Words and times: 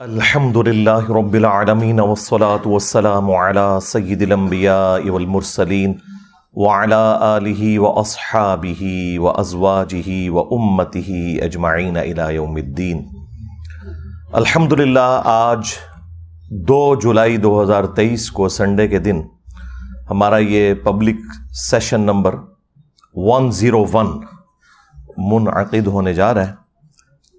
الحمد 0.00 0.56
للہ 0.58 1.10
رب 1.10 1.34
العالمین 1.34 2.00
والصلاة 2.00 2.66
والسلام 2.66 3.30
على 3.32 3.64
سید 3.82 4.22
الانبیاء 4.22 5.10
والمرسلین 5.10 5.92
وعلى 6.56 7.00
آلہ 7.22 7.78
واصحابہ 7.78 8.88
وازواجہ 9.18 10.08
وامتہ 10.30 10.98
اجمعین 11.42 11.96
الى 11.96 12.32
یوم 12.34 12.56
الدین 12.56 13.04
الحمد 14.32 14.72
للہ 14.72 15.20
آج 15.26 15.74
دو 16.68 16.80
جولائی 17.02 17.36
دو 17.36 17.52
ہزار 17.62 17.84
تیئیس 17.96 18.30
کو 18.30 18.48
سنڈے 18.48 18.88
کے 18.88 18.98
دن 19.00 19.20
ہمارا 20.10 20.38
یہ 20.38 20.72
public 20.84 21.20
session 21.60 22.00
number 22.06 22.38
one 23.22 23.50
zero 23.60 23.84
one 23.92 24.10
منعقد 25.30 25.86
ہونے 25.88 26.14
جا 26.14 26.34
رہا 26.34 26.48
ہے 26.48 26.61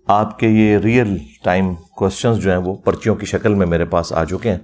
آپ 0.07 0.39
کے 0.39 0.47
یہ 0.47 0.77
ریئل 0.77 1.17
ٹائم 1.43 1.75
کوشچنز 1.75 2.37
جو 2.37 2.49
ہیں 2.49 2.57
وہ 2.57 2.75
پرچیوں 2.75 3.15
کی 3.15 3.25
شکل 3.25 3.53
میں 3.53 3.67
میرے 3.67 3.85
پاس 3.85 4.13
آ 4.13 4.25
چکے 4.25 4.51
ہیں۔ 4.51 4.57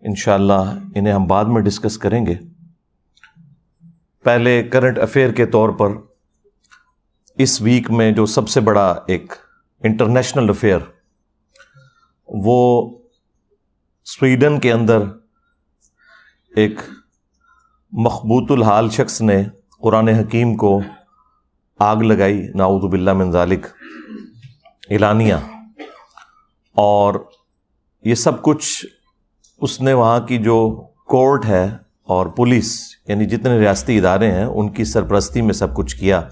انشاءاللہ 0.00 0.78
انہیں 0.94 1.12
ہم 1.12 1.26
بعد 1.26 1.44
میں 1.44 1.62
ڈسکس 1.62 1.98
کریں 1.98 2.26
گے۔ 2.26 2.34
پہلے 4.24 4.62
کرنٹ 4.62 4.98
افیئر 4.98 5.32
کے 5.32 5.46
طور 5.46 5.68
پر 5.68 5.88
اس 7.38 7.62
ویک 7.62 7.90
میں 7.90 8.12
جو 8.12 8.26
سب 8.26 8.48
سے 8.48 8.60
بڑا 8.60 8.94
ایک 9.06 9.32
انٹرنیشنل 9.84 10.50
افیئر 10.50 10.78
وہ 12.28 12.90
سویڈن 14.04 14.60
کے 14.60 14.72
اندر 14.72 14.98
ایک 16.56 16.80
مخبوط 17.92 18.50
الحال 18.50 18.90
شخص 18.90 19.20
نے 19.20 19.44
قرآن 19.82 20.08
حکیم 20.08 20.56
کو 20.56 20.80
آگ 21.78 21.96
لگائی۔ 21.96 22.48
ناؤد 22.54 22.90
باللہ 22.90 23.12
من 23.12 23.30
ذالک۔ 23.30 23.66
اعلانیہ۔ 24.90 25.34
اور 26.74 27.14
یہ 28.02 28.14
سب 28.14 28.42
کچھ 28.42 28.86
اس 29.60 29.80
نے 29.80 29.92
وہاں 29.92 30.20
کی 30.20 30.38
جو 30.38 30.86
کورٹ 31.06 31.44
ہے 31.44 31.68
اور 32.02 32.26
پولیس 32.26 32.96
یعنی 33.08 33.24
جتنے 33.24 33.58
ریاستی 33.58 33.98
ادارے 33.98 34.32
ہیں، 34.32 34.44
ان 34.44 34.72
کی 34.72 34.84
سرپرستی 34.84 35.40
میں 35.40 35.52
سب 35.52 35.74
کچھ 35.74 35.96
کیا۔ 35.96 36.28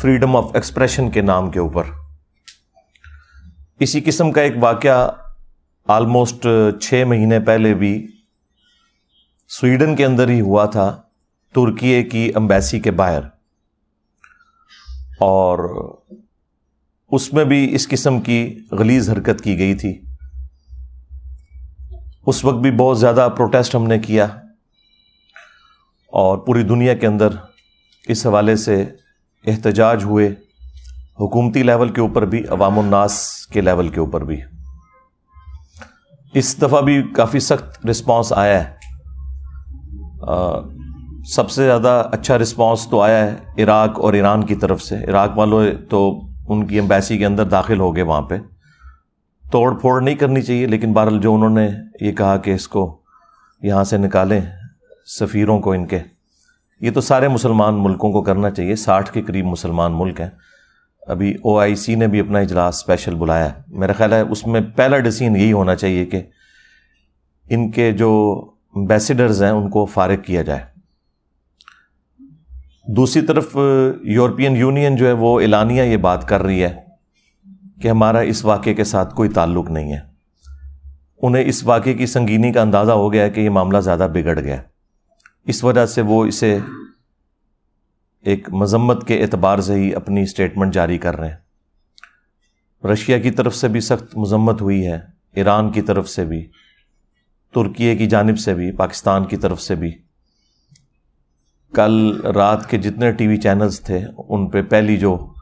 فریڈم 0.00 0.36
آف 0.36 0.50
ایکسپریشن 0.54 1.10
کے 1.10 1.20
نام 1.20 1.50
کے 1.50 1.60
اوپر۔ 1.60 1.84
اسی 3.80 4.00
قسم 4.00 4.32
کا 4.32 4.40
ایک 4.40 4.52
واقعہ 4.60 5.12
آلموسٹ 5.86 6.46
چھ 6.80 7.04
مہینے 7.06 7.40
پہلے 7.40 7.74
بھی 7.74 8.06
سویڈن 9.48 9.96
کے 9.96 10.04
اندر 10.04 10.28
ہی 10.28 10.40
ہوا 10.40 10.64
تھا، 10.64 11.02
ترکیے 11.54 12.02
کی 12.02 12.32
امبیسی 12.34 12.80
کے 12.80 12.90
باہر۔ 12.90 13.20
اور 15.20 15.88
اس 17.08 17.32
میں 17.32 17.44
بھی 17.44 17.74
اس 17.74 17.88
قسم 17.88 18.20
کی 18.20 18.58
غلیظ 18.72 19.10
حرکت 19.10 19.40
کی 19.44 19.58
گئی 19.58 19.74
تھی۔ 19.74 20.00
اس 22.26 22.44
وقت 22.44 22.56
بھی 22.56 22.70
بہت 22.70 23.00
زیادہ 23.00 23.28
پروٹیسٹ 23.36 23.74
ہم 23.74 23.86
نے 23.86 23.98
کیا۔ 23.98 24.24
اور 26.06 26.38
پوری 26.38 26.62
دنیا 26.62 26.94
کے 26.94 27.06
اندر 27.06 27.28
اس 28.08 28.26
حوالے 28.26 28.56
سے 28.56 28.84
احتجاج 29.46 30.04
ہوئے۔ 30.04 30.28
حکومتی 31.20 31.62
لیول 31.62 31.88
کے 31.88 32.00
اوپر 32.00 32.24
بھی، 32.24 32.42
عوام 32.48 32.78
الناس 32.78 33.46
کے 33.46 33.60
لیول 33.60 33.88
کے 33.88 34.00
اوپر 34.00 34.24
بھی۔ 34.24 34.40
اس 36.34 36.62
دفعہ 36.62 36.80
بھی 36.80 37.02
کافی 37.02 37.40
سخت 37.40 37.86
رسپانس 37.86 38.32
آیا 38.32 38.64
ہے۔ 38.64 38.74
سب 41.24 41.50
سے 41.50 41.64
زیادہ 41.64 42.08
اچھا 42.12 42.38
رسپانس 42.38 42.86
تو 42.90 43.00
آیا 43.00 43.30
ہے 43.30 43.62
عراق 43.62 44.00
اور 44.00 44.12
ایران 44.12 44.46
کی 44.46 44.54
طرف 44.54 44.82
سے۔ 44.82 45.04
عراق 45.04 45.38
والوں 45.38 45.66
تو 45.90 46.20
ان 46.48 46.66
کی 46.66 46.78
امبیسی 46.78 47.18
کے 47.18 47.26
اندر 47.26 47.44
داخل 47.44 47.80
ہو 47.80 47.96
گئے 47.96 48.02
وہاں 48.02 48.22
پہ۔ 48.22 48.36
توڑ 49.52 49.80
پھوڑ 49.80 50.02
نہیں 50.02 50.14
کرنی 50.14 50.42
چاہیے، 50.42 50.66
لیکن 50.66 50.92
بہرحال 50.92 51.20
جو 51.20 51.34
انہوں 51.34 51.50
نے 51.50 51.68
یہ 52.00 52.12
کہا 52.12 52.36
کہ 52.36 52.50
اس 52.50 52.68
کو 52.68 53.00
یہاں 53.62 53.84
سے 53.84 53.96
نکالیں 53.96 54.40
سفیروں 55.20 55.60
کو 55.60 55.72
ان 55.72 55.86
کے، 55.86 55.98
یہ 56.80 56.90
تو 56.90 57.00
سارے 57.00 57.28
مسلمان 57.28 57.82
ملکوں 57.82 58.12
کو 58.12 58.22
کرنا 58.22 58.50
چاہیے، 58.50 58.76
ساٹھ 58.76 59.12
کے 59.12 59.22
قریب 59.22 59.46
مسلمان 59.46 59.92
ملک 59.92 60.20
ہیں۔ 60.20 60.30
ابھی 61.06 61.34
او 61.34 61.58
آئی 61.58 61.74
سی 61.74 61.94
نے 61.94 62.06
بھی 62.06 62.20
اپنا 62.20 62.38
اجلاس 62.38 62.74
اسپیشل 62.74 63.14
بلایا 63.14 63.44
ہے۔ 63.44 63.62
میرا 63.68 63.92
خیال 63.92 64.12
ہے 64.12 64.20
اس 64.20 64.46
میں 64.46 64.60
پہلا 64.76 64.98
ڈسین 64.98 65.36
یہی 65.36 65.52
ہونا 65.52 65.74
چاہیے 65.74 66.06
کہ 66.06 66.22
ان 67.50 67.70
کے 67.70 67.92
جو 67.92 68.42
امبیسڈرز 68.74 69.42
ہیں 69.42 69.50
ان 69.50 69.70
کو 69.70 69.86
فارغ 69.86 70.16
کیا 70.16 70.42
جائے۔ 70.42 70.75
دوسری 72.88 73.26
طرف 73.26 73.56
یورپین 74.02 74.56
یونین 74.56 74.96
جو 74.96 75.06
ہے، 75.06 75.12
وہ 75.12 75.40
اعلانیہ 75.40 75.82
یہ 75.82 75.96
بات 75.96 76.28
کر 76.28 76.42
رہی 76.42 76.64
ہے 76.64 76.76
کہ 77.82 77.88
ہمارا 77.88 78.18
اس 78.18 78.44
واقعے 78.44 78.74
کے 78.74 78.84
ساتھ 78.84 79.14
کوئی 79.14 79.28
تعلق 79.28 79.70
نہیں 79.70 79.92
ہے۔ 79.92 79.98
انہیں 81.22 81.44
اس 81.46 81.64
واقعے 81.64 81.94
کی 81.94 82.06
سنگینی 82.06 82.52
کا 82.52 82.62
اندازہ 82.62 82.92
ہو 82.92 83.12
گیا 83.12 83.24
ہے 83.24 83.30
کہ 83.30 83.40
یہ 83.40 83.50
معاملہ 83.50 83.78
زیادہ 83.78 84.08
بگڑ 84.14 84.40
گیا 84.40 84.62
اس 85.44 85.64
وجہ 85.64 85.86
سے 85.86 86.00
وہ 86.00 86.24
اسے 86.24 86.58
ایک 88.22 88.50
مذمت 88.50 89.06
کے 89.06 89.22
اعتبار 89.22 89.58
سے 89.58 89.74
ہی 89.74 89.94
اپنی 89.94 90.22
اسٹیٹمنٹ 90.22 90.74
جاری 90.74 90.98
کر 90.98 91.16
رہے 91.16 91.28
ہیں۔ 91.28 91.36
رشیا 92.86 93.18
کی 93.18 93.30
طرف 93.30 93.56
سے 93.56 93.68
بھی 93.68 93.80
سخت 93.80 94.16
مذمت 94.16 94.62
ہوئی 94.62 94.86
ہے، 94.86 94.98
ایران 95.34 95.72
کی 95.72 95.82
طرف 95.82 96.08
سے 96.08 96.24
بھی 96.24 96.48
ترکیے 97.54 97.96
کی 97.96 98.06
جانب 98.06 98.38
سے 98.38 98.54
بھی، 98.54 98.72
پاکستان 98.72 99.24
کی 99.24 99.36
طرف 99.36 99.62
سے 99.62 99.74
بھی۔ 99.74 100.05
کل 101.74 102.20
رات 102.20 102.70
کے 102.70 102.78
جتنے 102.78 103.12
ٹی 103.12 103.26
وی 103.26 103.36
چینلز 103.36 103.80
تھے، 103.80 104.00
ان 104.28 104.50
پہ 104.50 104.62
پہلی 104.62 104.96
جو 104.96 105.32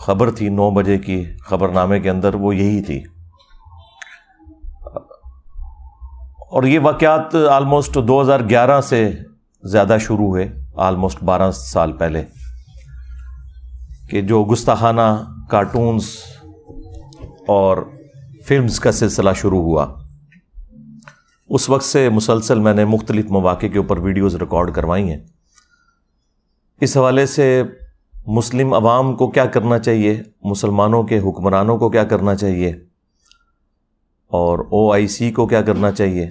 خبر 0.00 0.30
تھی 0.30 0.48
نو 0.48 0.70
بجے 0.70 0.98
کی 0.98 1.24
خبر 1.40 1.68
نامے 1.68 2.00
کے 2.00 2.10
اندر، 2.10 2.34
وہ 2.34 2.56
یہی 2.56 2.82
تھی۔ 2.82 3.04
اور 6.50 6.62
یہ 6.62 6.80
واقعات 6.80 7.34
آلموسٹ 7.34 7.98
دو 8.08 8.20
ہزار 8.20 8.40
گیارہ 8.40 8.80
سے 8.80 9.12
زیادہ 9.64 9.96
شروع 10.00 10.26
ہوئے 10.26 10.48
آلموسٹ 10.76 11.22
بارہ 11.22 11.50
سال 11.50 11.92
پہلے۔ 11.92 12.24
کہ 14.10 14.20
جو 14.20 14.44
گستاخانہ 14.44 15.24
کارٹونز 15.50 16.02
اور 17.48 17.90
فلمز 18.48 18.80
کا 18.80 18.92
سلسلہ 18.92 19.30
شروع 19.36 19.62
ہوا۔ 19.62 19.99
اس 21.50 21.70
وقت 21.70 21.84
سے 21.84 22.08
مسلسل 22.08 22.58
میں 22.58 22.74
نے 22.74 22.84
مختلف 22.84 23.30
مواقع 23.30 23.66
کے 23.66 23.78
اوپر 23.78 23.98
ویڈیوز 23.98 24.36
ریکارڈ 24.36 24.74
کروائی 24.74 25.10
ہیں۔ 25.10 25.18
اس 26.80 26.96
حوالے 26.96 27.26
سے 27.26 27.62
مسلم 28.26 28.74
عوام 28.74 29.16
کو 29.16 29.30
کیا 29.30 29.46
کرنا 29.46 29.78
چاہیے؟ 29.78 30.22
مسلمانوں 30.42 31.02
کے 31.02 31.18
حکمرانوں 31.18 31.78
کو 31.78 31.90
کیا 31.90 32.04
کرنا 32.04 32.34
چاہیے؟ 32.34 32.70
اور 34.26 34.58
او 34.58 34.92
آئی 34.92 35.08
سی 35.08 35.30
کو 35.30 35.46
کیا 35.46 35.62
کرنا 35.62 35.90
چاہیے؟ 35.90 36.28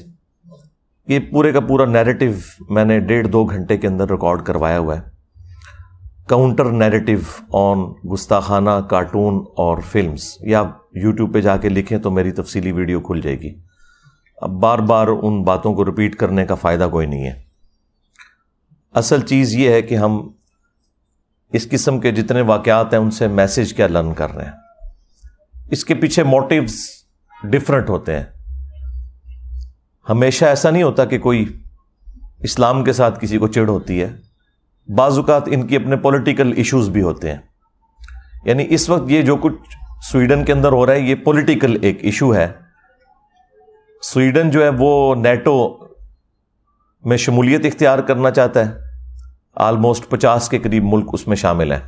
یہ 1.08 1.19
پورے 1.19 1.52
کا 1.52 1.59
پورا 1.59 1.85
نیریٹو 1.85 2.25
میں 2.69 2.85
نے 2.85 3.00
ڈیڑھ 3.00 3.28
دو 3.28 3.46
گھنٹے 3.46 3.78
کے 3.78 3.88
اندر 3.88 4.12
ریکارڈ 4.12 4.41
کروایا 4.41 4.79
ہوا 4.79 4.97
ہے۔ 4.97 5.02
کاؤنٹر 6.28 6.66
نیریٹو 6.66 7.38
آن 7.53 7.94
گستاخانہ 8.13 8.81
کارٹون 8.90 9.35
اور 9.35 9.78
فلمز 9.78 10.38
یا 10.41 10.63
یوٹیوب 10.96 11.34
پہ 11.34 11.41
جا 11.41 11.58
کے 11.58 11.69
لکھیں 11.69 11.97
تو 11.97 12.12
میری 12.12 12.31
تفصیلی 12.31 12.72
ویڈیو 12.72 13.00
کھل 13.00 13.22
جائے 13.22 13.40
گی۔ 13.40 13.69
اب 14.41 14.50
بار 14.50 14.79
بار 14.79 15.07
ان 15.07 15.44
باتوں 15.44 15.73
کو 15.73 15.85
رپیٹ 15.85 16.16
کرنے 16.16 16.45
کا 16.45 16.55
فائدہ 16.55 16.88
کوئی 16.91 17.07
نہیں 17.07 17.23
ہے۔ 17.23 17.41
اصل 18.94 19.22
چیز 19.22 19.55
یہ 19.55 19.69
ہے 19.69 19.81
کہ 19.81 19.95
ہم 19.95 20.31
اس 21.53 21.69
قسم 21.69 22.00
کے 22.00 22.11
جتنے 22.11 22.41
واقعات 22.41 22.94
ہیں، 22.94 22.99
ان 22.99 23.11
سے 23.11 23.28
میسج 23.28 23.73
کیا 23.73 23.88
لرن 23.88 24.13
کر 24.13 24.31
رہے 24.31 24.45
ہیں۔ 24.45 24.51
اس 25.72 25.85
کے 25.85 25.95
پیچھے 25.95 26.23
موٹیوز 26.23 26.75
ڈفرنٹ 27.44 27.89
ہوتے 27.89 28.16
ہیں۔ 28.16 28.23
ہمیشہ 30.09 30.45
ایسا 30.45 30.69
نہیں 30.69 30.83
ہوتا 30.83 31.05
کہ 31.05 31.19
کوئی 31.19 31.61
اسلام 32.39 32.83
کے 32.83 32.94
ساتھ 32.94 33.19
کسی 33.22 33.38
کو 33.38 33.47
چڑ 33.47 33.67
ہوتی 33.67 34.01
ہے۔ 34.01 34.09
بعض 34.95 35.17
اوقات 35.17 35.44
ان 35.45 35.67
کی 35.67 35.75
اپنے 35.75 35.97
پولیٹیکل 35.97 36.53
ایشوز 36.55 36.89
بھی 36.89 37.01
ہوتے 37.01 37.31
ہیں۔ 37.31 37.39
یعنی 38.45 38.66
اس 38.69 38.89
وقت 38.89 39.11
یہ 39.11 39.22
جو 39.22 39.35
کچھ 39.35 39.53
سویڈن 40.11 40.46
کے 40.46 40.53
اندر 40.53 40.72
ہو 40.72 40.85
رہا 40.85 40.93
ہے، 40.93 40.99
یہ 40.99 41.16
پولیٹیکل 41.16 41.78
ایک 41.81 41.97
ایشو 42.02 42.35
ہے۔ 42.35 42.68
سویڈن 44.01 44.51
جو 44.51 44.63
ہے 44.63 44.69
وہ 44.79 45.16
نیٹو 45.16 45.78
میں 47.05 47.17
شمولیت 47.17 47.66
اختیار 47.66 47.99
کرنا 47.99 48.31
چاہتا 48.31 48.66
ہے۔ 48.66 48.72
آلموسٹ 49.55 50.09
پچاس 50.09 50.49
کے 50.49 50.59
قریب 50.59 50.84
ملک 50.85 51.09
اس 51.13 51.28
میں 51.28 51.35
شامل 51.35 51.72
ہیں۔ 51.72 51.79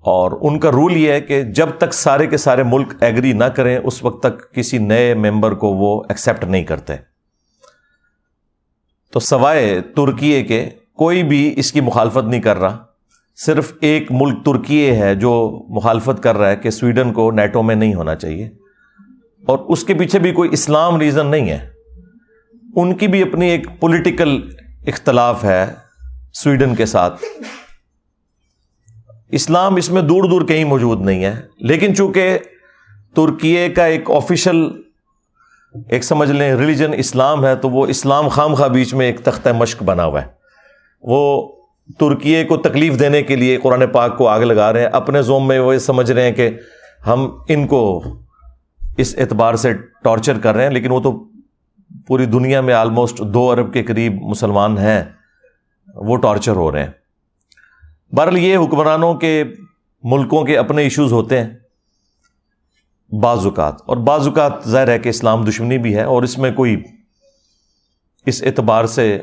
اور 0.00 0.32
ان 0.40 0.58
کا 0.58 0.70
رول 0.70 0.96
یہ 0.96 1.12
ہے 1.12 1.20
کہ 1.20 1.42
جب 1.42 1.68
تک 1.78 1.94
سارے 1.94 2.26
کے 2.26 2.36
سارے 2.36 2.62
ملک 2.62 2.94
ایگری 3.00 3.32
نہ 3.32 3.44
کریں، 3.44 3.78
اس 3.84 4.04
وقت 4.04 4.22
تک 4.22 4.54
کسی 4.54 4.78
نئے 4.78 5.14
ممبر 5.14 5.54
کو 5.54 5.68
وہ 5.68 6.02
ایکسیپٹ 6.08 6.44
نہیں 6.44 6.64
کرتے۔ 6.64 6.94
تو 9.12 9.20
سوائے 9.20 9.80
ترکیے 9.80 10.42
کے 10.42 10.70
کوئی 10.94 11.22
بھی 11.22 11.54
اس 11.56 11.72
کی 11.72 11.80
مخالفت 11.80 12.24
نہیں 12.24 12.40
کر 12.40 12.56
رہا۔ 12.56 12.84
صرف 13.36 13.72
ایک 13.80 14.12
ملک 14.12 14.44
ترکیے 14.44 14.96
ہے 14.96 15.14
جو 15.14 15.62
مخالفت 15.68 16.22
کر 16.22 16.36
رہا 16.36 16.50
ہے 16.50 16.56
کہ 16.56 16.70
سویڈن 16.70 17.12
کو 17.12 17.30
نیٹو 17.30 17.62
میں 17.62 17.74
نہیں 17.74 17.94
ہونا 17.94 18.14
چاہیے۔ 18.14 18.65
اور 19.46 19.58
اس 19.58 19.84
کے 19.84 19.94
پیچھے 19.94 20.18
بھی 20.18 20.32
کوئی 20.32 20.50
اسلام 20.52 21.00
ریزن 21.00 21.26
نہیں 21.26 21.50
ہے۔ 21.50 21.68
ان 22.76 22.94
کی 22.94 23.06
بھی 23.06 23.22
اپنی 23.22 23.50
ایک 23.50 23.66
پولیٹیکل 23.80 24.40
اختلاف 24.86 25.44
ہے 25.44 25.66
سویڈن 26.34 26.74
کے 26.74 26.86
ساتھ۔ 26.86 27.24
اسلام 29.28 29.76
اس 29.76 29.90
میں 29.90 30.02
دور 30.02 30.24
دور 30.24 30.42
کہیں 30.42 30.64
موجود 30.64 31.00
نہیں 31.00 31.24
ہے۔ 31.24 31.40
لیکن 31.58 31.94
چونکہ 31.94 32.38
ترکیے 33.16 33.68
کا 33.68 33.84
ایک 33.84 34.10
آفیشل 34.10 34.56
ایک 35.88 36.04
سمجھ 36.04 36.30
لیں 36.30 36.54
ریلیجن 36.54 36.90
اسلام 36.96 37.46
ہے، 37.46 37.56
تو 37.56 37.70
وہ 37.70 37.86
اسلام 37.86 38.28
خام 38.28 38.54
خواہ 38.54 38.68
بیچ 38.68 38.94
میں 38.94 39.06
ایک 39.06 39.20
تختہ 39.20 39.48
مشق 39.48 39.82
بنا 39.82 40.04
ہوا 40.04 40.22
ہے۔ 40.22 40.26
وہ 41.02 41.52
ترکیے 41.98 42.44
کو 42.44 42.56
تکلیف 42.56 43.00
دینے 43.00 43.22
کے 43.22 43.36
لیے 43.36 43.56
قرآن 43.56 43.86
پاک 43.86 44.18
کو 44.18 44.28
آگ 44.28 44.40
لگا 44.40 44.72
رہے 44.72 44.80
ہیں۔ 44.80 44.88
اپنے 44.92 45.22
زوم 45.22 45.48
میں 45.48 45.58
وہ 45.58 45.74
یہ 45.74 45.78
سمجھ 45.78 46.12
رہے 46.12 46.22
ہیں 46.22 46.32
کہ 46.32 46.50
ہم 47.06 47.30
ان 47.48 47.66
کو 47.66 48.04
اس 48.96 49.14
اعتبار 49.18 49.54
سے 49.54 49.72
ٹارچر 50.04 50.38
کر 50.38 50.54
رہے 50.54 50.64
ہیں، 50.64 50.70
لیکن 50.70 50.90
وہ 50.90 51.00
تو 51.00 51.12
پوری 52.06 52.26
دنیا 52.26 52.60
میں 52.60 52.74
آلموسٹ 52.74 53.20
دو 53.34 53.50
ارب 53.50 53.72
کے 53.72 53.82
قریب 53.82 54.20
مسلمان 54.22 54.78
ہیں، 54.78 55.02
وہ 55.88 56.16
ٹارچر 56.16 56.56
ہو 56.56 56.70
رہے 56.72 56.82
ہیں۔ 56.82 56.90
بہرحال 58.12 58.38
یہ 58.38 58.56
حکمرانوں 58.56 59.14
کے 59.14 59.42
ملکوں 60.04 60.44
کے 60.44 60.58
اپنے 60.58 60.82
ایشوز 60.82 61.12
ہوتے 61.12 61.42
ہیں۔ 61.42 61.48
بعض 63.12 63.44
اوقات، 63.46 63.74
اور 63.86 63.96
بعض 64.06 64.26
اوقات 64.28 64.68
ظاہر 64.68 64.88
ہے 64.88 64.98
کہ 64.98 65.08
اسلام 65.08 65.44
دشمنی 65.44 65.78
بھی 65.78 65.94
ہے، 65.96 66.02
اور 66.02 66.22
اس 66.22 66.38
میں 66.38 66.50
کوئی 66.52 66.82
اس 68.26 68.42
اعتبار 68.42 68.86
سے 68.86 69.18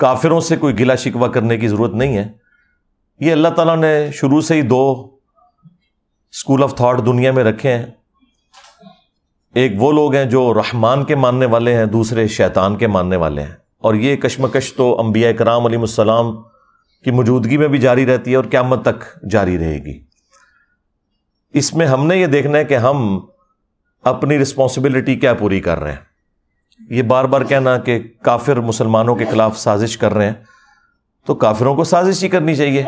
کافروں 0.00 0.40
سے 0.40 0.56
کوئی 0.56 0.78
گلا 0.78 0.94
شکوہ 0.94 1.28
کرنے 1.28 1.56
کی 1.56 1.68
ضرورت 1.68 1.94
نہیں 1.94 2.16
ہے۔ 2.16 2.28
یہ 3.20 3.32
اللہ 3.32 3.48
تعالیٰ 3.48 3.76
نے 3.76 4.10
شروع 4.12 4.40
سے 4.40 4.54
ہی 4.54 4.62
دو 4.62 4.82
اسکول 6.34 6.62
آف 6.62 6.74
تھاٹ 6.76 7.04
دنیا 7.06 7.32
میں 7.32 7.44
رکھے 7.44 7.76
ہیں۔ 7.76 7.86
ایک 9.54 9.72
وہ 9.76 9.92
لوگ 9.92 10.14
ہیں 10.14 10.24
جو 10.24 10.54
رحمان 10.54 11.04
کے 11.04 11.14
ماننے 11.14 11.46
والے 11.46 11.74
ہیں، 11.74 11.86
دوسرے 11.86 12.26
شیطان 12.26 12.76
کے 12.76 12.86
ماننے 12.86 13.16
والے 13.16 13.42
ہیں۔ 13.42 13.52
اور 13.78 13.94
یہ 13.94 14.16
کشمکش 14.16 14.72
تو 14.72 15.00
انبیاء 15.00 15.32
کرام 15.32 15.66
علیہ 15.66 15.78
السلام 15.78 16.42
کی 17.04 17.10
موجودگی 17.10 17.56
میں 17.56 17.68
بھی 17.68 17.78
جاری 17.78 18.06
رہتی 18.06 18.30
ہے 18.30 18.36
اور 18.36 18.44
قیامت 18.44 18.82
تک 18.82 19.24
جاری 19.30 19.58
رہے 19.58 19.78
گی۔ 19.84 20.00
اس 21.54 21.74
میں 21.74 21.86
ہم 21.86 22.06
نے 22.06 22.16
یہ 22.16 22.26
دیکھنا 22.26 22.58
ہے 22.58 22.64
کہ 22.64 22.76
ہم 22.76 23.20
اپنی 24.04 24.38
رسپانسبلٹی 24.38 25.16
کیا 25.16 25.34
پوری 25.34 25.60
کر 25.60 25.80
رہے 25.80 25.92
ہیں۔ 25.92 25.98
یہ 26.90 27.02
بار 27.02 27.24
بار 27.24 27.40
کہنا 27.40 27.78
کہ 27.78 27.98
کافر 28.22 28.60
مسلمانوں 28.60 29.14
کے 29.14 29.24
خلاف 29.24 29.58
سازش 29.58 29.98
کر 29.98 30.14
رہے 30.14 30.26
ہیں، 30.26 30.34
تو 31.26 31.34
کافروں 31.34 31.74
کو 31.74 31.84
سازش 31.84 32.24
ہی 32.24 32.28
کرنی 32.28 32.54
چاہیے۔ 32.54 32.84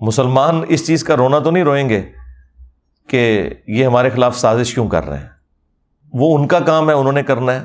مسلمان 0.00 0.62
اس 0.68 0.86
چیز 0.86 1.04
کا 1.04 1.16
رونا 1.16 1.38
تو 1.38 1.50
نہیں 1.50 1.64
روئیں 1.64 1.88
گے 1.88 2.02
کہ 3.06 3.50
یہ 3.66 3.86
ہمارے 3.86 4.10
خلاف 4.10 4.38
سازش 4.38 4.74
کیوں 4.74 4.88
کر 4.88 5.04
رہے 5.04 5.18
ہیں۔ 5.18 5.31
وہ 6.12 6.38
ان 6.38 6.48
کا 6.48 6.60
کام 6.60 6.88
ہے، 6.88 6.94
انہوں 6.94 7.12
نے 7.12 7.22
کرنا 7.22 7.54
ہے۔ 7.54 7.62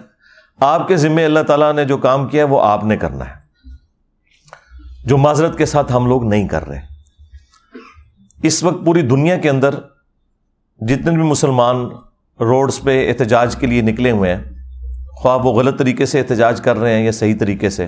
آپ 0.59 0.87
کے 0.87 0.97
ذمے 0.97 1.25
اللہ 1.25 1.39
تعالیٰ 1.39 1.73
نے 1.73 1.85
جو 1.85 1.97
کام 1.97 2.27
کیا 2.27 2.43
ہے، 2.43 2.47
وہ 2.47 2.61
آپ 2.61 2.83
نے 2.83 2.97
کرنا 2.97 3.25
ہے۔ 3.25 3.47
جو 5.05 5.17
معذرت 5.17 5.57
کے 5.57 5.65
ساتھ 5.65 5.91
ہم 5.91 6.07
لوگ 6.07 6.23
نہیں 6.23 6.47
کر 6.47 6.67
رہے۔ 6.67 6.79
اس 8.43 8.63
وقت 8.63 8.85
پوری 8.85 9.01
دنیا 9.01 9.37
کے 9.37 9.49
اندر 9.49 9.75
جتنے 10.77 11.11
بھی 11.11 11.23
مسلمان 11.23 11.89
روڈز 12.39 12.81
پہ 12.81 13.09
احتجاج 13.09 13.55
کے 13.55 13.67
لیے 13.67 13.81
نکلے 13.81 14.11
ہوئے 14.11 14.35
ہیں، 14.35 14.43
خواہ 15.07 15.37
وہ 15.37 15.53
غلط 15.53 15.79
طریقے 15.79 16.05
سے 16.05 16.19
احتجاج 16.19 16.61
کر 16.61 16.77
رہے 16.77 16.93
ہیں 16.93 17.05
یا 17.05 17.11
صحیح 17.11 17.35
طریقے 17.39 17.69
سے، 17.69 17.87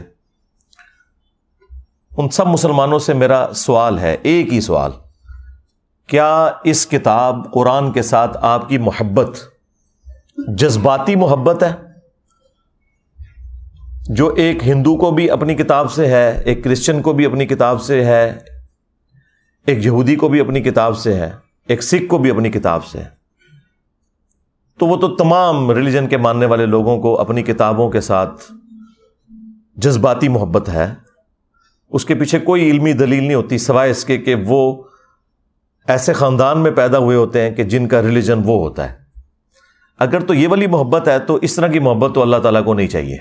ان 2.18 2.30
سب 2.30 2.48
مسلمانوں 2.48 3.00
سے 3.00 3.14
میرا 3.14 3.48
سوال 3.56 4.00
ہے، 4.00 4.18
ایک 4.24 4.54
ہی 4.54 4.62
سوال۔ 4.62 4.92
کیا 6.08 6.52
اس 6.64 6.88
کتاب 6.88 7.54
قرآن 7.54 7.92
کے 7.92 8.02
ساتھ 8.02 8.38
آپ 8.42 8.70
کی 8.70 8.78
محبت 8.78 9.40
جذباتی 10.48 11.16
محبت 11.16 11.64
ہے، 11.64 11.72
جو 14.10 14.34
ایک 14.34 14.68
ہندو 14.68 14.98
کو 14.98 15.12
بھی 15.12 15.32
اپنی 15.32 15.56
کتاب 15.56 15.92
سے 15.92 16.08
ہے، 16.08 16.42
ایک 16.46 16.64
کرسچن 16.64 17.02
کو 17.02 17.14
بھی 17.14 17.26
اپنی 17.26 17.46
کتاب 17.46 17.82
سے 17.82 18.06
ہے، 18.06 18.38
ایک 19.66 19.86
یہودی 19.86 20.16
کو 20.16 20.30
بھی 20.30 20.40
اپنی 20.40 20.62
کتاب 20.62 20.98
سے 20.98 21.14
ہے، 21.14 21.32
ایک 21.68 21.84
سکھ 21.84 22.08
کو 22.08 22.18
بھی 22.18 22.32
اپنی 22.32 22.52
کتاب 22.52 22.86
سے 22.86 23.00
ہے۔ 23.00 23.10
تو 24.78 24.88
وہ 24.88 24.98
تو 24.98 25.16
تمام 25.16 25.72
ریلیجن 25.72 26.08
کے 26.08 26.18
ماننے 26.18 26.46
والے 26.46 26.66
لوگوں 26.66 27.02
کو 27.02 27.20
اپنی 27.20 27.44
کتابوں 27.44 27.90
کے 27.90 28.02
ساتھ 28.02 28.52
جذباتی 29.76 30.28
محبت 30.28 30.70
ہے۔ 30.70 30.94
اس 31.90 32.06
کے 32.06 32.16
پیچھے 32.16 32.40
کوئی 32.40 32.72
علمی 32.72 32.94
دلیل 32.94 33.24
نہیں 33.24 33.36
ہوتی، 33.36 33.58
سوائے 33.58 33.92
اس 33.92 34.06
کے 34.06 34.18
کہ 34.18 34.36
وہ 34.36 34.84
ایسے 35.88 36.14
خاندان 36.14 36.60
میں 36.60 36.72
پیدا 36.72 36.98
ہوئے 36.98 37.18
ہوتے 37.18 37.42
ہیں 37.42 37.56
کہ 37.56 37.64
جن 37.64 37.88
کا 37.88 38.02
ریلیجن 38.02 38.42
وہ 38.46 38.60
ہوتا 38.60 38.94
ہے۔ 38.94 38.99
اگر 40.00 40.20
تو 40.20 40.34
یہ 40.34 40.48
والی 40.48 40.68
محبت 40.68 41.08
ہے 41.08 41.20
تو 41.20 41.36
اس 41.36 41.56
طرح 41.56 41.68
کی 41.68 41.80
محبت 41.80 42.16
تو 42.16 42.22
اللہ 42.22 42.38
تعالیٰ 42.38 42.66
کو 42.66 42.74
نہیں 42.74 42.88
چاہیے۔ 42.88 43.18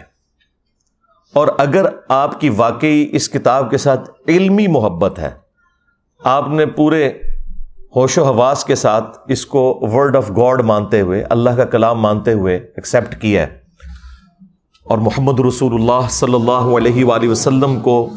اور 1.33 1.49
اگر 1.59 1.87
آپ 2.09 2.41
کی 2.41 2.49
واقعی 2.49 3.07
اس 3.13 3.29
کتاب 3.29 3.71
کے 3.71 3.79
ساتھ 3.79 4.11
علمی 4.29 4.67
محبت 4.67 5.19
ہے، 5.19 5.31
آپ 6.25 6.49
نے 6.49 6.67
پورے 6.67 7.09
ہوش 7.97 8.19
و 8.19 8.25
حواس 8.25 8.65
کے 8.65 8.75
ساتھ 8.75 9.19
اس 9.29 9.47
کو 9.47 9.79
ورڈ 9.83 10.17
آف 10.17 10.31
گاڈ 10.31 10.61
مانتے 10.61 11.01
ہوئے، 11.01 11.23
اللہ 11.31 11.51
کا 11.51 11.65
کلام 11.65 12.01
مانتے 12.01 12.33
ہوئے 12.33 12.57
ایکسیپٹ 12.57 13.21
کیا 13.21 13.43
ہے۔ 13.43 13.61
اور 14.85 14.99
محمد 14.99 15.41
رسول 15.41 15.75
اللہ 15.75 16.09
صلی 16.11 16.35
اللہ 16.35 16.77
علیہ 16.77 17.05
وآلہ 17.05 17.29
وسلم 17.29 17.81
کو 17.81 18.11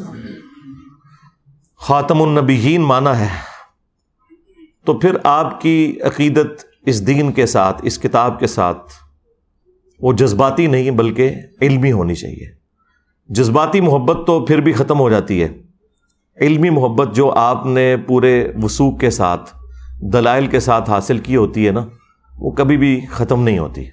خاتم 1.78 2.22
النبیین 2.22 2.82
مانا 2.82 3.18
ہے۔ 3.18 3.28
تو 4.84 4.98
پھر 4.98 5.16
آپ 5.24 5.60
کی 5.60 5.98
عقیدت 6.04 6.71
اس 6.86 7.06
دین 7.06 7.32
کے 7.32 7.46
ساتھ، 7.46 7.80
اس 7.84 7.98
کتاب 7.98 8.40
کے 8.40 8.46
ساتھ، 8.46 8.92
وہ 10.00 10.12
جذباتی 10.12 10.66
نہیں 10.66 10.90
بلکہ 10.90 11.34
علمی 11.62 11.92
ہونی 11.92 12.14
چاہیے۔ 12.14 12.62
جذباتی 13.28 13.80
محبت 13.80 14.26
تو 14.26 14.44
پھر 14.44 14.60
بھی 14.60 14.72
ختم 14.72 15.00
ہو 15.00 15.10
جاتی 15.10 15.42
ہے۔ 15.42 15.48
علمی 16.40 16.70
محبت 16.70 17.14
جو 17.14 17.30
آپ 17.30 17.66
نے 17.66 17.96
پورے 17.96 18.48
وسوخ 18.62 19.00
کے 19.00 19.10
ساتھ، 19.10 19.50
دلائل 20.00 20.46
کے 20.46 20.60
ساتھ 20.60 20.90
حاصل 20.90 21.18
کی 21.18 21.36
ہوتی 21.36 21.66
ہے 21.66 21.72
نا، 21.72 21.86
وہ 22.38 22.50
کبھی 22.50 22.76
بھی 22.76 23.00
ختم 23.10 23.42
نہیں 23.42 23.58
ہوتی۔ 23.58 23.84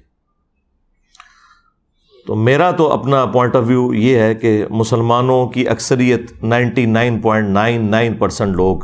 تو 2.27 2.35
میرا 2.35 2.71
تو 2.71 2.91
اپنا 2.91 3.25
پوائنٹ 3.25 3.55
آف 3.55 3.63
ویو 3.67 3.93
یہ 3.93 4.19
ہے 4.19 4.35
کہ 4.35 4.65
مسلمانوں 4.69 5.47
کی 5.47 5.69
اکثریت 5.69 6.43
ninety 6.43 6.85
nine 6.85 7.19
point 7.19 7.49
nine 7.49 7.91
nine 7.91 8.13
percent 8.13 8.55
لوگ 8.55 8.77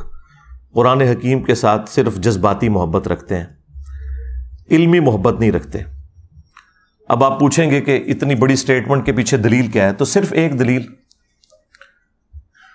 قرآن 0.74 1.02
حکیم 1.02 1.44
کے 1.44 1.56
ساتھ 1.56 1.90
صرف 1.90 2.16
جذباتی 2.16 2.69
محبت 2.69 3.07
رکھتے 3.07 3.38
ہیں۔ 3.38 3.46
علمی 4.71 5.00
محبت 5.00 5.39
نہیں 5.39 5.51
رکھتے۔ 5.51 5.79
اب 7.07 7.23
آپ 7.23 7.39
پوچھیں 7.39 7.71
گے 7.71 7.81
کہ 7.81 8.03
اتنی 8.07 8.35
بڑی 8.35 8.53
اسٹیٹمنٹ 8.53 9.06
کے 9.06 9.12
پیچھے 9.13 9.38
دلیل 9.38 9.67
کیا 9.67 9.88
ہے، 9.88 9.94
تو 9.94 10.06
صرف 10.06 10.33
ایک 10.33 10.59
دلیل۔ 10.59 10.81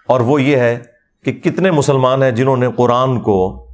اور 0.06 0.20
وہ 0.20 0.42
یہ 0.42 0.56
ہے 0.56 0.78
کہ 1.24 1.32
کتنے 1.32 1.70
مسلمان 1.70 2.22
ہیں 2.22 2.30
جنہوں 2.30 2.56
نے 2.56 2.66
قرآن 2.76 3.20
کو 3.20 3.66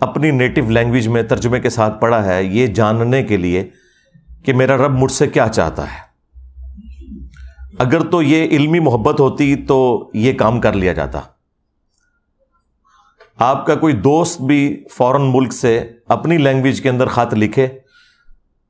اپنی 0.00 0.30
نیٹو 0.30 0.70
لینگویج 0.70 1.08
میں 1.08 1.22
ترجمے 1.22 1.60
کے 1.60 1.70
ساتھ 1.70 2.00
پڑھا 2.00 2.24
ہے، 2.24 2.44
یہ 2.44 2.66
جاننے 2.66 3.22
کے 3.22 3.36
لیے 3.36 3.70
کہ 4.44 4.52
میرا 4.52 4.76
رب 4.76 4.90
مجھ 4.90 5.12
سے 5.12 5.26
کیا 5.26 5.48
چاہتا 5.48 5.92
ہے۔ 5.92 6.08
اگر 7.78 8.00
تو 8.00 8.22
یہ 8.22 8.46
علمی 8.46 8.80
محبت 8.80 9.20
ہوتی 9.20 9.56
تو 9.56 10.10
یہ 10.14 10.32
کام 10.32 10.60
کر 10.60 10.72
لیا 10.72 10.92
جاتا۔ 10.92 11.20
آپ 13.38 13.66
کا 13.66 13.74
کوئی 13.74 13.94
دوست 13.94 14.40
بھی 14.40 14.84
فورن 14.92 15.22
ملک 15.22 15.52
سے 15.52 15.90
اپنی 16.08 16.38
لینگویج 16.38 16.80
کے 16.80 16.88
اندر 16.88 17.06
خط 17.06 17.34
لکھے، 17.34 17.68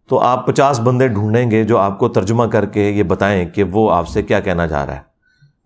تو 0.08 0.18
آپ 0.18 0.46
پچاس 0.46 0.80
بندے 0.80 1.08
ڈھونڈیں 1.08 1.50
گے 1.50 1.64
جو 1.64 1.78
آپ 1.78 1.98
کو 1.98 2.08
ترجمہ 2.08 2.44
کر 2.44 2.66
کے 2.66 2.90
یہ 2.90 3.02
بتائیں 3.02 3.48
کہ 3.48 3.62
وہ 3.62 3.92
آپ 3.92 4.08
سے 4.08 4.22
کیا 4.22 4.40
کہنا 4.40 4.68
چاہ 4.68 4.84
رہا 4.84 4.96
ہے۔ 4.96 5.00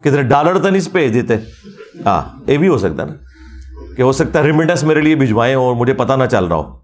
کتنے 0.01 0.23
ڈالر 0.23 0.59
تو 0.59 0.69
نہیں 0.69 0.89
بھیج 0.93 1.15
دیتے؟ 1.15 1.37
ہاں 2.07 2.51
یہ 2.51 2.59
بھی 2.59 2.69
ہو 2.69 2.79
سکتا 2.79 3.05
نا 3.05 3.13
کہ 3.97 4.03
ہو 4.03 4.13
سکتا 4.13 4.39
ہے 4.39 4.45
ریمیڈنس 4.45 4.85
میرے 4.85 5.01
لیے 5.01 5.15
بھجوائیں 5.15 5.55
اور 5.55 5.75
مجھے 5.75 5.95
پتا 5.95 6.17
نہ 6.17 6.25
چل 6.25 6.45
رہا 6.45 6.57
ہو۔ 6.57 6.79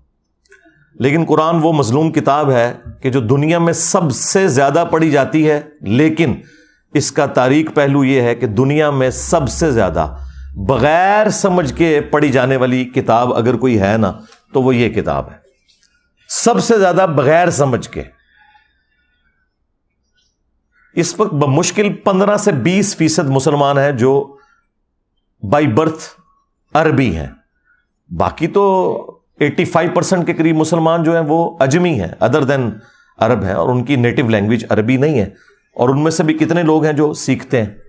لیکن 0.95 1.25
قرآن 1.29 1.57
وہ 1.63 1.73
مظلوم 1.73 2.13
کتاب 2.13 2.51
ہے 2.51 2.75
کہ 3.03 3.11
جو 3.11 3.21
دنیا 3.21 3.59
میں 3.59 3.73
سب 3.73 4.13
سے 4.13 4.49
زیادہ 4.49 4.85
پڑھی 4.91 5.11
جاتی 5.11 5.51
ہے، 5.51 5.61
لیکن 5.81 6.35
اس 6.95 7.13
کا 7.13 7.27
تاریخ 7.27 7.75
پہلو 7.75 8.05
یہ 8.05 8.21
ہے 8.21 8.35
کہ 8.35 8.47
دنیا 8.47 8.91
میں 8.91 9.11
سب 9.11 9.49
سے 9.49 9.71
زیادہ 9.71 10.17
بغیر 10.67 11.29
سمجھ 11.29 11.75
کے 11.75 12.01
پڑھی 12.01 12.29
جانے 12.29 12.57
والی 12.57 12.85
کتاب 12.85 13.35
اگر 13.35 13.57
کوئی 13.57 13.81
ہے 13.81 13.97
نا، 13.97 14.13
تو 14.53 14.63
وہ 14.63 14.75
یہ 14.75 14.89
کتاب 14.89 15.31
ہے۔ 15.31 15.37
سب 16.29 16.61
سے 16.61 16.79
زیادہ 16.79 17.07
بغیر 17.17 17.51
سمجھ 17.51 17.89
کے۔ 17.89 18.03
اس 20.95 21.21
وقت 21.21 21.35
بمشکل 21.35 21.93
پندرہ 21.93 22.37
سے 22.37 22.53
بیس 22.53 22.97
فیصد 22.97 23.29
مسلمان 23.29 23.79
ہیں 23.79 23.93
جو 23.93 24.37
بائی 25.51 25.67
برتھ 25.67 26.21
عربی 26.75 27.17
ہیں۔ 27.17 27.27
باقی 28.17 28.49
تو 28.49 28.97
ایٹی 29.41 29.65
فائیو 29.65 29.91
پرسینٹ 29.95 30.27
کے 30.27 30.35
قریب 30.35 30.57
مسلمان 30.57 31.03
جو 31.03 31.13
ہیں 31.13 31.25
وہ 31.29 31.57
اجمی 31.61 32.01
ہیں 32.01 32.09
ادر 32.21 32.45
دین 32.45 32.71
عرب 33.19 33.45
ہیں۔ 33.45 33.55
اور 33.55 33.69
ان 33.69 33.85
کی 33.85 33.97
نیٹو 33.97 34.29
لینگویج 34.29 34.65
عربی 34.71 34.97
نہیں 34.97 35.19
ہے۔ 35.19 35.31
اور 35.75 35.89
ان 35.89 36.03
میں 36.03 36.11
سے 36.11 36.23
بھی 36.23 36.35
کتنے 36.35 36.63
لوگ 36.63 36.85
ہیں 36.85 36.93
جو 36.93 37.15
سیکھتے 37.15 37.63
ہیں۔ 37.63 37.88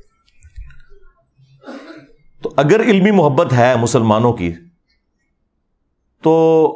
تو 2.41 2.53
اگر 2.57 2.79
علمی 2.79 3.11
محبت 3.11 3.53
ہے 3.53 3.75
مسلمانوں 3.75 4.33
کی، 4.33 4.53
تو 6.23 6.75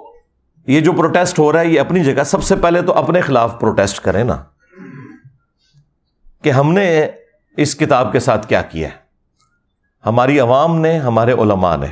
یہ 0.68 0.82
جو 0.82 0.92
پروٹیسٹ 0.92 1.40
ہو 1.40 1.54
رہا 1.54 1.60
ہے، 1.60 1.68
یہ 1.68 1.80
اپنی 1.80 2.04
جگہ، 2.04 2.24
سب 2.24 2.44
سے 2.44 2.56
پہلے 2.56 2.82
تو 2.82 2.94
اپنے 2.94 3.22
خلاف 3.22 3.60
پروٹیسٹ 3.60 4.00
کریں 4.00 4.24
نا۔ 4.24 4.44
کہ 6.42 6.50
ہم 6.50 6.74
نے 6.74 7.08
اس 7.58 7.76
کتاب 7.76 8.12
کے 8.12 8.20
ساتھ 8.20 8.48
کیا 8.48 8.62
کیا 8.62 8.88
ہے۔ 8.88 8.94
ہماری 10.06 10.40
عوام 10.40 10.80
نے، 10.80 10.98
ہمارے 10.98 11.32
علماء 11.32 11.76
نے۔ 11.78 11.88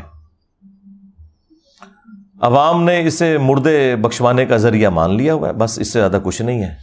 عوام 2.41 2.83
نے 2.83 3.07
اسے 3.07 3.37
مردے 3.37 3.95
بخشوانے 3.95 4.45
کا 4.45 4.57
ذریعہ 4.57 4.89
مان 4.89 5.15
لیا 5.15 5.33
ہوا 5.33 5.47
ہے، 5.47 5.53
بس 5.53 5.79
اس 5.79 5.93
سے 5.93 5.99
زیادہ 5.99 6.19
کچھ 6.23 6.41
نہیں 6.41 6.63
ہے۔ 6.63 6.75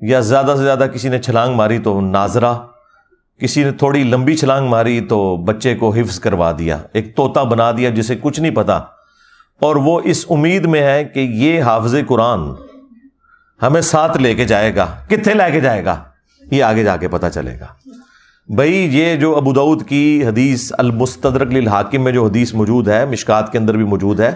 یا 0.00 0.20
زیادہ 0.20 0.54
سے 0.56 0.62
زیادہ 0.62 0.86
کسی 0.94 1.08
نے 1.08 1.18
چھلانگ 1.18 1.54
ماری 1.54 1.78
تو 1.78 2.00
ناظرہ۔ 2.00 2.54
کسی 3.42 3.64
نے 3.64 3.72
تھوڑی 3.72 4.04
لمبی 4.04 4.36
چھلانگ 4.36 4.68
ماری 4.68 5.00
تو 5.00 5.36
بچے 5.36 5.74
کو 5.74 5.90
حفظ 5.90 6.20
کروا 6.20 6.52
دیا، 6.58 6.78
ایک 6.92 7.16
طوطا 7.16 7.42
بنا 7.42 7.72
دیا 7.72 7.90
جسے 7.90 8.16
کچھ 8.20 8.40
نہیں 8.40 8.54
پتا۔ 8.54 8.76
اور 9.60 9.76
وہ 9.76 10.00
اس 10.04 10.26
امید 10.30 10.66
میں 10.66 10.82
ہے 10.82 11.04
کہ 11.04 11.20
یہ 11.20 11.62
حافظ 11.62 11.94
قرآن 12.08 12.40
ہمیں 13.62 13.80
ساتھ 13.80 14.16
لے 14.16 14.34
کے 14.34 14.44
جائے 14.44 14.76
گا۔ 14.76 14.86
کتنے 15.08 15.34
لے 15.34 15.50
کے 15.50 15.60
جائے 15.60 15.84
گا؟ 15.84 16.02
یہ 16.50 16.64
آگے 16.64 16.84
جا 16.84 16.96
کے 16.96 17.08
پتا 17.08 17.30
چلے 17.30 17.60
گا۔ 17.60 17.66
بھائی، 18.54 18.88
یہ 18.98 19.16
جو 19.16 19.36
ابو 19.36 19.52
دعود 19.52 19.88
کی 19.88 20.24
حدیث 20.26 20.72
المستدرک 20.78 21.52
للحاکم 21.52 22.04
میں 22.04 22.12
جو 22.12 22.26
حدیث 22.26 22.54
موجود 22.54 22.88
ہے، 22.88 23.06
مشکات 23.06 23.52
کے 23.52 23.58
اندر 23.58 23.76
بھی 23.76 23.84
موجود 23.84 24.20
ہے، 24.20 24.32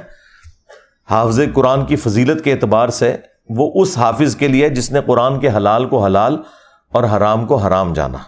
حافظ 1.10 1.40
قرآن 1.54 1.84
کی 1.84 1.96
فضیلت 1.96 2.44
کے 2.44 2.52
اعتبار 2.52 2.88
سے 2.88 3.16
وہ 3.48 3.82
اس 3.82 3.98
حافظ 3.98 4.36
کے 4.36 4.48
لیے 4.48 4.68
جس 4.68 4.92
نے 4.92 5.00
قرآن 5.06 5.40
کے 5.40 5.48
حلال 5.48 5.86
کو 5.86 6.04
حلال 6.04 6.36
اور 6.92 7.04
حرام 7.04 7.46
کو 7.46 7.56
حرام 7.56 7.92
جانا۔ 7.92 8.18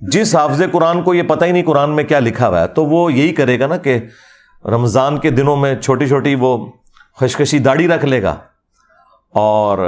جس 0.00 0.36
حافظ 0.36 0.62
قرآن 0.72 1.02
کو 1.02 1.14
یہ 1.14 1.22
پتہ 1.22 1.44
ہی 1.44 1.52
نہیں 1.52 1.62
قرآن 1.62 1.90
میں 1.90 2.04
کیا 2.04 2.18
لکھا 2.20 2.48
ہوا 2.48 2.60
ہے، 2.60 2.66
تو 2.66 2.84
وہ 2.84 3.12
یہی 3.12 3.32
کرے 3.32 3.58
گا 3.60 3.66
نا 3.66 3.76
کہ 3.76 3.98
رمضان 4.64 5.18
کے 5.18 5.30
دنوں 5.30 5.56
میں 5.56 5.74
چھوٹی 5.76 6.06
چھوٹی 6.08 6.34
وہ 6.34 6.66
خشکشی 7.20 7.58
داڑھی 7.58 7.88
رکھ 7.88 8.04
لے 8.04 8.22
گا 8.22 8.36
اور 9.34 9.78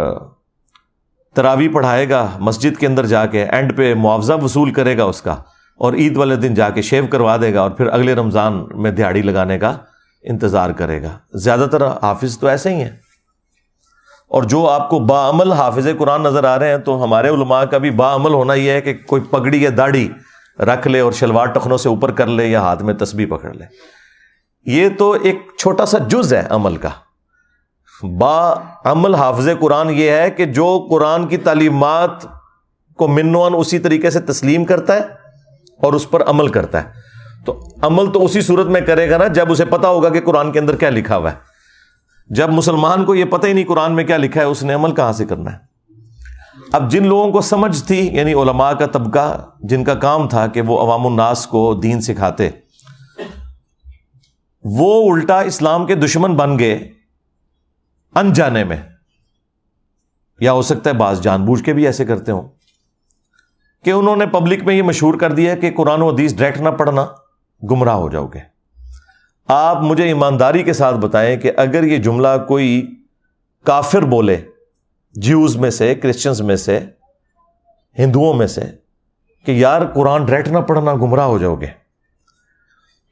تراوی 1.34 1.68
پڑھائے 1.68 2.08
گا، 2.08 2.26
مسجد 2.38 2.78
کے 2.78 2.86
اندر 2.86 3.06
جا 3.06 3.26
کے 3.26 3.44
اینڈ 3.44 3.76
پہ 3.76 3.94
معاوضہ 3.94 4.32
وصول 4.42 4.70
کرے 4.70 4.98
گا 4.98 5.04
اس 5.04 5.22
کا 5.22 5.36
اور 5.76 5.92
عید 5.92 6.16
والے 6.16 6.36
دن 6.36 6.54
جا 6.54 6.70
کے 6.70 6.82
شیو 6.82 7.06
کروا 7.06 7.36
دے 7.36 7.54
گا 7.54 7.60
اور 7.60 7.70
پھر 7.70 7.86
اگلے 7.86 8.14
رمضان 8.14 8.66
میں 8.74 8.90
دیہڑی 8.90 9.22
لگانے 9.22 9.58
کا 9.58 9.76
انتظار 10.22 10.70
کرے 10.70 11.02
گا۔ 11.02 11.18
زیادہ 11.34 11.66
تر 11.72 11.86
حافظ 11.86 12.38
تو 12.38 12.46
ایسے 12.46 12.74
ہی 12.74 12.82
ہیں۔ 12.82 12.90
اور 14.32 14.42
جو 14.42 14.70
آپ 14.70 14.90
کو 14.90 14.98
با 14.98 15.28
عمل 15.28 15.52
حافظ 15.52 15.88
قرآن 15.98 16.22
نظر 16.22 16.44
آ 16.44 16.58
رہے 16.58 16.70
ہیں، 16.70 16.78
تو 16.78 17.04
ہمارے 17.04 17.28
علماء 17.28 17.64
کا 17.64 17.78
بھی 17.78 17.90
با 17.90 18.14
عمل 18.14 18.34
ہونا 18.34 18.54
یہ 18.54 18.70
ہے 18.70 18.80
کہ 18.80 18.94
کوئی 18.94 19.22
پگڑی 19.22 19.62
یا 19.62 19.70
داڑھی 19.76 20.10
رکھ 20.58 20.88
لے 20.88 21.00
اور 21.00 21.12
شلوار 21.12 21.46
ٹخنوں 21.46 21.78
سے 21.78 21.88
اوپر 21.88 22.10
کر 22.12 22.26
لے 22.26 22.46
یا 22.46 22.60
ہاتھ 22.60 22.82
میں 22.82 22.94
تسبیح 22.94 23.26
پکڑ 23.30 23.52
لے۔ 23.52 23.64
یہ 24.66 24.88
تو 24.98 25.16
ایک 25.22 25.36
چھوٹا 25.58 25.86
سا 25.86 25.98
جز 25.98 26.34
ہے 26.34 26.46
عمل 26.50 26.76
کا۔ 26.76 26.88
با 28.02 28.54
عمل 28.84 29.14
حافظ 29.14 29.48
قرآن 29.60 29.90
یہ 29.90 30.10
ہے 30.10 30.30
کہ 30.30 30.44
جو 30.44 30.86
قرآن 30.90 31.26
کی 31.26 31.36
تعلیمات 31.36 32.10
کو 32.96 33.08
منوان 33.08 33.52
اسی 33.56 33.78
طریقے 33.78 34.10
سے 34.10 34.20
تسلیم 34.20 34.64
کرتا 34.64 34.94
ہے 34.94 35.00
اور 35.82 35.92
اس 35.92 36.10
پر 36.10 36.28
عمل 36.28 36.48
کرتا 36.48 36.84
ہے۔ 36.84 36.88
تو 37.46 37.68
عمل 37.82 38.12
تو 38.12 38.24
اسی 38.24 38.40
صورت 38.40 38.66
میں 38.66 38.80
کرے 38.80 39.10
گا 39.10 39.16
نا، 39.16 39.26
جب 39.26 39.52
اسے 39.52 39.64
پتا 39.64 39.88
ہوگا 39.88 40.08
کہ 40.08 40.20
قرآن 40.20 40.52
کے 40.52 40.58
اندر 40.58 40.76
کیا 40.76 40.90
لکھا 40.90 41.16
ہوا 41.16 41.32
ہے۔ 41.32 41.51
جب 42.32 42.50
مسلمان 42.50 43.04
کو 43.04 43.14
یہ 43.14 43.24
پتہ 43.24 43.46
ہی 43.46 43.52
نہیں 43.52 43.64
قرآن 43.64 43.92
میں 43.92 44.04
کیا 44.04 44.16
لکھا 44.16 44.40
ہے، 44.40 44.46
اس 44.46 44.62
نے 44.62 44.72
عمل 44.72 44.94
کہاں 44.94 45.12
سے 45.12 45.24
کرنا 45.24 45.52
ہے؟ 45.52 45.58
اب 46.72 46.90
جن 46.90 47.06
لوگوں 47.06 47.32
کو 47.32 47.40
سمجھ 47.40 47.84
تھی 47.84 48.08
یعنی 48.12 48.32
علماء 48.34 48.72
کا 48.72 48.86
طبقہ 48.86 49.46
جن 49.60 49.84
کا 49.84 49.94
کام 49.94 50.28
تھا 50.28 50.46
کہ 50.46 50.60
وہ 50.60 50.80
عوام 50.80 51.06
الناس 51.06 51.46
کو 51.46 51.74
دین 51.74 52.00
سکھاتے، 52.00 52.50
وہ 54.64 55.12
الٹا 55.12 55.40
اسلام 55.40 55.86
کے 55.86 55.94
دشمن 55.94 56.34
بن 56.34 56.58
گئے 56.58 56.90
انجانے 58.14 58.64
میں۔ 58.64 58.76
یا 60.40 60.52
ہو 60.52 60.62
سکتا 60.62 60.90
ہے 60.90 60.94
بعض 60.94 61.20
جان 61.20 61.44
بوجھ 61.44 61.64
کے 61.64 61.72
بھی 61.72 61.86
ایسے 61.86 62.04
کرتے 62.04 62.32
ہوں۔ 62.32 62.48
کہ 63.84 63.90
انہوں 63.90 64.16
نے 64.16 64.26
پبلک 64.26 64.62
میں 64.62 64.74
یہ 64.74 64.82
مشہور 64.82 65.14
کر 65.14 65.32
دیا 65.32 65.54
کہ 65.54 65.70
قرآن 65.76 66.02
و 66.02 66.08
حدیث 66.08 66.34
ڈائریکٹ 66.36 66.60
نہ 66.60 66.68
پڑھنا، 66.68 67.06
گمراہ 67.70 67.94
ہو 67.94 68.10
جاؤ 68.10 68.26
گے۔ 68.26 68.51
آپ 69.46 69.82
مجھے 69.82 70.04
ایمانداری 70.04 70.62
کے 70.62 70.72
ساتھ 70.72 70.96
بتائیں 70.96 71.36
کہ 71.36 71.52
اگر 71.56 71.84
یہ 71.84 71.98
جملہ 71.98 72.28
کوئی 72.48 72.86
کافر 73.64 74.02
بولے 74.02 74.36
جیوز 75.14 75.56
میں 75.56 75.70
سے 75.70 75.94
کرسچنز 75.94 76.40
میں 76.40 76.56
سے، 76.56 76.80
ہندوؤں 77.98 78.34
میں 78.34 78.46
سے، 78.46 78.60
کہ 79.46 79.52
یار 79.52 79.80
قرآن 79.94 80.24
ڈائریکٹ 80.24 80.48
نہ 80.48 80.58
پڑھنا، 80.58 80.94
گمراہ 80.94 81.24
ہو 81.24 81.38
جاؤ 81.38 81.54
گے۔ 81.54 81.66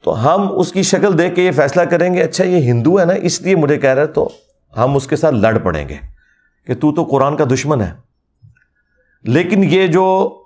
تو 0.03 0.25
ہم 0.25 0.59
اس 0.59 0.71
کی 0.71 0.83
شکل 0.83 1.17
دیکھ 1.17 1.35
کے 1.35 1.43
یہ 1.43 1.51
فیصلہ 1.51 1.81
کریں 1.81 2.13
گے 2.13 2.21
اچھا 2.21 2.43
یہ 2.43 2.57
ہندو 2.57 2.99
ہے 2.99 3.05
نا، 3.05 3.13
اس 3.13 3.41
لیے 3.41 3.55
مجھے 3.55 3.77
کہہ 3.77 3.89
رہے، 3.89 4.07
تو 4.07 4.29
ہم 4.77 4.95
اس 4.95 5.07
کے 5.07 5.15
ساتھ 5.15 5.35
لڑ 5.35 5.57
پڑیں 5.57 5.89
گے 5.89 5.95
کہ 6.67 6.75
تو 6.75 6.93
تو 6.93 7.03
قرآن 7.03 7.37
کا 7.37 7.43
دشمن 7.53 7.81
ہے۔ 7.81 7.91
لیکن 9.23 9.63
یہ 9.63 9.87
جو 9.87 10.37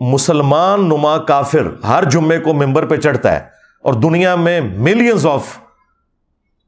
مسلمان 0.00 0.84
نما 0.88 1.18
کافر 1.18 1.68
ہر 1.88 2.04
جمعے 2.10 2.38
کو 2.38 2.54
ممبر 2.54 2.86
پہ 2.86 2.96
چڑھتا 2.96 3.32
ہے 3.32 3.61
اور 3.82 3.92
دنیا 3.92 4.34
میں 4.34 4.60
ملینز 4.60 5.26
آف 5.26 5.58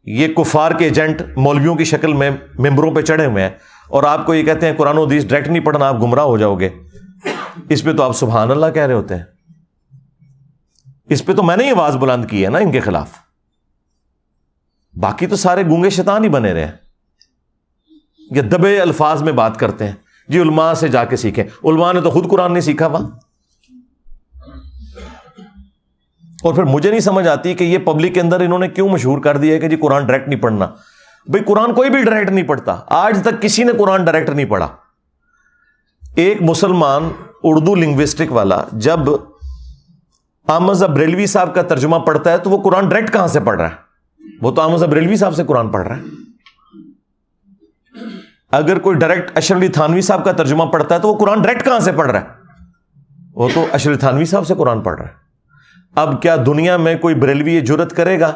یہ 0.05 0.29
کفار 0.29 0.73
کے 0.73 0.85
ایجنٹ 0.85 1.23
مولویوں 1.37 1.75
کی 1.75 1.85
شکل 1.85 2.13
میں 2.13 2.31
ممبروں 2.59 2.95
پہ 2.95 3.01
چڑھے 3.01 3.27
ہوئے 3.27 3.43
ہیں۔ 3.43 3.51
اور 3.89 4.03
آپ 4.03 4.27
کو 4.27 4.35
یہ 4.35 4.45
کہتے 4.45 4.67
ہیں 4.67 4.75
قرآن 4.77 4.99
و 4.99 5.05
حدیث 5.05 5.25
ڈائریکٹ 5.25 5.51
نہیں 5.51 5.65
پڑھنا، 5.65 5.89
آپ 5.89 6.03
گمراہ 6.03 6.25
ہو 6.25 6.39
جاؤ 6.39 6.55
گے۔ 6.55 6.69
اس 7.69 7.85
پہ 7.85 7.93
تو 7.93 8.03
آپ 8.03 8.13
سبحان 8.13 8.51
اللہ 8.51 8.67
کہہ 8.75 8.83
رہے 8.83 8.95
ہوتے 8.95 9.17
ہیں۔ 9.17 9.23
اس 11.09 11.25
پہ 11.25 11.35
تو 11.35 11.43
میں 11.43 11.57
نے 11.57 11.65
ہی 11.65 11.71
آواز 11.71 11.97
بلند 11.97 12.25
کی 12.31 12.45
ہے 12.45 12.51
نا 12.51 12.59
ان 12.59 12.73
کے 12.73 12.81
خلاف۔ 12.81 13.11
باقی 14.95 15.27
تو 15.27 15.37
سارے 15.37 15.67
گونگے 15.67 15.91
شیطان 15.91 16.25
ہی 16.25 16.29
بنے 16.29 16.53
رہے 16.53 16.65
ہیں۔ 16.65 16.73
یہ 18.31 18.43
دبے 18.43 18.81
الفاظ 18.81 19.23
میں 19.23 19.33
بات 19.33 19.57
کرتے 19.57 19.85
ہیں۔ 19.85 19.93
جی 20.29 20.41
علماء 20.41 20.75
سے 20.75 20.89
جا 20.89 21.05
کے 21.05 21.17
سیکھیں۔ 21.17 21.45
علماء 21.45 21.93
نے 21.93 22.01
تو 22.01 22.11
خود 22.11 22.31
قرآن 22.31 22.53
نہیں 22.53 22.61
سیکھا 22.61 22.87
وہاں 22.87 23.11
اور 26.45 26.55
پھر 26.55 26.63
مجھے 26.63 26.91
نہیں 26.91 27.01
سمجھ 27.01 27.29
آتی 27.29 27.55
کہ 27.55 27.65
یہ 27.65 27.79
پبلک 27.79 28.15
کے 28.15 28.21
اندر 28.21 28.41
انہوں 28.41 28.59
نے 28.59 28.69
کیوں 28.69 28.89
مشہور 28.89 29.19
کر 29.19 29.37
دیا 29.37 29.55
ہے 29.55 29.61
کہ 29.61 29.69
جی 29.69 29.77
قرآن 29.77 30.07
ڈائریکٹ 30.07 30.29
نہیں 30.29 30.41
پڑھنا۔ 30.41 30.67
بھائی 31.27 31.45
قرآن 31.45 31.75
کوئی 31.75 31.91
بھی 31.91 32.03
ڈائریکٹ 32.03 32.31
نہیں 32.31 32.45
پڑھتا۔ 32.45 32.77
آج 32.87 33.19
تک 33.23 33.43
کسی 33.43 33.65
نے 33.65 33.73
قرآن 33.73 34.05
ڈائریکٹ 34.05 34.31
نہیں 34.31 34.47
پڑھا۔ 34.47 34.69
ایک 36.17 36.43
مسلمان 36.43 37.09
اردو 37.43 37.75
لنگوسٹک 37.75 38.33
والا 38.33 38.63
جب 38.73 38.99
آمز 40.49 40.83
ابریلوی 40.83 41.27
صاحب 41.27 41.55
کا 41.55 41.63
ترجمہ 41.63 41.97
پڑھتا 41.97 42.33
ہے 42.33 42.39
تو 42.39 42.51
وہ 42.51 42.63
قرآن 42.63 42.89
ڈائریکٹ 42.89 43.13
کہاں 43.13 43.27
سے 43.27 43.41
پڑھ 43.41 43.61
رہا 43.61 43.69
ہے؟ 43.69 43.75
وہ 44.43 44.51
تو 44.51 44.63
آمز 44.63 44.83
ابریلوی 44.83 45.17
صاحب 45.17 45.35
سے 45.35 45.45
قرآن 45.45 45.69
پڑھ 45.69 45.87
رہا 45.87 45.97
ہے۔ 45.97 46.03
اگر 48.51 48.79
کوئی 48.79 48.97
ڈائریکٹ 48.97 49.37
اشر 49.37 49.57
علی 49.57 49.69
تھانوی 49.69 50.01
صاحب 50.01 50.25
کا 50.25 50.33
ترجمہ 50.33 50.65
پڑھتا 50.65 50.95
ہے 50.95 51.01
تو 51.01 51.09
وہ 51.09 51.19
قرآن 51.19 51.43
ڈائریکٹ 51.43 51.65
کہاں 51.65 51.79
سے 51.79 51.93
پڑھ 51.93 52.11
رہا 52.11 52.21
ہے؟ 52.21 52.25
وہ 53.35 53.49
تو 53.55 53.67
اشر 53.73 53.97
تھانوی 53.97 54.25
صاحب 54.25 54.47
سے 54.47 54.55
قرآن 54.55 54.81
پڑھ 54.81 55.01
رہا 55.01 55.09
ہے۔ 55.09 55.24
اب 55.95 56.23
کیا 56.23 56.37
دنیا 56.47 56.77
میں 56.77 56.97
کوئی 56.97 57.15
بریلوی 57.15 57.55
یہ 57.55 57.61
جرت 57.61 57.93
کرے 57.93 58.21
گا 58.21 58.33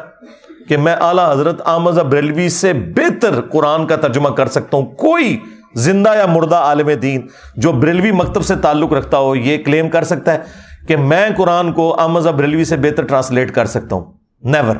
کہ 0.67 0.77
میں 0.77 0.95
اعلیٰ 1.01 1.31
حضرت 1.31 1.61
آمز 1.65 1.99
بریلوی 1.99 2.49
سے 2.49 2.73
بہتر 2.73 3.41
قرآن 3.41 3.87
کا 3.87 3.95
ترجمہ 3.95 4.29
کر 4.29 4.47
سکتا 4.47 4.77
ہوں؟ 4.77 4.85
کوئی 4.85 5.39
زندہ 5.75 6.15
یا 6.17 6.25
مردہ 6.25 6.55
عالم 6.55 6.89
دین 7.01 7.27
جو 7.55 7.71
بریلوی 7.71 8.11
مکتب 8.11 8.45
سے 8.45 8.55
تعلق 8.55 8.93
رکھتا 8.93 9.17
ہو 9.17 9.35
یہ 9.35 9.63
کلیم 9.63 9.89
کر 9.89 10.03
سکتا 10.03 10.33
ہے 10.33 10.39
کہ 10.87 10.97
میں 10.97 11.29
قرآن 11.37 11.73
کو 11.73 11.95
آمز 11.99 12.27
بریلوی 12.27 12.65
سے 12.65 12.77
بہتر 12.77 13.05
ٹرانسلیٹ 13.05 13.51
کر 13.51 13.65
سکتا 13.65 13.95
ہوں؟ 13.95 14.13
نیور 14.43 14.75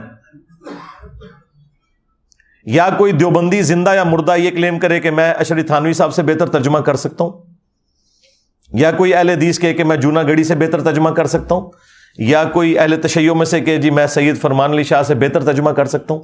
یا 2.65 2.89
کوئی 2.97 3.11
دیوبندی 3.11 3.61
زندہ 3.61 3.95
یا 3.95 4.03
مردہ 4.03 4.35
یہ 4.37 4.51
کلیم 4.51 4.79
کرے 4.79 4.99
کہ 4.99 5.11
میں 5.11 5.33
اشری 5.33 5.63
تھانوی 5.63 5.93
صاحب 5.93 6.13
سے 6.13 6.23
بہتر 6.23 6.47
ترجمہ 6.47 6.79
کر 6.79 6.95
سکتا 6.95 7.23
ہوں؟ 7.23 7.31
یا 8.73 8.91
کوئی 8.91 9.13
اہل 9.13 9.29
حدیث 9.29 9.59
کہ 9.59 9.83
میں 9.83 9.97
جونا 9.97 10.23
گڑی 10.23 10.43
سے 10.43 10.55
بہتر 10.55 10.81
ترجمہ 10.81 11.09
کر 11.09 11.25
سکتا 11.25 11.55
ہوں؟ 11.55 11.71
یا 12.17 12.43
کوئی 12.43 12.79
اہل 12.79 13.01
تشیعوں 13.01 13.35
میں 13.35 13.45
سے 13.45 13.61
کہ 13.61 13.77
جی 13.77 13.89
میں 13.89 14.07
سید 14.07 14.41
فرمان 14.41 14.71
علی 14.71 14.83
شاہ 14.83 15.03
سے 15.03 15.15
بہتر 15.15 15.45
ترجمہ 15.45 15.69
کر 15.69 15.85
سکتا 15.85 16.13
ہوں؟ 16.13 16.21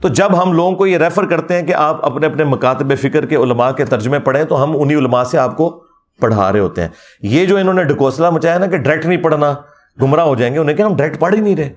تو 0.00 0.08
جب 0.08 0.42
ہم 0.42 0.52
لوگوں 0.52 0.72
کو 0.72 0.86
یہ 0.86 0.98
ریفر 0.98 1.26
کرتے 1.26 1.54
ہیں 1.54 1.66
کہ 1.66 1.74
آپ 1.74 2.04
اپنے 2.04 2.26
اپنے 2.26 2.44
مکاتب 2.44 2.98
فکر 2.98 3.26
کے 3.26 3.36
علماء 3.36 3.70
کے 3.70 3.84
ترجمے 3.84 4.18
پڑھیں، 4.18 4.44
تو 4.44 4.62
ہم 4.62 4.80
انہیں 4.80 4.98
علماء 4.98 5.24
سے 5.24 5.38
آپ 5.38 5.56
کو 5.56 5.84
پڑھا 6.20 6.52
رہے 6.52 6.58
ہوتے 6.58 6.82
ہیں۔ 6.82 6.88
یہ 7.22 7.46
جو 7.46 7.56
انہوں 7.56 7.74
نے 7.74 7.84
ڈکوسلا 7.84 8.30
مچایا 8.30 8.58
نا 8.58 8.66
کہ 8.66 8.76
ڈائریکٹ 8.76 9.06
نہیں 9.06 9.22
پڑھنا، 9.22 9.54
گمراہ 10.02 10.24
ہو 10.24 10.34
جائیں 10.34 10.54
گے، 10.54 10.58
انہیں 10.58 10.76
کہ 10.76 10.82
ہم 10.82 10.96
ڈائریکٹ 10.96 11.20
پڑھ 11.20 11.34
ہی 11.34 11.40
نہیں 11.40 11.56
رہے۔ 11.56 11.72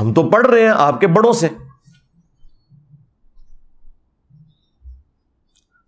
ہم 0.00 0.14
تو 0.14 0.30
پڑھ 0.30 0.46
رہے 0.46 0.60
ہیں 0.60 0.72
آپ 0.76 1.00
کے 1.00 1.06
بڑوں 1.06 1.32
سے۔ 1.32 1.48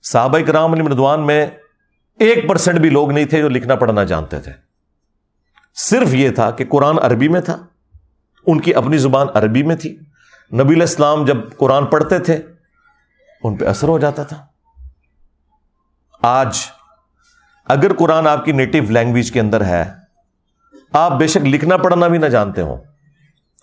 صحابہ 0.03 0.39
کرام 0.39 0.73
علی 0.73 0.83
مردوان 0.83 1.27
میں 1.27 1.47
ایک 2.19 2.49
پرسنٹ 2.49 2.79
بھی 2.79 2.91
لوگ 2.91 3.13
نہیں 3.13 3.25
تھے 3.25 3.39
جو 3.39 3.49
لکھنا 3.49 3.75
پڑھنا 3.75 4.05
جانتے 4.05 4.41
تھے۔ 4.41 4.53
صرف 5.75 6.15
یہ 6.15 6.31
تھا 6.31 6.51
کہ 6.51 6.65
قرآن 6.69 6.97
عربی 7.03 7.29
میں 7.29 7.41
تھا، 7.41 7.67
ان 8.47 8.61
کی 8.61 8.75
اپنی 8.75 8.99
زبان 8.99 9.27
عربی 9.35 9.63
میں 9.63 9.77
تھی۔ 9.77 9.99
نبی 10.53 10.75
الاسلام 10.75 11.25
جب 11.25 11.37
قرآن 11.57 11.87
پڑھتے 11.87 12.19
تھے، 12.19 12.43
ان 13.43 13.57
پہ 13.57 13.65
اثر 13.65 13.89
ہو 13.89 13.99
جاتا 13.99 14.23
تھا۔ 14.23 14.47
آج 16.23 16.59
اگر 17.65 17.93
قرآن 17.95 18.27
آپ 18.27 18.45
کی 18.45 18.53
نیٹو 18.53 18.79
لینگویج 18.79 19.33
کے 19.33 19.41
اندر 19.41 19.65
ہے، 19.65 19.85
آپ 20.93 21.13
بے 21.13 21.27
شک 21.27 21.45
لکھنا 21.45 21.77
پڑھنا 21.77 22.09
بھی 22.09 22.19
نہ 22.19 22.27
جانتے 22.27 22.63
ہو 22.63 22.77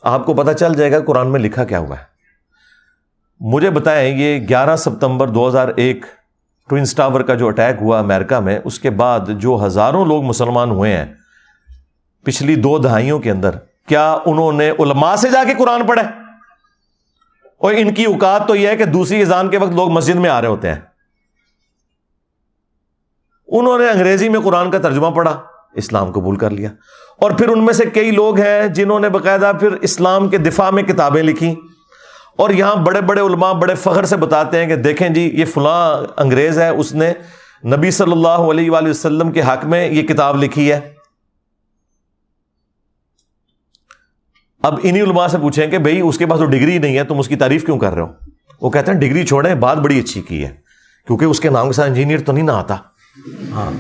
آپ 0.02 0.26
کو 0.26 0.34
پتا 0.34 0.54
چل 0.54 0.74
جائے 0.74 0.92
گا 0.92 1.00
قرآن 1.00 1.32
میں 1.32 1.40
لکھا 1.40 1.64
کیا 1.64 1.80
ہوا 1.80 2.00
ہے۔ 2.00 2.04
مجھے 3.40 3.70
بتائیں، 3.70 4.18
یہ 4.18 4.48
گیارہ 4.50 4.76
ستمبر 4.76 5.28
دو 5.28 5.48
ہزار 5.48 5.68
ایک 5.76 6.06
ٹوئنس 6.72 6.96
ٹاور 6.96 7.22
کا 7.22 7.36
جو 7.36 7.48
اٹیک 7.48 7.76
ہوا 7.82 8.00
امریکہ 8.00 8.40
میں، 8.40 8.60
اس 8.64 8.80
کے 8.80 8.90
بعد 8.90 9.20
جو 9.28 9.64
ہزاروں 9.66 10.06
لوگ 10.06 10.24
مسلمان 10.24 10.72
ہوئے 10.72 10.98
ہیں 10.98 11.06
پچھلی 12.24 12.56
دو 12.56 12.78
دہائیوں 12.78 13.20
کے 13.20 13.32
اندر، 13.32 13.50
کیا 13.88 14.18
انہوں 14.26 14.52
نے 14.52 14.70
علماء 14.70 15.16
سے 15.16 15.30
جا 15.30 15.44
کے 15.44 15.54
قرآن 15.54 15.88
پڑھے؟ 15.88 16.04
اور 17.58 17.74
ان 17.78 17.94
کی 17.94 18.06
اوقات 18.06 18.48
تو 18.48 18.56
یہ 18.56 18.68
ہے 18.68 18.78
کہ 18.78 18.86
دوسری 18.86 19.22
اذان 19.22 19.50
کے 19.50 19.58
وقت 19.58 19.72
لوگ 19.72 19.90
مسجد 19.90 20.16
میں 20.16 20.30
آ 20.30 20.42
رہے 20.42 20.48
ہوتے 20.48 20.68
ہیں۔ 20.68 20.80
انہوں 23.48 23.80
نے 23.80 23.90
انگریزی 23.90 24.30
میں 24.30 24.40
قرآن 24.40 24.72
کا 24.72 24.78
ترجمہ 24.78 25.08
پڑھا، 25.08 25.42
اسلام 25.74 26.12
قبول 26.12 26.36
کر 26.36 26.50
لیا۔ 26.50 26.70
اور 27.18 27.32
پھر 27.32 27.48
ان 27.48 27.66
میں 27.66 27.74
سے 27.74 27.86
کئی 27.86 28.12
لوگ 28.12 28.40
ہیں 28.40 28.68
جنہوں 28.68 29.00
نے 29.00 29.10
باقاعدہ 29.10 29.52
پھر 29.60 29.72
اسلام 29.72 30.30
کے 30.30 30.38
دفاع 30.38 30.70
میں 30.70 30.84
کتابیں 30.84 31.24
لکھی 31.24 31.56
اور 32.40 32.50
یہاں 32.50 32.76
بڑے 32.86 33.02
بڑے 33.02 33.22
علماء 33.22 33.52
بڑے 33.54 33.76
فخر 33.76 34.06
سے 34.06 34.18
بتاتے 34.18 34.60
ہیں 34.60 34.68
کہ 34.68 34.76
دیکھیں 34.76 35.08
جی 35.10 35.30
یہ 35.34 35.46
فلاں 35.46 36.22
انگریز 36.22 36.60
ہے، 36.60 36.70
اس 36.70 36.94
نے 36.94 37.12
نبی 37.66 37.92
صلی 37.92 38.12
اللہ 38.12 38.50
علیہ 38.52 38.72
وآلہ 38.72 38.90
وسلم 38.90 39.32
کے 39.32 39.42
حق 39.42 39.66
میں 39.66 39.88
یہ 39.90 40.04
کتاب 40.08 40.38
لکھی 40.44 40.72
ہے۔ 40.72 40.80
اب 44.64 44.80
انہی 44.84 45.02
علماء 45.02 45.28
سے 45.28 45.38
پوچھیں 45.38 45.68
کہ 45.68 45.78
بھائی 45.78 46.00
اس 46.00 46.18
کے 46.18 46.26
پاس 46.26 46.40
تو 46.40 46.46
ڈگری 46.46 46.78
نہیں 46.78 46.98
ہے، 46.98 47.04
تم 47.04 47.20
اس 47.20 47.28
کی 47.28 47.36
تعریف 47.36 47.66
کیوں 47.66 47.78
کر 47.80 47.94
رہے 47.94 48.02
ہو؟ 48.02 48.08
وہ 48.62 48.70
کہتے 48.70 48.92
ہیں، 48.92 49.00
ڈگری 49.00 49.26
چھوڑیں، 49.26 49.54
بات 49.56 49.78
بڑی 49.78 50.00
اچھی 50.00 50.22
کی 50.22 50.44
ہے، 50.46 50.52
کیونکہ 51.08 51.26
اس 51.26 51.40
کے 51.40 51.50
نام 51.50 51.68
کے 51.68 51.74
ساتھ 51.74 51.90
انجینئر 51.90 52.20
تو 52.26 52.32
نہیں 52.32 52.44
نہ 52.44 52.52
آتا۔ 52.52 52.76
ہاں 53.52 53.72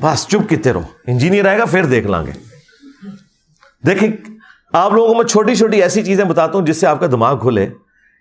بس 0.00 0.26
چپ 0.28 0.48
کتے 0.50 0.72
رہو، 0.72 0.82
انجینئر 1.06 1.46
آئے 1.46 1.58
گا، 1.58 1.64
پھر 1.64 1.84
دیکھ 1.86 2.06
لیں 2.06 2.26
گے 2.26 2.32
دیکھیں 3.82 4.08
آپ 4.72 4.92
لوگوں 4.92 5.08
کو 5.08 5.14
میں 5.14 5.24
چھوٹی 5.24 5.54
چھوٹی 5.54 5.82
ایسی 5.82 6.04
چیزیں 6.04 6.24
بتاتا 6.24 6.58
ہوں 6.58 6.66
جس 6.66 6.80
سے 6.80 6.86
آپ 6.86 7.00
کا 7.00 7.06
دماغ 7.06 7.38
کھلے 7.38 7.68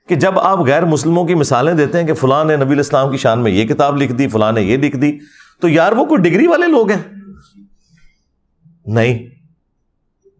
کہ 0.07 0.15
جب 0.15 0.39
آپ 0.39 0.59
غیر 0.59 0.85
مسلموں 0.85 1.25
کی 1.25 1.35
مثالیں 1.35 1.73
دیتے 1.73 1.99
ہیں 1.99 2.07
کہ 2.07 2.13
فلاں 2.13 2.45
نے 2.45 2.55
نبی 2.55 2.73
الاسلام 2.73 3.11
کی 3.11 3.17
شان 3.17 3.39
میں 3.39 3.51
یہ 3.51 3.67
کتاب 3.67 3.97
لکھ 3.97 4.13
دی، 4.13 4.27
فلاں 4.27 4.51
نے 4.51 4.61
یہ 4.61 4.77
لکھ 4.77 4.97
دی، 4.97 5.17
تو 5.61 5.69
یار 5.69 5.91
وہ 5.91 6.05
کوئی 6.05 6.21
ڈگری 6.21 6.47
والے 6.47 6.67
لوگ 6.67 6.91
ہیں؟ 6.91 7.01
نہیں۔ 8.85 9.19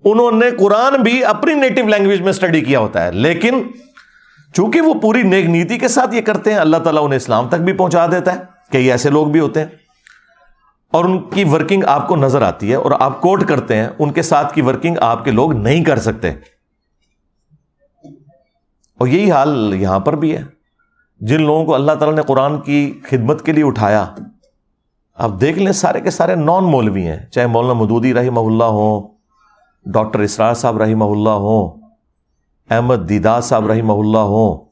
انہوں 0.03 0.31
نے 0.31 0.45
قرآن 0.51 1.01
بھی 1.01 1.25
اپنی 1.25 1.53
نیٹو 1.53 1.87
لینگویج 1.87 2.21
میں 2.21 2.29
اسٹڈی 2.29 2.61
کیا 2.61 2.79
ہوتا 2.79 3.05
ہے، 3.05 3.11
لیکن 3.11 3.63
چونکہ 4.53 4.81
وہ 4.81 4.93
پوری 4.93 5.21
نیک 5.21 5.45
نیتی 5.45 5.77
کے 5.77 5.87
ساتھ 5.87 6.15
یہ 6.15 6.21
کرتے 6.21 6.51
ہیں، 6.51 6.57
اللہ 6.57 6.77
تعالیٰ 6.77 7.03
انہیں 7.03 7.17
اسلام 7.17 7.47
تک 7.47 7.55
بھی 7.55 7.73
پہنچا 7.73 8.07
دیتا 8.07 8.35
ہے 8.35 8.39
کئی 8.71 8.91
ایسے 8.91 9.09
لوگ 9.09 9.27
بھی 9.27 9.39
ہوتے 9.39 9.59
ہیں۔ 9.59 9.67
اور 10.91 11.05
ان 11.05 11.29
کی 11.29 11.43
ورکنگ 11.43 11.83
آپ 11.87 12.07
کو 12.07 12.15
نظر 12.15 12.41
آتی 12.41 12.69
ہے 12.69 12.75
اور 12.75 12.91
آپ 12.99 13.21
کوٹ 13.21 13.47
کرتے 13.47 13.75
ہیں، 13.75 13.87
ان 13.99 14.11
کے 14.11 14.21
ساتھ 14.21 14.53
کی 14.53 14.61
ورکنگ 14.61 14.95
آپ 15.01 15.25
کے 15.25 15.31
لوگ 15.31 15.53
نہیں 15.53 15.83
کر 15.83 15.99
سکتے۔ 15.99 16.31
اور 18.97 19.07
یہی 19.07 19.31
حال 19.31 19.73
یہاں 19.73 19.99
پر 19.99 20.15
بھی 20.15 20.37
ہے۔ 20.37 20.43
جن 21.19 21.41
لوگوں 21.41 21.65
کو 21.65 21.75
اللہ 21.75 21.91
تعالیٰ 21.91 22.17
نے 22.17 22.21
قرآن 22.21 22.61
کی 22.61 22.99
خدمت 23.03 23.45
کے 23.45 23.51
لیے 23.51 23.63
اٹھایا، 23.63 24.05
آپ 25.15 25.31
دیکھ 25.41 25.59
لیں 25.59 25.71
سارے 25.71 26.01
کے 26.01 26.11
سارے 26.11 26.35
نان 26.35 26.63
مولوی 26.63 27.07
ہیں، 27.07 27.25
چاہے 27.25 27.47
مولانا 27.47 27.73
مدودی 27.73 28.13
رحمہ 28.13 28.39
اللہ 28.39 28.63
ہوں، 28.63 29.07
ڈاکٹر 29.85 30.19
اسرار 30.19 30.53
صاحب 30.53 30.77
رحمہ 30.77 31.03
اللہ 31.03 31.29
ہوں، 31.29 31.81
احمد 32.69 33.09
دیدار 33.09 33.41
صاحب 33.41 33.67
رحمہ 33.67 33.93
اللہ 33.93 34.17
ہوں۔ 34.17 34.65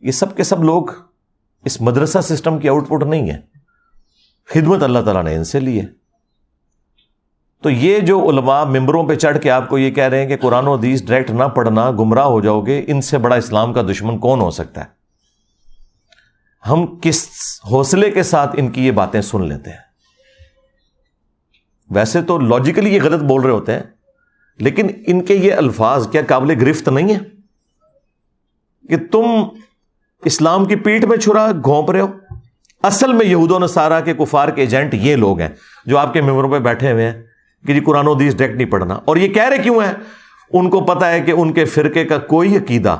یہ 0.00 0.10
سب 0.10 0.36
کے 0.36 0.44
سب 0.44 0.64
لوگ 0.64 0.86
اس 1.64 1.80
مدرسہ 1.80 2.18
سسٹم 2.22 2.58
کی 2.58 2.68
آؤٹ 2.68 2.88
پٹ 2.88 3.02
نہیں 3.02 3.30
ہے 3.30 3.57
خدمت 4.48 4.82
اللہ 4.82 4.98
تعالیٰ 4.98 5.24
نے 5.24 5.34
ان 5.34 5.44
سے 5.44 5.60
لی 5.60 5.80
ہے۔ 5.80 5.86
تو 7.62 7.70
یہ 7.70 7.98
جو 7.98 8.30
علماء 8.30 8.64
ممبروں 8.64 9.08
پہ 9.08 9.14
چڑھ 9.14 9.38
کے 9.42 9.50
آپ 9.50 9.68
کو 9.68 9.78
یہ 9.78 9.90
کہہ 9.90 10.04
رہے 10.04 10.20
ہیں 10.20 10.28
کہ 10.28 10.36
قرآن 10.36 10.66
و 10.66 10.74
حدیث 10.74 11.02
ڈائریکٹ 11.02 11.30
نہ 11.30 11.44
پڑھنا، 11.44 11.90
گمراہ 11.90 12.24
ہو 12.24 12.40
جاؤ 12.40 12.60
گے، 12.60 12.84
ان 12.86 13.00
سے 13.00 13.18
بڑا 13.18 13.36
اسلام 13.36 13.72
کا 13.72 13.82
دشمن 13.82 14.18
کون 14.18 14.40
ہو 14.40 14.50
سکتا 14.50 14.80
ہے؟ 14.80 14.86
ہم 16.70 16.86
کس 17.02 17.28
حوصلے 17.70 18.10
کے 18.10 18.22
ساتھ 18.22 18.56
ان 18.58 18.70
کی 18.70 18.86
یہ 18.86 18.90
باتیں 18.90 19.20
سن 19.20 19.48
لیتے 19.48 19.70
ہیں؟ 19.70 19.78
ویسے 21.90 22.22
تو 22.22 22.38
لاجیکلی 22.38 22.94
یہ 22.94 23.02
غلط 23.02 23.22
بول 23.22 23.42
رہے 23.42 23.50
ہوتے 23.50 23.72
ہیں، 23.72 23.82
لیکن 24.58 24.88
ان 25.06 25.24
کے 25.24 25.34
یہ 25.34 25.54
الفاظ 25.54 26.08
کیا 26.08 26.22
قابل 26.28 26.54
گرفت 26.60 26.88
نہیں 26.88 27.14
ہے 27.14 27.18
کہ 28.88 28.96
تم 29.12 29.26
اسلام 30.24 30.64
کی 30.64 30.76
پیٹ 30.76 31.04
میں 31.04 31.16
چھرا، 31.16 31.50
گھونپ 31.64 31.90
رہے 31.90 32.00
ہو۔ 32.00 32.17
اصل 32.82 33.12
میں 33.12 33.26
یہود 33.26 33.50
و 33.50 33.58
نصارہ 33.58 34.00
کے 34.00 34.14
کفار 34.14 34.48
کے 34.48 34.62
ایجنٹ 34.62 34.94
یہ 34.94 35.16
لوگ 35.16 35.40
ہیں 35.40 35.48
جو 35.86 35.98
آپ 35.98 36.12
کے 36.12 36.20
ممبروں 36.20 36.50
پہ 36.50 36.58
بیٹھے 36.58 36.92
ہوئے 36.92 37.10
ہیں 37.10 37.22
کہ 37.66 37.74
جی 37.74 37.80
قرآن 37.80 38.06
و 38.06 38.12
حدیث 38.12 38.36
ڈائریکٹ 38.36 38.60
نہیں 38.60 38.70
پڑھنا۔ 38.70 38.94
اور 38.94 39.16
یہ 39.16 39.28
کہہ 39.28 39.48
رہے 39.48 39.58
کیوں 39.58 39.82
ہیں؟ 39.82 39.92
ان 40.52 40.70
کو 40.70 40.80
پتا 40.80 41.10
ہے 41.10 41.20
کہ 41.20 41.30
ان 41.30 41.52
کے 41.52 41.64
فرقے 41.64 42.04
کا 42.04 42.18
کوئی 42.18 42.56
عقیدہ 42.56 42.96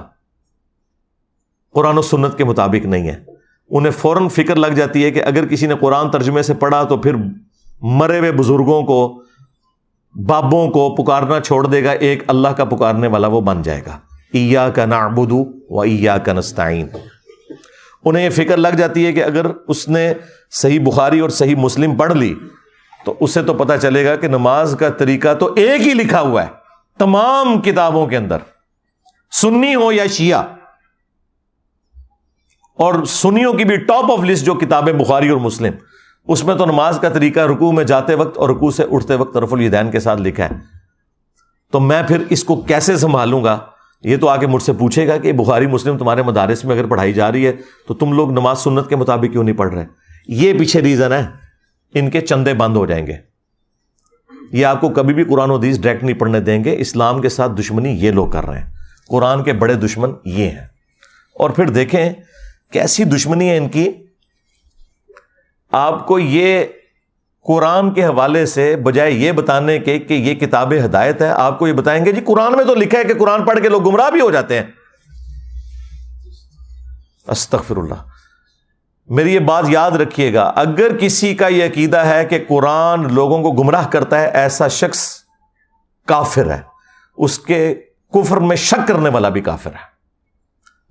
قرآن 1.74 1.98
و 1.98 2.02
سنت 2.02 2.38
کے 2.38 2.44
مطابق 2.44 2.86
نہیں 2.86 3.08
ہے۔ 3.08 3.24
انہیں 3.70 3.92
فوراً 3.92 4.28
فکر 4.28 4.56
لگ 4.56 4.66
جاتی 4.66 5.04
ہے 5.04 5.10
کہ 5.10 5.22
اگر 5.22 5.46
کسی 5.46 5.66
نے 5.66 5.74
قرآن 5.74 6.10
ترجمے 6.10 6.42
سے 6.42 6.54
پڑھا 6.54 6.84
تو 6.84 6.96
پھر 6.96 7.14
مرے 7.82 8.18
ہوئے 8.18 8.32
بزرگوں 8.32 8.82
کو، 8.82 9.22
بابوں 10.14 10.70
کو 10.70 10.94
پکارنا 10.94 11.40
چھوڑ 11.40 11.66
دے 11.66 11.84
گا، 11.84 11.90
ایک 11.90 12.22
اللہ 12.26 12.48
کا 12.48 12.64
پکارنے 12.64 13.06
والا 13.06 13.26
وہ 13.26 13.40
بن 13.40 13.62
جائے 13.62 13.80
گا۔ 13.86 13.98
ایا 14.32 14.68
کا 14.68 14.86
نعبدو 14.86 15.44
و 15.70 15.80
ایا 15.80 16.18
کا 16.18 16.32
نستعین۔ 16.32 16.86
انہیں 18.08 18.24
یہ 18.24 18.30
فکر 18.30 18.56
لگ 18.56 18.68
جاتی 18.68 19.06
ہے 19.06 19.12
کہ 19.12 19.24
اگر 19.24 19.46
اس 19.68 19.88
نے 19.88 20.12
صحیح 20.50 20.80
بخاری 20.80 21.20
اور 21.20 21.30
صحیح 21.30 21.56
مسلم 21.56 21.96
پڑھ 21.96 22.12
لی 22.12 22.34
تو 23.04 23.14
اسے 23.20 23.42
تو 23.42 23.54
پتا 23.54 23.78
چلے 23.78 24.04
گا 24.04 24.16
کہ 24.16 24.28
نماز 24.28 24.76
کا 24.80 24.88
طریقہ 24.88 25.34
تو 25.34 25.52
ایک 25.56 25.86
ہی 25.86 25.94
لکھا 25.94 26.20
ہوا 26.20 26.42
ہے، 26.42 26.48
تمام 26.98 27.60
کتابوں 27.62 28.06
کے 28.06 28.16
اندر۔ 28.16 28.36
سنی 29.32 29.74
ہو 29.74 29.92
یا 29.92 30.06
شیعہ، 30.06 30.42
اور 32.78 33.04
سنیوں 33.04 33.52
کی 33.52 33.64
بھی 33.64 33.76
ٹاپ 33.76 34.12
آف 34.12 34.18
لسٹ 34.24 34.44
جو 34.44 34.54
کتابیں 34.54 34.92
بخاری 34.92 35.28
اور 35.28 35.38
مسلم، 35.38 35.72
اس 36.28 36.44
میں 36.44 36.54
تو 36.54 36.66
نماز 36.66 36.98
کا 36.98 37.08
طریقہ 37.08 37.40
رکو 37.40 37.72
میں 37.72 37.84
جاتے 37.84 38.14
وقت 38.14 38.38
اور 38.38 38.48
رکو 38.48 38.70
سے 38.70 38.84
اٹھتے 38.90 39.14
وقت 39.14 39.36
رف 39.36 39.52
الدین 39.52 39.90
کے 39.90 40.00
ساتھ 40.00 40.20
لکھا 40.20 40.44
ہے۔ 40.44 40.54
تو 41.72 41.80
میں 41.80 42.02
پھر 42.02 42.22
اس 42.30 42.44
کو 42.44 42.56
کیسے 42.56 42.96
سنبھالوں 42.96 43.44
گا؟ 43.44 43.58
یہ 44.02 44.16
تو 44.16 44.28
آگے 44.28 44.46
مجھ 44.46 44.62
سے 44.62 44.72
پوچھے 44.72 45.08
گا 45.08 45.16
کہ 45.16 45.32
بخاری 45.32 45.66
مسلم 45.66 45.98
تمہارے 45.98 46.22
مدارس 46.22 46.64
میں 46.64 46.76
اگر 46.76 46.86
پڑھائی 46.86 47.12
جا 47.12 47.32
رہی 47.32 47.46
ہے 47.46 47.52
تو 47.88 47.94
تم 47.94 48.12
لوگ 48.12 48.30
نماز 48.30 48.58
سنت 48.58 48.88
کے 48.88 48.96
مطابق 48.96 49.32
کیوں 49.32 49.44
نہیں 49.44 49.56
پڑھ 49.56 49.74
رہے؟ 49.74 49.86
یہ 50.28 50.58
پیچھے 50.58 50.80
ریزن 50.80 51.12
ہے۔ 51.12 51.26
ان 51.94 52.10
کے 52.10 52.20
چندے 52.20 52.54
بند 52.54 52.76
ہو 52.76 52.86
جائیں 52.86 53.06
گے۔ 53.06 53.16
یہ 54.52 54.66
آپ 54.66 54.80
کو 54.80 54.88
کبھی 54.88 55.14
بھی 55.14 55.24
قرآن 55.24 55.50
و 55.50 55.56
حدیث 55.56 55.80
ڈائریکٹ 55.80 56.04
نہیں 56.04 56.16
پڑھنے 56.16 56.40
دیں 56.40 56.64
گے۔ 56.64 56.76
اسلام 56.78 57.20
کے 57.20 57.28
ساتھ 57.28 57.52
دشمنی 57.60 57.88
یہ 57.88 58.10
لوگ 58.10 58.28
کر 58.28 58.46
رہے 58.46 58.58
ہیں۔ 58.58 58.70
قرآن 59.08 59.44
کے 59.44 59.52
بڑے 59.52 59.74
دشمن 59.74 60.10
یہ 60.24 60.50
ہیں۔ 60.50 60.66
اور 61.34 61.50
پھر 61.50 61.68
دیکھیں 61.68 62.12
کیسی 62.72 63.04
دشمنی 63.04 63.50
ہے 63.50 63.56
ان 63.56 63.68
کی۔ 63.68 63.90
آپ 65.72 66.06
کو 66.06 66.18
یہ 66.18 66.64
قرآن 67.48 67.94
کے 67.94 68.04
حوالے 68.04 68.46
سے 68.46 68.76
بجائے 68.76 69.10
یہ 69.10 69.32
بتانے 69.32 69.78
کے 69.78 69.98
کہ 69.98 70.14
یہ 70.14 70.34
کتاب 70.34 70.72
ہدایت 70.84 71.22
ہے، 71.22 71.28
آپ 71.28 71.58
کو 71.58 71.68
یہ 71.68 71.72
بتائیں 71.72 72.04
گے 72.04 72.12
جی 72.12 72.20
قرآن 72.20 72.56
میں 72.56 72.64
تو 72.64 72.74
لکھا 72.74 72.98
ہے 72.98 73.04
کہ 73.04 73.14
قرآن 73.14 73.44
پڑھ 73.44 73.60
کے 73.60 73.68
لوگ 73.68 73.82
گمراہ 73.82 74.10
بھی 74.10 74.20
ہو 74.20 74.30
جاتے 74.30 74.58
ہیں۔ 74.58 74.66
استغفر 77.26 77.76
اللہ 77.76 77.94
میری 79.08 79.34
یہ 79.34 79.38
بات 79.38 79.64
یاد 79.68 79.90
رکھیے 79.90 80.34
گا، 80.34 80.42
اگر 80.42 80.96
کسی 80.96 81.34
کا 81.34 81.48
یہ 81.48 81.64
عقیدہ 81.64 81.96
ہے 81.96 82.24
کہ 82.24 82.44
قرآن 82.48 83.14
لوگوں 83.14 83.42
کو 83.42 83.52
گمراہ 83.52 83.88
کرتا 83.88 84.20
ہے، 84.20 84.26
ایسا 84.26 84.68
شخص 84.68 85.16
کافر 86.06 86.50
ہے۔ 86.50 86.60
اس 87.16 87.38
کے 87.38 87.74
کفر 88.14 88.36
میں 88.36 88.56
شک 88.56 88.88
کرنے 88.88 89.08
والا 89.08 89.28
بھی 89.28 89.40
کافر 89.40 89.70
ہے۔ 89.70 89.87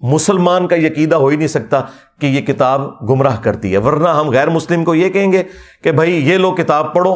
مسلمان 0.02 0.68
کا 0.68 0.76
یقیدہ 0.76 1.16
ہو 1.16 1.28
ہی 1.28 1.36
نہیں 1.36 1.48
سکتا 1.48 1.82
کہ 2.20 2.26
یہ 2.26 2.42
کتاب 2.42 2.82
گمراہ 3.10 3.42
کرتی 3.42 3.74
ہے۔ 3.74 3.78
ورنہ 3.78 4.10
ہم 4.10 4.30
غیر 4.30 4.50
مسلم 4.50 4.84
کو 4.84 4.96
یہ 4.96 5.10
کہیں 5.10 5.32
گے 5.32 5.44
کہ 5.84 5.92
بھائی 5.92 6.30
یہ 6.30 6.38
لوگ 6.38 6.56
کتاب 6.56 6.94
پڑھو، 6.94 7.16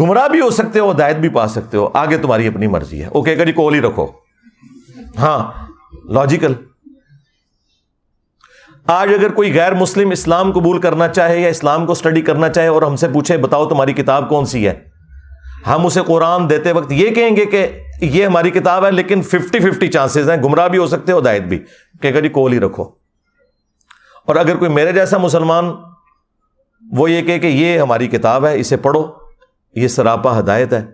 گمراہ 0.00 0.28
بھی 0.28 0.40
ہو 0.40 0.50
سکتے 0.50 0.78
ہو، 0.78 0.90
ہدایت 0.90 1.16
بھی 1.16 1.28
پا 1.28 1.48
سکتے 1.48 1.76
ہو، 1.76 1.88
آگے 1.94 2.18
تمہاری 2.18 2.46
اپنی 2.46 2.66
مرضی 2.66 3.02
ہے۔ 3.02 3.06
اوکے 3.06 3.36
جی 3.36 3.52
کول 3.52 3.74
ہی 3.74 3.80
رکھو۔ 3.80 4.06
ہاں 5.18 5.52
لاجیکل 6.12 6.52
آج 8.86 9.14
اگر 9.14 9.30
کوئی 9.30 9.54
غیر 9.54 9.74
مسلم 9.74 10.10
اسلام 10.10 10.52
قبول 10.52 10.80
کرنا 10.80 11.08
چاہے 11.08 11.40
یا 11.40 11.48
اسلام 11.48 11.86
کو 11.86 11.92
اسٹڈی 11.92 12.22
کرنا 12.22 12.48
چاہے 12.48 12.66
اور 12.66 12.82
ہم 12.82 12.96
سے 12.96 13.08
پوچھے 13.08 13.36
بتاؤ 13.36 13.68
تمہاری 13.68 13.92
کتاب 13.92 14.28
کون 14.28 14.44
سی 14.44 14.68
ہے؟ 14.68 14.97
ہم 15.66 15.86
اسے 15.86 16.00
قرآن 16.06 16.50
دیتے 16.50 16.72
وقت 16.72 16.92
یہ 16.92 17.10
کہیں 17.10 17.36
گے 17.36 17.46
کہ 17.46 17.68
یہ 18.00 18.26
ہماری 18.26 18.50
کتاب 18.50 18.86
ہے، 18.86 18.90
لیکن 18.90 19.22
ففٹی 19.22 19.58
ففٹی 19.58 19.88
چانسز 19.88 20.30
ہیں۔ 20.30 20.42
گمراہ 20.42 20.68
بھی 20.68 20.78
ہو 20.78 20.86
سکتے 20.86 21.12
ہو 21.12 21.18
ہدایت 21.18 21.42
بھی۔ 21.42 21.64
کہ 22.00 22.20
جی 22.20 22.28
کول 22.28 22.52
ہی 22.52 22.60
رکھو۔ 22.60 22.82
اور 24.26 24.36
اگر 24.36 24.56
کوئی 24.56 24.70
میرے 24.70 24.92
جیسا 24.92 25.18
مسلمان 25.18 25.70
وہ 26.90 27.10
یہ 27.10 27.38
کہ 27.38 27.46
یہ 27.46 27.80
ہماری 27.80 28.08
کتاب 28.08 28.46
ہے، 28.46 28.60
اسے 28.60 28.76
پڑھو، 28.76 29.06
یہ 29.74 29.88
سراپا 29.88 30.38
ہدایت 30.38 30.72
ہے۔ 30.72 30.86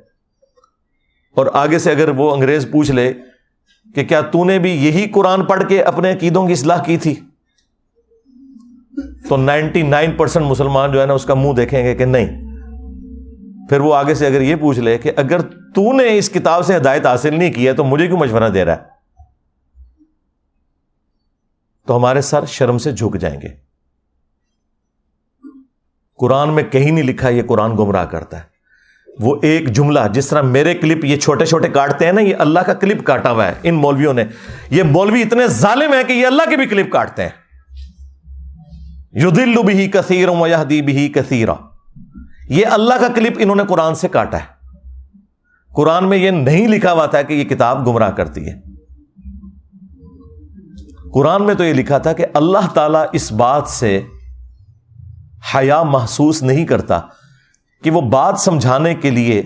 اور 1.35 1.47
آگے 1.53 1.79
سے 1.79 1.91
اگر 1.91 2.09
وہ 2.09 2.31
انگریز 2.31 2.67
پوچھ 2.73 2.91
لے 2.91 3.13
کہ 3.95 4.05
کیا 4.05 4.21
تو 4.21 4.45
نے 4.45 4.59
بھی 4.59 4.87
یہی 4.87 5.09
قرآن 5.09 5.45
پڑھ 5.45 5.65
کے 5.69 5.83
اپنے 5.83 6.13
عقیدوں 6.13 6.47
کی 6.47 6.53
اصلاح 6.53 6.83
کی 6.83 6.97
تھی؟ 6.97 7.15
تو 9.29 9.37
نائنٹی 9.37 9.83
نائن 9.83 10.13
پرسینٹ 10.13 10.47
مسلمان 10.47 10.93
جو 10.93 11.01
ہے 11.01 11.07
نا، 11.07 11.13
اس 11.13 11.25
کا 11.25 11.35
منہ 11.35 11.53
دیکھیں 11.53 11.85
گے 11.85 11.95
کہ 11.95 12.05
نہیں۔ 12.05 12.44
پھر 13.69 13.81
وہ 13.81 13.95
آگے 13.95 14.15
سے 14.15 14.27
اگر 14.27 14.41
یہ 14.41 14.57
پوچھ 14.57 14.79
لے 14.79 14.99
کہ 14.99 15.13
اگر 15.17 15.41
تو 15.41 15.93
نے 15.93 16.19
اس 16.19 16.31
کتاب 16.31 16.67
سے 16.67 16.77
ہدایت 16.77 17.07
حاصل 17.07 17.39
نہیں 17.39 17.53
کی 17.53 17.67
ہے 17.67 17.73
تو 17.73 17.85
مجھے 17.85 18.07
کیوں 18.07 18.19
مشورہ 18.19 18.49
دے 18.49 18.65
رہا 18.65 18.77
ہے؟ 18.77 18.83
تو 21.87 21.97
ہمارے 21.97 22.21
سر 22.21 22.45
شرم 22.45 22.79
سے 22.79 22.93
جھک 22.93 23.17
جائیں 23.17 23.41
گے۔ 23.41 23.49
قرآن 26.19 26.49
میں 26.49 26.63
کہیں 26.63 26.91
نہیں 26.91 27.05
لکھا 27.05 27.29
یہ 27.29 27.43
قرآن 27.49 27.77
گمراہ 27.77 28.05
کرتا 28.05 28.37
ہے۔ 28.37 28.43
وہ 29.21 29.37
ایک 29.43 29.69
جملہ، 29.69 30.01
جس 30.13 30.29
طرح 30.29 30.43
میرے 30.43 30.75
کلپ 30.75 31.05
یہ 31.05 31.17
چھوٹے 31.17 31.47
چھوٹے 31.47 31.69
کاٹتے 31.69 32.07
ہیں 32.07 32.13
نا، 32.13 32.21
یہ 32.21 32.37
اللہ 32.39 32.61
کا 32.61 32.75
کلپ 32.75 33.05
کاٹا 33.05 33.31
ہوا 33.31 33.47
ہے 33.47 33.53
ان 33.63 33.75
مولویوں 33.75 34.15
نے۔ 34.15 34.25
یہ 34.71 34.83
مولوی 34.83 35.23
اتنے 35.23 35.47
ظالم 35.47 35.93
ہیں 35.93 36.05
کہ 36.05 36.13
یہ 36.13 36.27
اللہ 36.27 36.43
کے 36.51 36.57
بھی 36.57 36.67
کلپ 36.67 36.93
کاٹتے 36.93 37.23
ہیں۔ 37.23 37.31
یو 39.13 39.31
دل 39.31 39.55
بھی 39.67 39.89
کثیر 39.89 40.29
دی 40.71 40.83
بھی 40.83 41.09
کثیر 41.09 41.49
یہ 42.49 42.67
اللہ 42.67 42.95
کا 42.95 43.09
کلپ 43.09 43.33
انہوں 43.39 43.57
نے 43.57 43.63
قرآن 43.69 43.95
سے 43.95 44.09
کاٹا 44.09 44.39
ہے۔ 44.39 44.55
قرآن 45.75 46.09
میں 46.09 46.19
یہ 46.19 46.31
نہیں 46.31 46.69
لکھا 46.69 46.93
ہوا 46.93 47.07
تھا 47.07 47.23
کہ 47.23 47.33
یہ 47.33 47.45
کتاب 47.45 47.87
گمراہ 47.87 48.11
کرتی 48.11 48.49
ہے۔ 48.49 48.75
قرآن 51.15 51.47
میں 51.47 51.55
تو 51.55 51.65
یہ 51.65 51.73
لکھا 51.73 51.99
تھا 51.99 52.13
کہ 52.13 52.27
اللہ 52.35 52.69
تعالی 52.75 52.99
اس 53.13 53.33
بات 53.33 53.69
سے 53.69 54.03
حیا 55.55 55.83
محسوس 55.83 56.43
نہیں 56.43 56.67
کرتا 56.67 57.01
کہ 57.83 57.91
وہ 57.91 58.01
بات 58.01 58.41
سمجھانے 58.41 58.95
کے 58.95 59.11
لیے 59.11 59.43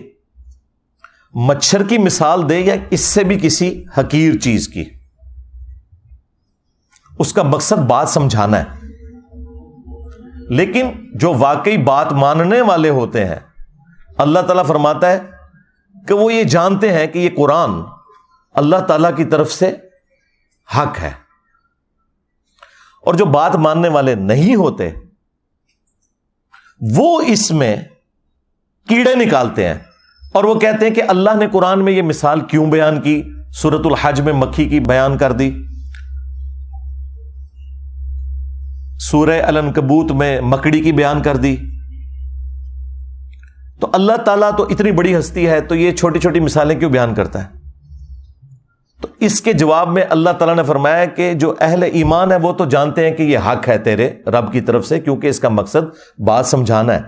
مچھر 1.35 1.83
کی 1.83 1.99
مثال 1.99 2.49
دے 2.49 2.59
یا 2.59 2.75
اس 2.91 3.01
سے 3.01 3.25
بھی 3.25 3.39
کسی 3.43 3.85
حقیر 3.99 4.37
چیز 4.37 4.69
کی۔ 4.69 4.85
اس 7.19 7.33
کا 7.33 7.43
مقصد 7.43 7.77
بات 7.77 8.09
سمجھانا 8.09 8.59
ہے۔ 8.59 8.78
لیکن 10.49 10.91
جو 11.15 11.35
واقعی 11.35 11.79
بات 11.79 12.13
ماننے 12.13 12.61
والے 12.61 12.89
ہوتے 12.91 13.25
ہیں، 13.25 13.37
اللہ 14.19 14.41
تعالیٰ 14.41 14.67
فرماتا 14.67 15.11
ہے 15.11 15.21
کہ 16.09 16.15
وہ 16.15 16.33
یہ 16.33 16.45
جانتے 16.45 16.93
ہیں 16.93 17.07
کہ 17.07 17.19
یہ 17.19 17.31
قرآن 17.37 17.71
اللہ 18.55 18.77
تعالی 18.77 19.09
کی 19.17 19.25
طرف 19.25 19.53
سے 19.53 19.77
حق 20.79 21.01
ہے۔ 21.01 21.11
اور 23.05 23.15
جو 23.15 23.25
بات 23.25 23.57
ماننے 23.57 23.89
والے 23.89 24.15
نہیں 24.15 24.55
ہوتے، 24.55 24.91
وہ 26.81 27.23
اس 27.27 27.51
میں 27.51 27.77
کیڑے 28.89 29.15
نکالتے 29.15 29.69
ہیں۔ 29.69 29.79
اور 30.33 30.45
وہ 30.45 30.55
کہتے 30.55 30.87
ہیں 30.87 30.95
کہ 30.95 31.03
اللہ 31.09 31.31
نے 31.35 31.49
قرآن 31.49 31.85
میں 31.85 31.93
یہ 31.93 32.03
مثال 32.03 32.41
کیوں 32.41 32.67
بیان 32.67 33.01
کی؟ 33.01 33.23
سورت 33.53 33.87
الحج 33.87 34.21
میں 34.21 34.33
مکھی 34.33 34.69
کی 34.69 34.81
بیان 34.81 35.19
کر 35.19 35.33
دی۔ 35.33 35.65
سورہ 38.99 39.43
النکبوت 39.43 40.11
میں 40.11 40.41
مکڑی 40.41 40.81
کی 40.81 40.93
بیان 40.93 41.23
کر 41.23 41.37
دی۔ 41.37 41.57
تو 43.81 43.91
اللہ 43.93 44.13
تعالیٰ 44.13 44.51
تو 44.57 44.63
اتنی 44.63 44.91
بڑی 44.91 45.19
ہستی 45.19 45.49
ہے، 45.49 45.61
تو 45.61 45.75
یہ 45.75 45.93
چھوٹی 45.93 46.21
چھوٹی 46.21 46.41
مثالیں 46.41 46.79
کیوں 46.79 46.91
بیان 46.91 47.15
کرتا 47.15 47.45
ہے؟ 47.45 47.59
تو 49.01 49.09
اس 49.21 49.41
کے 49.41 49.53
جواب 49.53 49.89
میں 49.89 50.03
اللہ 50.11 50.31
تعالیٰ 50.31 50.57
نے 50.57 50.63
فرمایا 50.63 51.05
کہ 51.05 51.35
جو 51.35 51.55
اہل 51.61 51.83
ایمان 51.93 52.33
ہے 52.33 52.37
وہ 52.37 52.53
تو 52.53 52.65
جانتے 52.65 53.09
ہیں 53.09 53.17
کہ 53.17 53.23
یہ 53.23 53.39
حق 53.39 53.69
ہے 53.69 53.79
تیرے 53.79 54.11
رب 54.27 54.53
کی 54.53 54.61
طرف 54.61 54.87
سے، 54.87 55.01
کیونکہ 55.01 55.27
اس 55.27 55.41
کا 55.41 55.49
مقصد 55.49 56.21
بات 56.21 56.47
سمجھانا 56.47 56.95
ہے۔ 56.95 57.01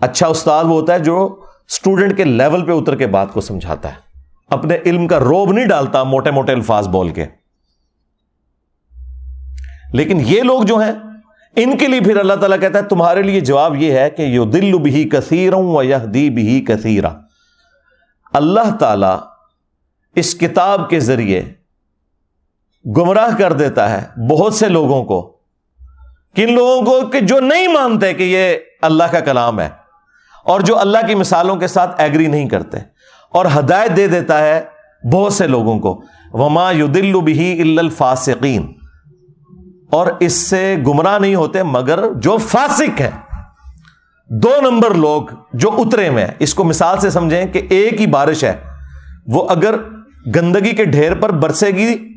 اچھا 0.00 0.26
استاد 0.26 0.64
وہ 0.64 0.70
ہوتا 0.70 0.94
ہے 0.94 0.98
جو 0.98 1.40
اسٹوڈنٹ 1.68 2.16
کے 2.16 2.24
لیول 2.24 2.66
پہ 2.66 2.72
اتر 2.72 2.96
کے 2.96 3.06
بات 3.06 3.32
کو 3.32 3.40
سمجھاتا 3.40 3.88
ہے۔ 3.88 3.94
اپنے 4.50 4.76
علم 4.86 5.08
کا 5.08 5.18
روب 5.18 5.52
نہیں 5.52 5.66
ڈالتا 5.66 6.02
موٹے 6.02 6.30
موٹے 6.30 6.52
الفاظ 6.52 6.88
بول 6.88 7.08
کے۔ 7.08 7.24
لیکن 9.92 10.22
یہ 10.26 10.42
لوگ 10.42 10.62
جو 10.62 10.76
ہیں 10.76 11.11
ان 11.56 11.78
کے 11.78 11.86
لیے 11.86 12.00
پھر 12.00 12.16
اللہ 12.16 12.34
تعالیٰ 12.34 12.60
کہتا 12.60 12.78
ہے، 12.78 12.84
تمہارے 12.84 13.22
لیے 13.22 13.40
جواب 13.40 13.76
یہ 13.76 13.98
ہے 13.98 14.10
کہ 14.10 14.22
یو 14.22 14.44
دل 14.44 14.78
بھی 14.78 15.08
کثیر 15.08 15.52
ہوں 15.52 15.84
یا 15.84 15.98
دی 16.14 16.30
بھی 16.30 16.64
کثیرہ 16.68 17.10
اللہ 18.32 18.76
تعالی 18.80 19.16
اس 20.14 20.34
کتاب 20.34 20.90
کے 20.90 21.00
ذریعے 21.00 21.42
گمراہ 22.96 23.36
کر 23.38 23.52
دیتا 23.52 23.90
ہے 23.90 24.20
بہت 24.30 24.54
سے 24.54 24.68
لوگوں 24.68 25.04
کو۔ 25.04 25.22
کن 26.36 26.52
لوگوں 26.52 26.82
کو؟ 26.82 27.06
کہ 27.06 27.20
جو 27.20 27.40
نہیں 27.40 27.68
مانتے 27.68 28.14
کہ 28.14 28.22
یہ 28.22 28.56
اللہ 28.82 29.04
کا 29.04 29.20
کلام 29.20 29.60
ہے، 29.60 29.68
اور 30.44 30.60
جو 30.60 30.78
اللہ 30.78 30.98
کی 31.06 31.14
مثالوں 31.14 31.56
کے 31.56 31.66
ساتھ 31.66 32.00
ایگری 32.00 32.26
نہیں 32.26 32.48
کرتے۔ 32.48 32.78
اور 33.32 33.46
ہدایت 33.58 33.96
دے 33.96 34.06
دیتا 34.06 34.38
ہے 34.38 34.64
بہت 35.12 35.32
سے 35.32 35.46
لوگوں 35.46 35.78
کو۔ 35.78 36.02
وما 36.32 36.70
یو 36.70 36.86
دل 36.86 37.20
بھی 37.20 37.78
الفاسقین 37.78 38.81
اور 39.92 40.06
اس 40.20 40.32
سے 40.32 40.76
گمراہ 40.86 41.18
نہیں 41.18 41.34
ہوتے، 41.34 41.62
مگر 41.62 42.12
جو 42.14 42.36
فاسق 42.36 43.00
ہے 43.00 43.10
دو 44.28 44.52
نمبر 44.60 44.94
لوگ 44.94 45.22
جو 45.52 45.70
اترے 45.78 46.10
میں 46.10 46.26
اس 46.38 46.54
کو 46.54 46.64
مثال 46.64 46.98
سے 46.98 47.10
سمجھیں 47.10 47.46
کہ 47.46 47.62
ایک 47.70 48.00
ہی 48.00 48.06
بارش 48.06 48.44
ہے۔ 48.44 48.60
وہ 49.26 49.48
اگر 49.48 49.74
گندگی 50.36 50.70
کے 50.70 50.84
ڈھیر 50.84 51.14
پر 51.14 51.30
برسے 51.30 51.66
گی 51.66 52.14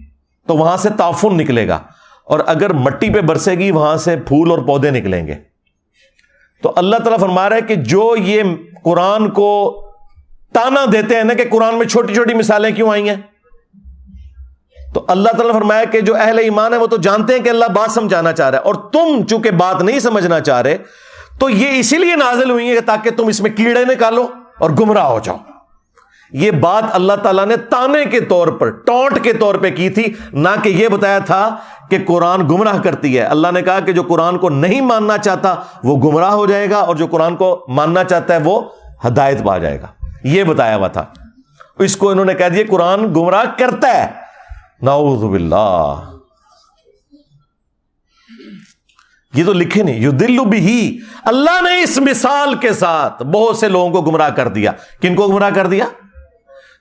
تو 0.47 0.57
وہاں 0.57 0.77
سے 0.77 0.89
تعفن 0.97 1.37
نکلے 1.37 1.67
گا۔ 1.67 1.79
اور 2.25 2.39
اگر 2.45 2.73
مٹی 2.73 3.13
پہ 3.13 3.21
برسے 3.21 3.51
گی، 3.51 3.71
وہاں 3.71 3.97
سے 3.97 4.15
پھول 4.15 4.51
اور 4.51 4.59
پودے 4.59 4.91
نکلیں 4.91 5.27
گے۔ 5.27 5.35
تو 6.63 6.73
اللہ 6.75 6.95
تعالیٰ 6.95 7.19
فرما 7.19 7.49
رہا 7.49 7.55
ہے 7.55 7.61
کہ 7.61 7.75
جو 7.75 8.15
یہ 8.17 8.43
قرآن 8.83 9.29
کو 9.29 9.81
تانا 10.53 10.85
دیتے 10.91 11.15
ہیں 11.15 11.23
نا، 11.23 11.33
کہ 11.33 11.43
قرآن 11.49 11.75
میں 11.75 11.85
چھوٹی 11.85 12.13
چھوٹی 12.13 12.33
مثالیں 12.33 12.71
کیوں 12.71 12.91
آئی 12.91 13.09
ہیں؟ 13.09 13.15
تو 14.95 15.05
اللہ 15.07 15.29
تعالیٰ 15.29 15.53
نے 15.53 15.59
فرمایا 15.59 15.83
کہ 15.83 16.01
جو 16.01 16.15
اہل 16.15 16.39
ایمان 16.39 16.73
ہے 16.73 16.77
وہ 16.77 16.87
تو 16.87 16.97
جانتے 16.97 17.33
ہیں 17.33 17.43
کہ 17.43 17.49
اللہ 17.49 17.65
بات 17.65 17.91
سمجھانا 17.91 18.31
چاہ 18.31 18.49
رہا 18.49 18.57
ہے 18.57 18.63
اور 18.63 18.75
تم 18.75 19.25
چونکہ 19.25 19.51
بات 19.51 19.81
نہیں 19.81 19.99
سمجھنا 19.99 20.39
چاہ 20.39 20.61
رہے 20.61 20.77
تو 21.39 21.49
یہ 21.49 21.79
اسی 21.79 21.97
لیے 21.97 22.15
نازل 22.15 22.51
ہوئی 22.51 22.69
ہے 22.69 22.81
تاکہ 22.81 23.09
تم 23.09 23.27
اس 23.27 23.41
میں 23.41 23.51
کیڑے 23.51 23.85
نکالو 23.85 24.27
اور 24.59 24.69
گمراہ 24.69 25.03
ہو 25.03 25.19
جاؤ۔ 25.23 25.35
یہ 26.31 26.51
بات 26.51 26.83
اللہ 26.91 27.13
تعالیٰ 27.23 27.45
نے 27.45 27.57
تانے 27.57 28.05
کے 28.05 28.19
طور 28.19 28.47
پر 28.47 28.69
ٹونٹ 28.69 29.23
کے 29.23 29.33
طور 29.33 29.55
پہ 29.55 29.69
کی 29.69 29.89
تھی، 29.89 30.13
نہ 30.33 30.49
کہ 30.63 30.69
یہ 30.69 30.87
بتایا 30.87 31.19
تھا 31.19 31.55
کہ 31.89 31.97
قرآن 32.07 32.47
گمراہ 32.47 32.77
کرتی 32.83 33.17
ہے۔ 33.17 33.23
اللہ 33.23 33.47
نے 33.53 33.61
کہا 33.61 33.79
کہ 33.79 33.91
جو 33.91 34.03
قرآن 34.03 34.37
کو 34.37 34.49
نہیں 34.49 34.81
ماننا 34.81 35.17
چاہتا 35.17 35.55
وہ 35.83 36.11
گمراہ 36.11 36.31
ہو 36.31 36.45
جائے 36.45 36.69
گا 36.69 36.77
اور 36.77 36.95
جو 36.95 37.07
قرآن 37.07 37.35
کو 37.35 37.65
ماننا 37.67 38.03
چاہتا 38.03 38.33
ہے 38.33 38.39
وہ 38.43 38.61
ہدایت 39.07 39.43
پا 39.43 39.57
جائے 39.57 39.81
گا۔ 39.81 39.87
یہ 40.23 40.43
بتایا 40.43 40.75
ہوا 40.75 40.87
تھا۔ 40.87 41.05
اس 41.79 41.97
کو 41.97 42.09
انہوں 42.09 42.25
نے 42.25 42.33
کہہ 42.33 42.49
دیا، 42.49 42.63
قرآن 42.69 43.13
گمراہ 43.13 43.43
کرتا 43.57 44.03
ہے۔ 44.03 44.24
نعوذ 44.81 45.31
باللہ. 45.31 46.11
یہ 49.33 49.45
تو 49.45 49.53
لکھے 49.53 49.83
نہیں 49.83 49.95
یو 49.95 50.11
دل 50.11 50.39
بھی 50.39 50.99
اللہ 51.23 51.61
نے 51.61 51.81
اس 51.81 51.97
مثال 51.97 52.55
کے 52.55 52.73
ساتھ 52.73 53.23
بہت 53.23 53.57
سے 53.57 53.67
لوگوں 53.67 53.89
کو 53.89 54.01
گمراہ 54.01 54.29
کر 54.29 54.47
دیا۔ 54.47 54.71
کن 55.01 55.15
کو 55.15 55.27
گمراہ 55.27 55.49
کر 55.49 55.67
دیا؟ 55.67 55.85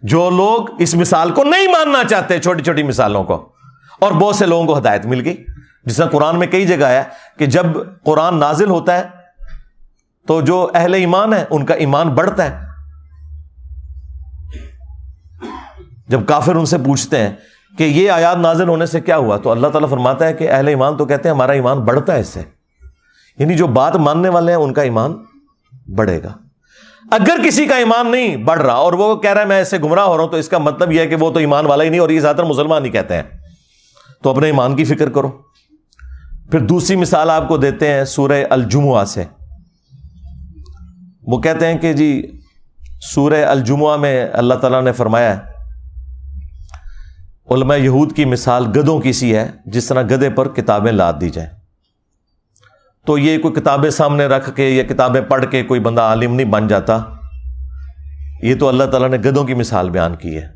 جو 0.02 0.30
لوگ 0.30 0.82
اس 0.82 0.94
مثال 0.94 1.30
کو 1.30 1.44
نہیں 1.44 1.68
ماننا 1.68 2.04
چاہتے، 2.04 2.40
چھوٹی 2.40 2.62
چھوٹی 2.62 2.82
مثالوں 2.82 3.24
کو۔ 3.24 3.52
اور 4.00 4.12
بہت 4.12 4.36
سے 4.36 4.46
لوگوں 4.46 4.66
کو 4.66 4.78
ہدایت 4.78 5.06
مل 5.06 5.24
گئی۔ 5.24 5.44
جس 5.84 5.96
طرح 5.96 6.06
قرآن 6.06 6.38
میں 6.38 6.46
کئی 6.46 6.66
جگہ 6.66 6.86
ہے 6.86 7.02
کہ 7.38 7.46
جب 7.46 7.66
قرآن 8.04 8.38
نازل 8.40 8.70
ہوتا 8.70 8.98
ہے، 8.98 9.08
تو 10.26 10.40
جو 10.40 10.70
اہل 10.74 10.94
ایمان 10.94 11.34
ہے 11.34 11.44
ان 11.50 11.66
کا 11.66 11.74
ایمان 11.74 12.08
بڑھتا 12.08 12.44
ہے۔ 12.44 12.64
جب 16.08 16.26
کافر 16.26 16.54
ان 16.54 16.66
سے 16.66 16.78
پوچھتے 16.78 17.18
ہیں 17.18 17.34
کہ 17.78 17.84
یہ 17.84 18.10
آیات 18.10 18.36
نازل 18.36 18.68
ہونے 18.68 18.86
سے 18.86 19.00
کیا 19.00 19.16
ہوا؟ 19.16 19.36
تو 19.36 19.50
اللہ 19.50 19.66
تعالیٰ 19.66 19.90
فرماتا 19.90 20.26
ہے 20.26 20.32
کہ 20.32 20.50
اہل 20.50 20.68
ایمان 20.68 20.96
تو 20.96 21.04
کہتے 21.04 21.28
ہیں 21.28 21.34
ہمارا 21.34 21.52
ایمان 21.52 21.78
بڑھتا 21.78 22.14
ہے 22.14 22.20
اس 22.20 22.28
سے۔ 22.28 22.42
یعنی 23.38 23.54
جو 23.54 23.66
بات 23.66 23.96
ماننے 23.96 24.28
والے 24.28 24.52
ہیں 24.52 24.58
ان 24.58 24.72
کا 24.72 24.82
ایمان 24.82 25.14
بڑھے 25.94 26.22
گا۔ 26.22 26.32
اگر 27.10 27.36
کسی 27.46 27.66
کا 27.66 27.76
ایمان 27.76 28.10
نہیں 28.10 28.36
بڑھ 28.36 28.62
رہا 28.62 28.72
اور 28.72 28.92
وہ 28.92 29.16
کہہ 29.16 29.32
رہا 29.32 29.40
ہے 29.40 29.46
میں 29.46 29.56
ایسے 29.56 29.78
گمراہ 29.78 30.04
ہو 30.04 30.16
رہا 30.16 30.24
ہوں 30.24 30.30
تو 30.30 30.36
اس 30.36 30.48
کا 30.48 30.58
مطلب 30.58 30.92
یہ 30.92 31.00
ہے 31.00 31.06
کہ 31.06 31.16
وہ 31.16 31.30
تو 31.30 31.38
ایمان 31.38 31.66
والا 31.66 31.84
ہی 31.84 31.88
نہیں 31.88 32.00
اور 32.00 32.10
یہ 32.10 32.20
زیادہ 32.20 32.36
تر 32.36 32.44
مسلمان 32.44 32.84
ہی 32.84 32.90
کہتے 32.90 33.14
ہیں۔ 33.16 33.22
تو 34.22 34.30
اپنے 34.30 34.46
ایمان 34.46 34.76
کی 34.76 34.84
فکر 34.84 35.10
کرو۔ 35.10 35.28
پھر 36.50 36.60
دوسری 36.60 36.96
مثال 36.96 37.30
آپ 37.30 37.48
کو 37.48 37.56
دیتے 37.56 37.88
ہیں 37.88 38.04
سورہ 38.04 38.44
الجمعہ 38.50 39.04
سے۔ 39.04 39.24
وہ 41.22 41.40
کہتے 41.40 41.66
ہیں 41.66 41.78
کہ 41.78 41.92
جی 41.92 42.40
سورہ 43.14 43.44
الجمعہ 43.44 43.96
میں 43.96 44.28
اللہ 44.32 44.54
تعالیٰ 44.54 44.82
نے 44.82 44.92
فرمایا 44.92 45.36
ہے 45.36 45.53
علماء 47.54 47.76
یہود 47.76 48.16
کی 48.16 48.24
مثال 48.24 48.66
گدوں 48.66 49.00
کی 49.00 49.12
سی 49.12 49.36
ہے، 49.36 49.50
جس 49.66 49.86
طرح 49.86 50.02
گدے 50.02 50.30
پر 50.30 50.48
کتابیں 50.48 50.92
لاد 50.92 51.12
دی 51.20 51.30
جائیں۔ 51.30 51.50
تو 53.06 53.18
یہ 53.18 53.38
کوئی 53.38 53.54
کتابیں 53.54 53.90
سامنے 53.90 54.26
رکھ 54.26 54.50
کے 54.56 54.68
یا 54.68 54.82
کتابیں 54.82 55.20
پڑھ 55.20 55.44
کے 55.50 55.62
کوئی 55.62 55.80
بندہ 55.80 56.00
عالم 56.00 56.34
نہیں 56.34 56.46
بن 56.46 56.66
جاتا، 56.66 56.98
یہ 58.42 58.54
تو 58.54 58.68
اللہ 58.68 58.84
تعالیٰ 58.84 59.08
نے 59.08 59.16
گدوں 59.16 59.44
کی 59.44 59.54
مثال 59.54 59.90
بیان 59.90 60.14
کی 60.14 60.36
ہے۔ 60.36 60.46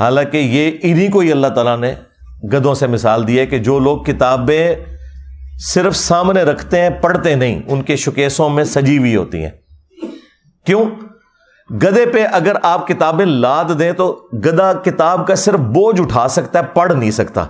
حالانکہ 0.00 0.36
یہ 0.36 0.70
انہیں 0.82 1.10
کو 1.10 1.20
ہی 1.20 1.32
اللہ 1.32 1.46
تعالیٰ 1.46 1.78
نے 1.78 1.94
گدوں 2.52 2.74
سے 2.74 2.86
مثال 2.86 3.26
دی 3.26 3.38
ہے 3.38 3.46
کہ 3.46 3.58
جو 3.58 3.78
لوگ 3.78 3.98
کتابیں 3.98 4.74
صرف 5.58 5.96
سامنے 5.96 6.42
رکھتے 6.42 6.80
ہیں، 6.80 6.90
پڑھتے 6.90 7.34
نہیں، 7.34 7.62
ان 7.68 7.82
کے 7.82 7.96
شکیسوں 7.96 8.48
میں 8.48 8.64
سجی 8.64 8.98
ہوئی 8.98 9.16
ہوتی 9.16 9.42
ہیں۔ 9.42 9.50
کیوں؟ 10.66 10.84
گدے 11.70 12.06
پہ 12.06 12.26
اگر 12.32 12.52
آپ 12.62 12.88
کتابیں 12.88 13.26
لاد 13.26 13.64
دیں 13.78 13.92
تو 13.92 14.28
گدا 14.32 14.72
کتاب 14.72 15.26
کا 15.26 15.34
صرف 15.34 15.58
بوجھ 15.58 16.00
اٹھا 16.00 16.28
سکتا 16.28 16.58
ہے، 16.58 16.64
پڑھ 16.64 16.92
نہیں 16.92 17.10
سکتا۔ 17.10 17.44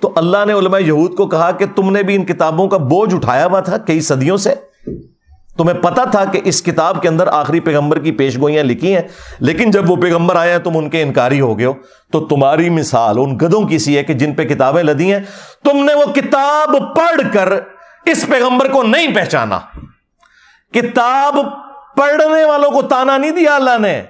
تو 0.00 0.12
اللہ 0.16 0.36
نے 0.46 0.52
علماء 0.52 0.78
یہود 0.78 1.14
کو 1.14 1.26
کہا 1.26 1.50
کہ 1.50 1.64
تم 1.76 1.92
نے 1.92 2.02
بھی 2.02 2.14
ان 2.14 2.24
کتابوں 2.24 2.68
کا 2.68 2.76
بوجھ 2.76 3.14
اٹھایا 3.14 3.46
ہوا 3.46 3.60
تھا 3.60 3.78
کئی 3.78 4.00
صدیوں 4.00 4.36
سے۔ 4.36 4.54
تمہیں 5.56 5.82
پتا 5.82 6.04
تھا 6.04 6.24
کہ 6.24 6.40
اس 6.44 6.62
کتاب 6.62 7.02
کے 7.02 7.08
اندر 7.08 7.26
آخری 7.26 7.60
پیغمبر 7.60 7.98
کی 7.98 8.12
پیش 8.12 8.38
گوئیاں 8.40 8.64
لکھی 8.64 8.94
ہیں، 8.94 9.02
لیکن 9.40 9.70
جب 9.70 9.90
وہ 9.90 9.96
پیغمبر 9.96 10.36
آئے 10.36 10.50
ہیں 10.52 10.58
تم 10.58 10.76
ان 10.76 10.90
کے 10.90 11.02
انکاری 11.02 11.40
ہو 11.40 11.58
گئے 11.58 11.66
ہو۔ 11.66 11.72
تو 12.12 12.26
تمہاری 12.26 12.70
مثال 12.70 13.18
ان 13.18 13.36
گدوں 13.36 13.62
کی 13.62 13.78
سی 13.78 13.98
ہے 13.98 14.04
کہ 14.04 14.14
جن 14.14 14.34
پہ 14.34 14.44
کتابیں 14.44 14.82
لدی 14.82 15.12
ہیں۔ 15.12 15.20
تم 15.64 15.84
نے 15.84 15.94
وہ 15.94 16.12
کتاب 16.12 16.96
پڑھ 16.96 17.34
کر 17.34 17.52
اس 18.04 18.26
پیغمبر 18.26 18.68
کو 18.68 18.82
نہیں 18.82 19.14
پہچانا۔ 19.14 19.58
کتاب 20.74 21.36
پڑھنے 21.96 22.44
والوں 22.44 22.70
کو 22.70 22.82
تانا 22.82 23.16
نہیں 23.16 23.30
دیا 23.30 23.54
اللہ 23.54 23.78
نے، 23.78 24.02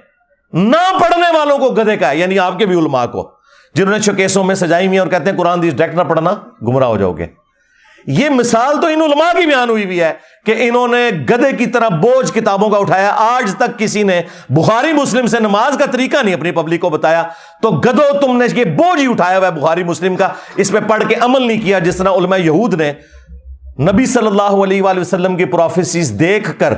نہ 0.53 0.99
پڑھنے 1.01 1.37
والوں 1.37 1.57
کو 1.57 1.69
گدے 1.69 1.97
کا 1.97 2.11
یعنی 2.11 2.39
آپ 2.39 2.59
کے 2.59 2.65
بھی 2.65 2.75
علماء 2.79 3.05
کو، 3.05 3.31
جنہوں 3.75 3.93
نے 3.93 3.99
شوکیسوں 3.99 4.43
میں 4.43 4.55
سجائی 4.55 4.87
ہوئی 4.87 4.97
اور 4.97 5.07
کہتے 5.07 5.29
ہیں 5.29 5.37
قرآن 5.37 5.59
ڈائریکٹ 5.59 5.95
نہ 5.95 6.01
پڑھنا 6.01 6.33
گمراہ 6.61 6.87
ہو 6.87 6.97
جاؤ 6.97 7.11
گے۔ 7.11 7.27
یہ 8.07 8.29
مثال 8.29 8.81
تو 8.81 8.87
ان 8.87 9.01
علماء 9.01 9.39
کی 9.39 9.45
بیان 9.45 9.69
ہوئی 9.69 9.85
بھی 9.85 10.01
ہے 10.01 10.13
کہ 10.45 10.55
انہوں 10.57 10.87
نے 10.87 11.09
گدے 11.29 11.51
کی 11.51 11.65
طرح 11.65 11.87
بوجھ 11.89 12.33
کتابوں 12.33 12.69
کا 12.69 12.77
اٹھایا۔ 12.77 13.09
آج 13.09 13.55
تک 13.57 13.79
کسی 13.79 14.03
نے 14.03 14.21
بخاری 14.49 14.93
مسلم 14.93 15.27
سے 15.27 15.39
نماز 15.39 15.77
کا 15.77 15.85
طریقہ 15.85 16.17
نہیں 16.23 16.35
اپنی 16.35 16.51
پبلک 16.51 16.81
کو 16.81 16.89
بتایا۔ 16.89 17.23
تو 17.61 17.71
گدو 17.71 18.19
تم 18.21 18.37
نے 18.37 18.45
یہ 18.53 18.63
بوجھ 18.63 19.01
ہی 19.01 19.07
اٹھایا 19.07 19.37
ہوا 19.37 19.47
ہے 19.47 19.51
بخاری 19.51 19.83
مسلم 19.83 20.15
کا۔ 20.15 20.29
اس 20.55 20.71
پہ 20.71 20.77
پڑھ 20.87 21.03
کے 21.09 21.15
عمل 21.15 21.47
نہیں 21.47 21.61
کیا 21.61 21.79
جس 21.79 21.95
طرح 21.95 22.09
علماء 22.09 22.37
یہود 22.37 22.73
نے 22.73 22.93
نبی 23.79 24.05
صلی 24.05 24.27
اللہ 24.27 24.41
علیہ 24.41 24.81
وآلہ 24.81 24.99
وسلم 24.99 25.37
کی 25.37 25.45
پروفیسیز 25.45 26.13
دیکھ 26.19 26.59
کر 26.59 26.73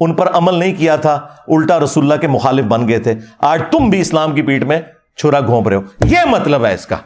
ان 0.00 0.14
پر 0.14 0.30
عمل 0.30 0.54
نہیں 0.54 0.74
کیا 0.74 0.96
تھا، 0.96 1.14
الٹا 1.48 1.80
رسول 1.80 2.04
اللہ 2.04 2.20
کے 2.20 2.26
مخالف 2.26 2.64
بن 2.64 2.88
گئے 2.88 2.98
تھے۔ 2.98 3.14
آج 3.38 3.62
تم 3.72 3.90
بھی 3.90 4.00
اسلام 4.00 4.34
کی 4.34 4.42
پیٹ 4.42 4.62
میں 4.62 4.80
چھرا 5.16 5.40
گھونپ 5.40 5.68
رہے 5.68 5.76
ہو۔ 5.76 5.82
یہ 6.00 6.18
مطلب 6.26 6.66
ہے 6.66 6.74
اس 6.74 6.86
کا۔ 6.86 6.96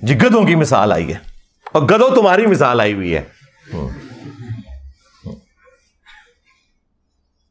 جی 0.00 0.16
گدوں 0.16 0.44
کی 0.44 0.54
مثال 0.54 0.92
آئی 0.92 1.08
ہے۔ 1.08 1.14
اور 1.72 1.82
گدو 1.82 2.14
تمہاری 2.14 2.46
مثال 2.46 2.80
آئی 2.80 2.92
ہوئی 2.92 3.16
ہے۔ 3.16 3.22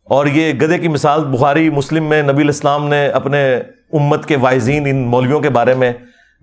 اور 0.04 0.26
یہ 0.26 0.54
گدے 0.54 0.78
کی 0.78 0.88
مثال 0.88 1.26
بخاری، 1.26 1.70
مسلم 1.70 2.06
میں 2.06 2.24
نبی 2.24 2.44
الاسلام 2.44 2.88
نے 2.88 3.08
اپنے 3.08 3.58
امت 3.94 4.26
کے 4.26 4.38
وائزین، 4.38 4.88
ان 4.88 4.96
مولویوں 4.96 5.40
کے 5.40 5.50
بارے 5.50 5.74
میں 5.74 5.94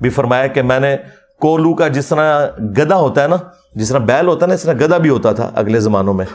بھی 0.01 0.11
فرمایا 0.11 0.47
کہ 0.47 0.63
میں 0.63 0.81
نے 0.81 0.97
کولو 1.41 1.75
کا 1.75 1.89
جس 1.89 2.07
طرح 2.07 2.47
گدا 2.61 2.97
ہوتا 2.97 3.23
ہے 3.23 3.29
نا، 3.29 3.37
جس 3.75 3.89
طرح 3.89 3.99
بیل 3.99 4.27
ہوتا 4.27 4.47
ہے 4.47 4.49
نا، 4.49 4.55
اس 4.55 4.63
طرح 4.63 4.87
گدا 4.87 4.99
بھی 4.99 5.11
ہوتا 5.11 5.33
تھا 5.33 5.51
اگلے 5.55 5.81
زمانوں 5.81 6.15
میں۔ 6.15 6.27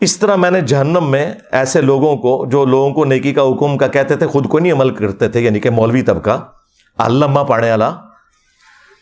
اس 0.00 0.18
طرح 0.18 0.36
میں 0.36 0.50
نے 0.50 0.60
جہنم 0.60 1.10
میں 1.10 1.34
ایسے 1.52 1.80
لوگوں 1.80 2.16
کو، 2.16 2.46
جو 2.50 2.64
لوگوں 2.64 2.90
کو 2.90 3.04
نیکی 3.04 3.32
کا 3.32 3.42
حکم 3.42 3.78
کا 3.78 3.86
کہتے 3.86 4.16
تھے، 4.16 4.26
خود 4.26 4.48
کو 4.48 4.58
نہیں 4.58 4.72
عمل 4.72 4.90
کرتے 4.90 5.28
تھے 5.28 5.40
یعنی 5.40 5.60
کہ 5.60 5.70
مولوی 5.70 6.02
طبقہ، 6.02 6.44
علامہ 6.98 7.40
پاڑے 7.40 7.70
والا 7.70 7.90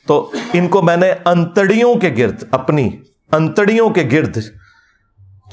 تو 0.06 0.32
ان 0.52 0.68
کو 0.68 0.82
میں 0.82 0.96
نے 0.96 1.12
انتڑیوں 1.24 1.94
کے 1.94 2.14
گرد، 2.18 2.44
اپنی 2.50 2.90
انتڑیوں 3.32 3.90
کے 3.90 4.08
گرد 4.12 4.38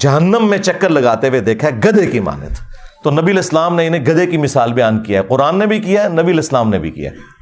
جہنم 0.00 0.46
میں 0.50 0.58
چکر 0.58 0.88
لگاتے 0.88 1.28
ہوئے 1.28 1.40
دیکھا 1.40 1.68
ہے 1.68 1.72
گدے 1.72 2.06
کی 2.06 2.20
مانت 2.20 2.60
تو 3.04 3.10
نبی 3.10 3.32
الاسلام 3.32 3.74
نے 3.74 3.86
انہیں 3.86 4.04
گدے 4.04 4.26
کی 4.26 4.36
مثال 4.36 4.72
بیان 4.72 5.02
کیا 5.02 5.20
ہے۔ 5.20 5.26
قرآن 5.26 5.58
نے 5.58 5.66
بھی 5.66 5.80
کیا 5.80 6.04
ہے، 6.04 6.08
نبی 6.08 6.32
الاسلام 6.32 6.68
نے 6.68 6.78
بھی 6.78 6.90
کیا 6.90 7.10
ہے۔ 7.10 7.37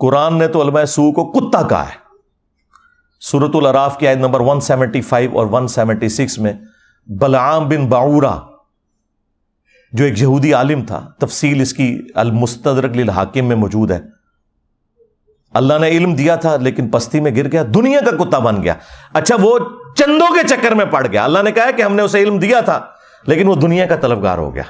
قرآن 0.00 0.38
نے 0.38 0.48
تو 0.48 0.62
علماء 0.62 0.84
سو 0.84 1.12
کو 1.12 1.32
کتا 1.32 1.62
کہا 1.62 1.88
ہے۔ 1.88 1.94
سورت 3.20 3.56
العراف 3.56 3.98
کی 3.98 4.08
آیت 4.08 4.18
نمبر 4.18 4.40
175 4.40 5.36
اور 5.36 5.46
176 5.46 6.38
میں 6.38 6.52
بلعام 7.06 7.68
بن 7.68 7.86
باورا 7.86 8.38
جو 9.92 10.04
ایک 10.04 10.22
یہودی 10.22 10.54
عالم 10.54 10.84
تھا، 10.84 11.10
تفصیل 11.18 11.60
اس 11.60 11.72
کی 11.72 11.98
المستدرک 12.14 12.96
للحاکم 12.96 13.44
میں 13.44 13.56
موجود 13.56 13.90
ہے۔ 13.90 14.00
اللہ 15.54 15.74
نے 15.80 15.88
علم 15.88 16.14
دیا 16.14 16.36
تھا، 16.36 16.56
لیکن 16.56 16.88
پستی 16.88 17.20
میں 17.20 17.30
گر 17.36 17.52
گیا، 17.52 17.62
دنیا 17.74 18.00
کا 18.00 18.24
کتا 18.24 18.38
بن 18.38 18.62
گیا۔ 18.62 18.74
اچھا 19.12 19.36
وہ 19.40 19.58
چندوں 19.96 20.34
کے 20.34 20.48
چکر 20.48 20.72
میں 20.72 20.84
پڑ 20.84 21.06
گیا۔ 21.06 21.24
اللہ 21.24 21.38
نے 21.42 21.52
کہا 21.52 21.70
کہ 21.70 21.82
ہم 21.82 21.94
نے 21.94 22.02
اسے 22.02 22.18
علم 22.18 22.38
دیا 22.38 22.60
تھا، 22.60 22.80
لیکن 23.26 23.48
وہ 23.48 23.54
دنیا 23.54 23.86
کا 23.86 23.96
طلبگار 23.96 24.38
ہو 24.38 24.54
گیا۔ 24.54 24.62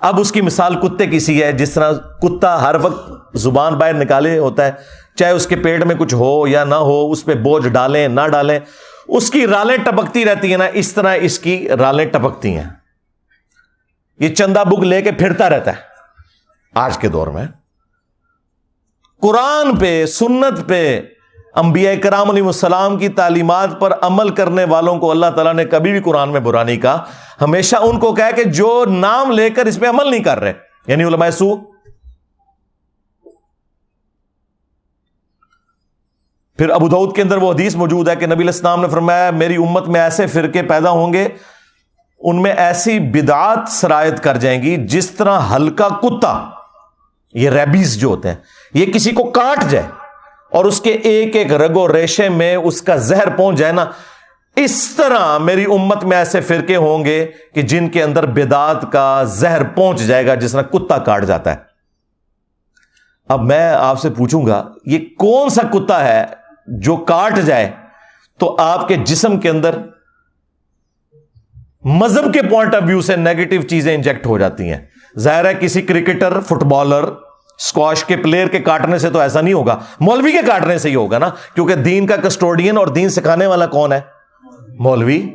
اب 0.00 0.20
اس 0.20 0.32
کی 0.32 0.40
مثال 0.40 0.74
کتے 0.74 1.06
کی 1.06 1.20
سی 1.20 1.42
ہے، 1.42 1.52
جس 1.52 1.70
طرح 1.70 1.92
کتا 1.92 2.62
ہر 2.62 2.74
وقت 2.82 3.12
زبان 3.34 3.74
باہر 3.74 3.94
نکالے 3.94 4.38
ہوتا 4.38 4.64
ہے، 4.66 4.72
چاہے 5.14 5.32
اس 5.32 5.46
کے 5.46 5.56
پیٹ 5.56 5.84
میں 5.84 5.94
کچھ 5.94 6.14
ہو 6.14 6.46
یا 6.46 6.64
نہ 6.64 6.74
ہو، 6.74 7.10
اس 7.10 7.24
پہ 7.24 7.34
بوجھ 7.34 7.68
ڈالیں، 7.68 8.08
نہ 8.08 8.20
ڈالیں، 8.32 8.58
اس 9.08 9.30
کی 9.30 9.46
رالیں 9.46 9.76
ٹپکتی 9.76 10.24
رہتی 10.24 10.50
ہیں 10.50 10.58
نا، 10.58 10.64
اس 10.72 10.92
طرح 10.92 11.16
اس 11.20 11.38
کی 11.38 11.68
رالیں 11.68 12.06
ٹپکتی 12.06 12.56
ہیں۔ 12.56 12.70
یہ 14.18 14.34
چندہ 14.34 14.64
بک 14.66 14.84
لے 14.84 15.02
کے 15.02 15.12
پھرتا 15.12 15.50
رہتا 15.50 15.70
ہے۔ 15.70 15.80
آج 16.74 16.98
کے 16.98 17.08
دور 17.08 17.26
میں 17.26 17.46
قرآن 19.20 19.76
پہ، 19.76 20.06
سنت 20.06 20.68
پہ 20.68 21.02
انبیاء 21.54 21.92
کرام 22.02 22.30
علیہ 22.30 22.42
السلام 22.42 22.98
کی 22.98 23.08
تعلیمات 23.08 23.80
پر 23.80 23.92
عمل 24.00 24.30
کرنے 24.30 24.64
والوں 24.64 24.98
کو 24.98 25.10
اللہ 25.10 25.26
تعالیٰ 25.34 25.54
نے 25.54 25.64
کبھی 25.64 25.90
بھی 25.90 26.00
قرآن 26.00 26.28
میں 26.28 26.40
برا 26.40 26.62
نہیں 26.62 26.76
کہا۔ 26.76 27.04
ہمیشہ 27.40 27.76
ان 27.76 27.98
کو 27.98 28.12
کہا 28.12 28.30
کہ 28.30 28.44
جو 28.44 28.84
نام 28.88 29.30
لے 29.30 29.50
کر 29.50 29.66
اس 29.66 29.80
پہ 29.80 29.88
عمل 29.88 30.10
نہیں 30.10 30.24
کر 30.24 30.40
رہے۔ 30.40 30.52
یعنی 30.86 31.04
علماء 31.04 31.30
سو۔ 31.30 31.56
پھر 36.58 36.70
ابو 36.70 36.88
دعود 36.88 37.16
کے 37.16 37.22
اندر 37.22 37.36
وہ 37.36 37.52
حدیث 37.52 37.74
موجود 37.74 38.08
ہے 38.08 38.16
کہ 38.16 38.26
نبی 38.26 38.42
الاسلام 38.42 38.80
نے 38.80 38.88
فرمایا، 38.88 39.30
میری 39.30 39.56
امت 39.56 39.88
میں 39.88 40.00
ایسے 40.00 40.26
فرقے 40.26 40.62
پیدا 40.62 40.90
ہوں 40.90 41.12
گے، 41.12 41.28
ان 42.18 42.42
میں 42.42 42.52
ایسی 42.52 42.98
بدعات 42.98 43.58
سرایت 43.68 44.22
کر 44.22 44.36
جائیں 44.36 44.62
گی 44.62 44.86
جس 44.86 45.10
طرح 45.10 45.40
ہلکا 45.40 45.88
کتا، 45.88 46.48
یہ 47.32 47.50
ریبیز 47.50 47.96
جو 47.96 48.08
ہوتے 48.08 48.28
ہیں، 48.28 48.36
یہ 48.74 48.92
کسی 48.92 49.12
کو 49.12 49.24
کاٹ 49.24 49.70
جائے۔ 49.70 49.99
اور 50.50 50.64
اس 50.64 50.80
کے 50.80 50.90
ایک 50.90 51.36
ایک 51.36 51.52
رگو 51.52 51.92
ریشے 51.92 52.28
میں 52.28 52.56
اس 52.56 52.82
کا 52.82 52.96
زہر 52.96 53.36
پہنچ 53.36 53.58
جائے 53.58 53.72
نا، 53.72 53.86
اس 54.56 54.94
طرح 54.96 55.38
میری 55.38 55.64
امت 55.64 56.04
میں 56.04 56.16
ایسے 56.16 56.40
فرقے 56.40 56.76
ہوں 56.76 57.04
گے 57.04 57.26
کہ 57.54 57.62
جن 57.62 57.88
کے 57.88 58.02
اندر 58.02 58.26
بدات 58.26 58.92
کا 58.92 59.22
زہر 59.24 59.64
پہنچ 59.64 60.00
جائے 60.00 60.26
گا، 60.26 60.34
جس 60.34 60.52
طرح 60.52 60.62
کتا 60.62 60.98
کاٹ 60.98 61.24
جاتا 61.24 61.50
ہے۔ 61.50 61.56
اب 63.28 63.42
میں 63.42 63.72
آپ 63.72 64.00
سے 64.00 64.10
پوچھوں 64.10 64.46
گا، 64.46 64.68
یہ 64.86 64.98
کون 65.18 65.48
سا 65.48 65.62
کتا 65.62 66.08
ہے 66.08 66.24
جو 66.66 66.96
کاٹ 66.96 67.38
جائے؟ 67.38 67.70
تو 68.38 68.56
آپ 68.58 68.88
کے 68.88 68.96
جسم 68.96 69.40
کے 69.40 69.48
اندر 69.48 69.74
مذہب 71.84 72.34
کے 72.34 72.42
پوائنٹ 72.42 72.74
آف 72.74 72.82
ویو 72.86 73.00
سے 73.00 73.16
نیگیٹو 73.16 73.68
چیزیں 73.68 73.94
انجیکٹ 73.94 74.26
ہو 74.26 74.38
جاتی 74.38 74.72
ہیں۔ 74.72 74.80
ظاہر 75.18 75.44
ہے 75.44 75.54
کسی 75.60 75.82
کرکٹر 75.82 76.40
فٹ 76.40 76.62
بالر 76.64 77.04
اسکواش 77.60 78.04
کے 78.04 78.16
پلیئر 78.16 78.46
کے 78.46 78.58
کاٹنے 78.58 78.98
سے 78.98 79.10
تو 79.10 79.18
ایسا 79.18 79.40
نہیں 79.40 79.54
ہوگا۔ 79.54 79.78
مولوی 80.00 80.32
کے 80.32 80.38
کاٹنے 80.46 80.78
سے 80.78 80.90
ہی 80.90 80.94
ہوگا 80.94 81.18
نا، 81.18 81.30
کیونکہ 81.54 81.74
دین 81.74 82.06
کا 82.06 82.16
کسٹوڈین 82.16 82.76
اور 82.76 82.86
دین 82.86 83.08
سکھانے 83.08 83.46
والا 83.46 83.66
کون 83.66 83.92
ہے؟ 83.92 84.00
مولوی۔ 84.78 85.26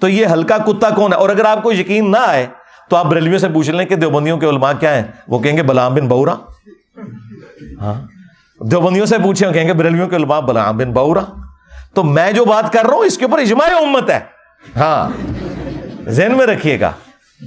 تو 0.00 0.08
یہ 0.08 0.26
ہلکا 0.26 0.58
کتا 0.58 0.90
کون 0.90 1.12
ہے؟ 1.12 1.18
اور 1.18 1.28
اگر 1.28 1.44
آپ 1.44 1.62
کو 1.62 1.72
یقین 1.72 2.10
نہ 2.10 2.16
آئے، 2.26 2.46
تو 2.90 2.96
آپ 2.96 3.06
بریلویوں 3.06 3.38
سے 3.38 3.48
پوچھ 3.48 3.70
لیں 3.70 3.86
کہ 3.86 3.96
دیوبندیوں 3.96 4.38
کے 4.38 4.46
علماء 4.46 4.72
کیا 4.80 4.94
ہیں؟ 4.94 5.02
وہ 5.28 5.38
کہیں 5.38 5.56
گے 5.56 5.62
بلام 5.62 5.94
بن 5.94 6.08
بورا۔ 6.08 6.34
ہاں۔ 7.80 8.06
دیوبندیوں 8.64 9.06
سے 9.06 9.16
پوچھیں 9.22 9.52
کہیں 9.52 9.68
گے 9.68 9.72
بریلویوں 9.72 10.08
کے 10.08 10.16
علماء 10.16 10.40
بلام 10.40 10.76
بن 10.76 10.92
بورا۔ 10.92 11.20
تو 11.94 12.02
میں 12.02 12.32
جو 12.32 12.44
بات 12.44 12.72
کر 12.72 12.86
رہا 12.86 12.94
ہوں، 12.94 13.04
اس 13.04 13.18
کے 13.18 13.24
اوپر 13.24 13.38
اجماع 13.38 13.76
امت 13.76 14.10
ہے۔ 14.10 14.20
ہاں۔ 14.76 15.10
ذہن 16.10 16.32
میں 16.36 16.46
رکھیے 16.46 16.80
گا۔ 16.80 16.92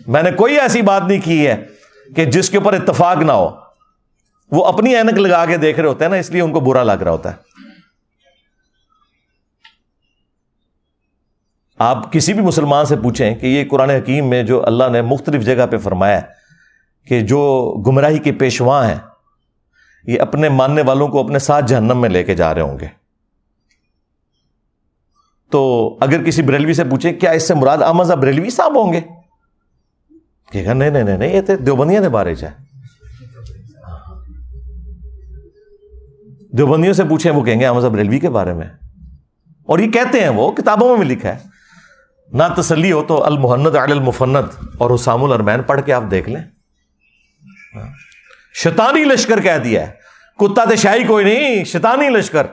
میں 0.07 0.23
نے 0.23 0.31
کوئی 0.31 0.59
ایسی 0.59 0.81
بات 0.81 1.03
نہیں 1.07 1.21
کی 1.23 1.47
ہے۔ 1.47 1.65
کہ 2.15 2.25
جس 2.25 2.49
کے 2.49 2.57
اوپر 2.57 2.73
اتفاق 2.73 3.17
نہ 3.17 3.31
ہو، 3.31 3.49
وہ 4.51 4.65
اپنی 4.65 4.95
اینک 4.95 5.13
لگا 5.13 5.45
کے 5.45 5.57
دیکھ 5.57 5.79
رہے 5.79 5.87
ہوتے 5.87 6.03
ہیں 6.03 6.11
نا، 6.11 6.17
اس 6.17 6.29
لیے 6.29 6.41
ان 6.41 6.53
کو 6.53 6.59
برا 6.59 6.83
لگ 6.83 6.91
رہا 6.91 7.11
ہوتا 7.11 7.31
ہے۔ 7.31 7.35
آپ 11.79 12.13
کسی 12.13 12.33
بھی 12.33 12.41
مسلمان 12.41 12.85
سے 12.85 12.95
پوچھیں 12.95 13.35
کہ 13.35 13.47
یہ 13.47 13.69
قرآن 13.69 13.89
حکیم 13.89 14.29
میں 14.29 14.43
جو 14.43 14.65
اللہ 14.65 14.83
نے 14.91 15.01
مختلف 15.01 15.45
جگہ 15.45 15.65
پہ 15.71 15.77
فرمایا 15.77 16.21
کہ 17.07 17.21
جو 17.21 17.73
گمراہی 17.87 18.19
کے 18.19 18.31
پیشواں 18.31 18.87
ہیں، 18.87 18.95
یہ 20.03 20.21
اپنے 20.21 20.49
ماننے 20.49 20.81
والوں 20.81 21.07
کو 21.07 21.19
اپنے 21.19 21.39
ساتھ 21.39 21.65
جہنم 21.65 22.01
میں 22.01 22.09
لے 22.09 22.23
کے 22.23 22.35
جا 22.35 22.53
رہے 22.53 22.61
ہوں 22.61 22.79
گے۔ 22.79 22.87
تو 25.51 25.97
اگر 26.01 26.23
کسی 26.23 26.41
بریلوی 26.41 26.73
سے 26.73 26.83
پوچھیں، 26.83 27.13
کیا 27.13 27.31
اس 27.31 27.47
سے 27.47 27.53
مراد 27.53 27.77
احمد 27.77 28.05
بریلوی 28.05 28.49
صاحب 28.49 28.75
ہوں 28.75 28.93
گے؟ 28.93 29.01
کہ 30.53 30.73
نہیں 30.73 30.89
نہیں 30.89 31.17
نہیں 31.17 31.33
یہ 31.33 31.41
تو 31.41 31.55
دیوبندیاں 31.55 32.01
نے 32.01 32.09
بارے 32.09 32.35
چاہے 32.35 32.61
دیوبندیوں 36.57 36.93
سے 36.93 37.03
پوچھیں 37.03 37.31
وہ 37.31 37.43
کہیں 37.43 37.59
گے 37.59 37.65
احمد 37.65 37.81
بریلوی 37.81 38.19
کے 38.19 38.29
بارے 38.29 38.53
میں 38.53 38.67
اور 39.65 39.79
یہ 39.79 39.91
کہتے 39.91 40.19
ہیں 40.19 40.29
وہ 40.29 40.51
کتابوں 40.51 40.89
میں 40.89 41.05
بھی 41.05 41.15
لکھا 41.15 41.29
ہے 41.29 41.51
نہ 42.29 42.43
تسلی 42.57 42.91
ہو 42.91 43.03
تو 43.03 43.23
المحنت 43.25 43.75
علی 43.75 43.91
المفنت 43.91 44.45
اور 44.77 44.95
حسام 44.95 45.23
الرمین 45.23 45.61
پڑھ 45.61 45.81
کے 45.85 45.93
آپ 45.93 46.03
دیکھ 46.11 46.29
لیں 46.29 46.41
شیطانی 48.55 49.03
لشکر 49.03 49.41
کہہ 49.41 49.57
دیا 49.63 49.87
ہے 49.87 49.91
کتا 50.39 50.65
تو 50.65 50.75
شاہی 50.75 51.03
کوئی 51.03 51.25
نہیں 51.25 51.63
شیطانی 51.63 52.09
لشکر 52.09 52.47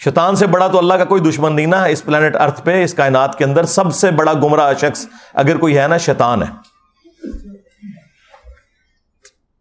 شیطان 0.00 0.36
سے 0.36 0.46
بڑا 0.46 0.66
تو 0.68 0.78
اللہ 0.78 0.94
کا 0.94 1.04
کوئی 1.04 1.22
دشمن 1.22 1.56
نہیں 1.56 1.66
نا 1.66 1.82
اس 1.84 2.04
پلانٹ 2.04 2.36
ارتھ 2.36 2.62
پہ 2.64 2.82
اس 2.84 2.94
کائنات 2.94 3.38
کے 3.38 3.44
اندر 3.44 3.64
سب 3.64 3.94
سے 3.94 4.10
بڑا 4.10 4.32
گمراہ 4.32 4.72
شخص 4.80 5.06
اگر 5.34 5.58
کوئی 5.58 5.78
ہے 5.78 5.86
نا 5.88 5.96
شیطان 5.96 6.42
ہے 6.42 6.48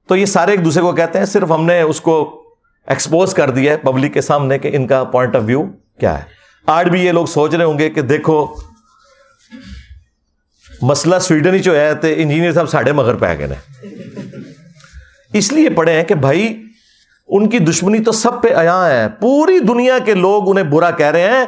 تو 0.07 0.15
یہ 0.15 0.25
سارے 0.25 0.51
ایک 0.51 0.65
دوسرے 0.65 0.81
کو 0.81 0.91
کہتے 0.91 1.19
ہیں، 1.19 1.25
صرف 1.25 1.51
ہم 1.51 1.65
نے 1.65 1.81
اس 1.81 2.01
کو 2.01 2.43
ایکسپوز 2.87 3.33
کر 3.33 3.49
دیا 3.49 3.71
ہے 3.71 3.77
پبلک 3.77 4.13
کے 4.13 4.21
سامنے 4.21 4.59
کہ 4.59 4.69
ان 4.73 4.87
کا 4.87 5.03
پوائنٹ 5.03 5.35
آف 5.35 5.41
ویو 5.45 5.63
کیا 5.99 6.17
ہے۔ 6.17 6.23
آج 6.65 6.89
بھی 6.89 7.05
یہ 7.05 7.11
لوگ 7.11 7.25
سوچ 7.25 7.55
رہے 7.55 7.65
ہوں 7.65 7.79
گے 7.79 7.89
کہ 7.89 8.01
دیکھو، 8.01 8.47
مسئلہ 10.81 11.15
سویڈن 11.21 11.53
ہی 11.53 11.59
جو 11.59 11.79
ہے 11.79 11.93
تو 11.93 12.07
انجینئر 12.15 12.51
صاحب 12.51 12.69
ساڑھے 12.69 12.91
مگر 12.91 13.15
پہ 13.15 13.37
گئے 13.37 13.47
اس 15.33 15.53
لیے 15.53 15.69
پڑھے 15.69 15.93
ہیں 15.93 16.03
کہ 16.03 16.15
بھائی، 16.15 16.63
ان 17.27 17.49
کی 17.49 17.59
دشمنی 17.59 17.99
تو 17.99 18.11
سب 18.11 18.41
پہ 18.41 18.53
آیا 18.53 18.85
ہے۔ 18.85 19.09
پوری 19.09 19.59
دنیا 19.59 19.97
کے 20.05 20.13
لوگ 20.13 20.49
انہیں 20.49 20.65
برا 20.65 20.91
کہہ 20.91 21.05
رہے 21.05 21.21
ہیں۔ 21.21 21.45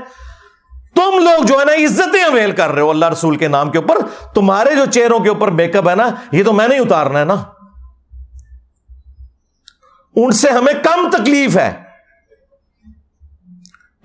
تم 0.95 1.19
لوگ 1.19 1.43
جو 1.43 1.60
ہے 1.60 1.65
نا، 1.65 1.72
عزتیں 1.72 2.24
اویل 2.24 2.52
کر 2.52 2.69
رہے 2.69 2.82
ہو 2.82 2.89
اللہ 2.89 3.10
رسول 3.10 3.36
کے 3.36 3.48
نام 3.48 3.72
کے 3.72 3.78
اوپر۔ 3.78 3.95
تمہارے 4.36 4.76
جو 4.76 4.86
چہروں 4.86 5.19
کے 5.19 5.30
اوپر 5.30 5.48
میک 5.48 5.76
اپ 5.76 5.89
ہے 5.89 5.95
نا، 5.95 6.10
یہ 6.32 6.43
تو 6.43 6.54
میں 6.54 6.67
نہیں 6.67 6.80
اتارنا 6.80 7.19
ہے 7.19 7.26
نا۔ 7.26 7.36
ان 10.15 10.32
سے 10.32 10.50
ہمیں 10.50 10.74
کم 10.74 11.10
تکلیف 11.10 11.58
ہے۔ 11.58 11.72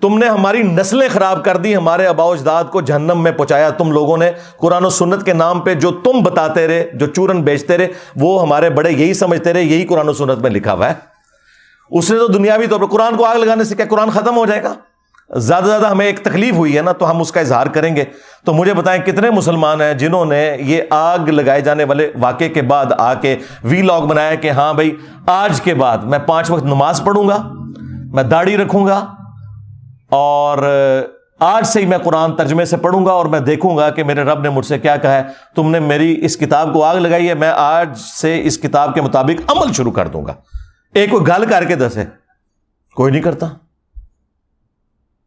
تم 0.01 0.17
نے 0.17 0.27
ہماری 0.27 0.63
نسلیں 0.63 1.09
خراب 1.09 1.45
کر 1.45 1.57
دی، 1.57 1.75
ہمارے 1.75 2.07
ابا 2.07 2.23
اجداد 2.23 2.63
کو 2.71 2.81
جہنم 2.81 3.23
میں 3.23 3.31
پہنچایا۔ 3.31 3.69
تم 3.69 3.91
لوگوں 3.91 4.17
نے 4.17 4.31
قرآن 4.57 4.85
و 4.85 4.89
سنت 4.89 5.25
کے 5.25 5.33
نام 5.33 5.59
پہ 5.59 5.73
جو 5.73 5.91
تم 5.91 6.23
بتاتے 6.23 6.67
رہے، 6.67 6.91
جو 6.93 7.05
چورن 7.05 7.41
بیچتے 7.41 7.77
رہے، 7.77 7.87
وہ 8.15 8.41
ہمارے 8.41 8.69
بڑے 8.69 8.91
یہی 8.91 9.13
سمجھتے 9.13 9.53
رہے، 9.53 9.63
یہی 9.63 9.85
قرآن 9.85 10.09
و 10.09 10.13
سنت 10.13 10.39
میں 10.39 10.51
لکھا 10.51 10.73
ہوا 10.73 10.89
ہے۔ 10.89 10.93
اس 11.91 12.11
نے 12.11 12.17
تو 12.17 12.27
دنیاوی 12.27 12.67
طور 12.67 12.79
پر 12.79 12.85
قرآن 12.85 13.17
کو 13.17 13.25
آگ 13.25 13.35
لگانے 13.35 13.63
سے 13.63 13.75
کیا 13.75 13.85
قرآن 13.85 14.09
ختم 14.09 14.37
ہو 14.37 14.45
جائے 14.45 14.63
گا؟ 14.63 14.73
زیادہ 15.29 15.65
زیادہ 15.65 15.87
ہمیں 15.87 16.05
ایک 16.05 16.19
تکلیف 16.19 16.55
ہوئی 16.55 16.77
ہے 16.77 16.81
نا، 16.81 16.91
تو 16.91 17.09
ہم 17.09 17.21
اس 17.21 17.31
کا 17.31 17.39
اظہار 17.39 17.67
کریں 17.67 17.95
گے۔ 17.95 18.03
تو 18.43 18.53
مجھے 18.53 18.73
بتائیں 18.73 19.01
کتنے 19.01 19.29
مسلمان 19.29 19.81
ہیں 19.81 19.93
جنہوں 19.93 20.25
نے 20.25 20.57
یہ 20.59 20.81
آگ 20.89 21.19
لگائے 21.19 21.61
جانے 21.61 21.83
والے 21.83 22.11
واقعے 22.19 22.49
کے 22.49 22.61
بعد 22.61 22.85
آ 22.97 23.13
کے 23.13 23.37
وی 23.63 23.81
لاگ 23.81 24.01
بنایا 24.01 24.35
کہ 24.35 24.49
ہاں 24.49 24.73
بھائی، 24.73 24.95
آج 25.27 25.61
کے 25.61 25.73
بعد 25.73 25.97
میں 25.97 26.19
پانچ 26.19 26.51
وقت 26.51 26.63
نماز 26.63 27.01
پڑھوں 27.03 27.27
گا، 27.27 27.37
میں 28.13 28.23
داڑھی 28.23 28.57
رکھوں 28.57 28.87
گا 28.87 29.05
اور 30.09 30.57
آج 31.39 31.67
سے 31.67 31.79
ہی 31.79 31.85
میں 31.85 31.97
قرآن 31.97 32.35
ترجمے 32.35 32.65
سے 32.65 32.77
پڑھوں 32.77 33.05
گا 33.05 33.11
اور 33.11 33.25
میں 33.25 33.39
دیکھوں 33.39 33.77
گا 33.77 33.89
کہ 33.89 34.03
میرے 34.03 34.23
رب 34.23 34.41
نے 34.41 34.49
مجھ 34.49 34.65
سے 34.65 34.79
کیا 34.79 34.95
کہا 34.95 35.13
ہے۔ 35.13 35.23
تم 35.55 35.71
نے 35.71 35.79
میری 35.79 36.25
اس 36.25 36.37
کتاب 36.37 36.73
کو 36.73 36.83
آگ 36.83 36.95
لگائی 36.95 37.29
ہے، 37.29 37.33
میں 37.33 37.51
آج 37.55 37.97
سے 37.97 38.41
اس 38.43 38.57
کتاب 38.57 38.93
کے 38.93 39.01
مطابق 39.01 39.51
عمل 39.51 39.73
شروع 39.73 39.91
کر 39.91 40.07
دوں 40.07 40.25
گا۔ 40.25 40.33
ایک 40.93 41.09
کوئی 41.09 41.27
گل 41.27 41.45
کر 41.49 41.63
کے 41.63 41.75
دسے، 41.75 42.03
کوئی 42.95 43.11
نہیں 43.11 43.21
کرتا۔ 43.21 43.47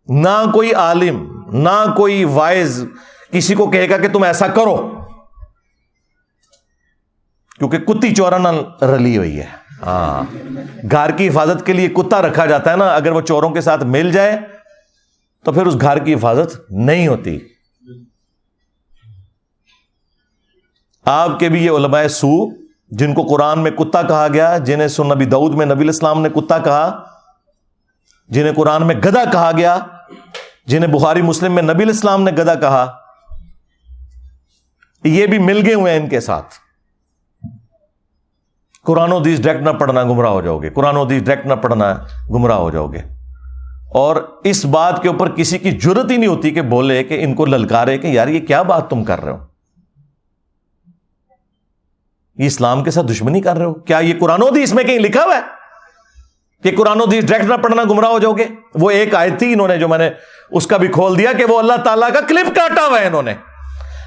نہ 0.09 0.51
کوئی 0.53 0.73
عالم، 0.73 1.45
نہ 1.53 1.95
کوئی 1.97 2.25
وائز 2.25 2.85
کسی 3.31 3.55
کو 3.55 3.71
کہے 3.71 3.91
گا 3.91 3.99
کہ 3.99 4.09
تم 4.09 4.23
ایسا 4.23 4.47
کرو۔ 4.47 5.05
کیونکہ 7.59 7.79
کتی 7.79 8.15
چورا 8.15 8.39
نہ 8.39 8.85
رلی 8.85 9.19
ہوئی 9.19 9.41
ہے۔ 9.41 9.47
ہاں۔ 9.83 10.37
گھر 10.91 11.11
کی 11.11 11.29
حفاظت 11.29 11.67
کے 11.67 11.73
لیے 11.73 11.89
کتا 11.89 12.23
رکھا 12.23 12.47
جاتا 12.47 12.71
ہے 12.73 12.77
نا۔ 12.77 12.89
اگر 12.89 13.11
وہ 13.11 13.21
چوروں 13.21 13.51
کے 13.51 13.61
ساتھ 13.61 13.85
مل 13.85 14.11
جائے 14.11 14.39
تو 15.45 15.53
پھر 15.53 15.67
اس 15.67 15.75
گھر 15.81 15.99
کی 15.99 16.15
حفاظت 16.15 16.73
نہیں 16.73 17.09
ہوتی۔ 17.09 17.39
آپ 21.05 21.39
کے 21.39 21.49
بھی 21.49 21.67
یہ 21.67 21.71
علماء 21.71 22.07
سو، 22.07 22.51
جن 22.91 23.15
کو 23.15 23.23
قرآن 23.23 23.59
میں 23.59 23.71
کتا 23.71 24.03
کہا 24.03 24.29
گیا، 24.33 24.59
جنہیں 24.59 24.89
سن 24.89 25.09
نبی 25.09 25.25
دعود 25.25 25.55
میں 25.55 25.67
نبی 25.67 25.83
الاسلام 25.83 26.21
نے 26.23 26.29
کتا 26.29 26.59
کہا، 26.59 27.03
جنہیں 28.29 28.53
قرآن 28.53 28.87
میں 28.87 28.95
گدا 28.95 29.25
کہا 29.25 29.51
گیا 29.57 29.79
جنہیں 30.67 30.93
بخاری 30.93 31.23
مسلم 31.23 31.53
میں 31.53 31.63
نبی 31.63 31.85
الاسلام 31.85 32.23
نے 32.23 32.31
گدا 32.31 32.55
کہا، 32.55 32.97
یہ 35.05 35.27
بھی 35.27 35.39
مل 35.39 35.67
گئے 35.67 35.75
ہوئے 35.75 35.93
ہیں 35.93 36.01
ان 36.01 36.09
کے 36.09 36.21
ساتھ۔ 36.21 36.55
قرآن 38.83 39.13
و 39.13 39.21
دیس 39.21 39.43
ڈائریکٹ 39.43 39.65
نہ 39.65 39.71
پڑھنا 39.71 40.03
گمراہ 40.03 40.31
ہو 40.31 40.41
جاؤ 40.41 40.59
گے۔ 40.59 40.71
قرآن 40.71 40.97
و 40.97 41.05
دیس 41.05 41.25
ڈائریکٹ 41.25 41.49
نہ 41.49 41.55
پڑھنا 41.55 42.05
گمراہ 42.31 42.57
ہو 42.57 42.71
جاؤ 42.71 42.87
گے۔ 42.87 42.99
اور 43.91 44.39
اس 44.45 44.65
بات 44.65 45.03
کے 45.03 45.09
اوپر 45.09 45.31
کسی 45.31 45.59
کی 45.59 45.71
ضرورت 45.83 46.11
ہی 46.11 46.17
نہیں 46.17 46.29
ہوتی 46.29 46.51
کہ 46.51 46.63
بولے 46.63 47.05
کہ 47.05 47.25
ان 47.25 47.35
کو 47.35 47.47
للکارے 47.47 47.99
کہ 47.99 48.07
یار 48.07 48.29
یہ 48.29 48.47
کیا 48.47 48.63
بات 48.63 48.91
تم 48.91 49.05
کر 49.05 49.21
رہے 49.21 49.33
ہو؟ 49.33 49.39
یہ 52.37 52.47
اسلام 52.47 52.85
کے 52.85 52.91
ساتھ 52.91 53.07
دشمنی 53.07 53.41
کر 53.41 53.57
رہے 53.57 53.65
ہو؟ 53.65 53.75
کیا 53.75 53.99
یہ 53.99 54.15
قرآن 54.21 54.43
و 54.43 54.51
دیس 54.51 54.75
میں 54.75 54.85
کہیں 54.85 54.99
لکھا 54.99 55.25
ہوا 55.25 55.37
ہے؟ 55.37 55.58
کہ 56.63 56.77
قرآن 56.77 57.01
و 57.01 57.07
دیس 57.07 57.27
ڈائریکٹ 57.27 57.51
نہ 57.51 57.57
پڑھنا، 57.57 57.83
گمراہ 57.85 58.11
ہو 58.11 58.19
جاؤ 58.19 58.33
گے 58.33 58.47
وہ 58.75 58.91
ایک 58.91 59.15
آئے 59.15 59.31
تھی 59.31 59.53
انہوں 59.53 59.69
نے 59.69 59.79
جو 59.79 59.89
میں 59.89 59.99
نے 59.99 60.11
اس 60.51 60.67
کا 60.67 60.77
بھی 60.77 60.89
کھول 60.89 61.19
دیا 61.19 61.33
کہ 61.33 61.45
وہ 61.45 61.59
اللہ 61.59 61.73
تعالیٰ 61.85 62.13
کا 62.13 62.21
کلپ 62.21 62.57
کاٹا 62.57 62.87
ہوا 62.87 63.01
ہے 63.01 63.07
انہوں 63.07 63.23
نے۔ 63.23 63.35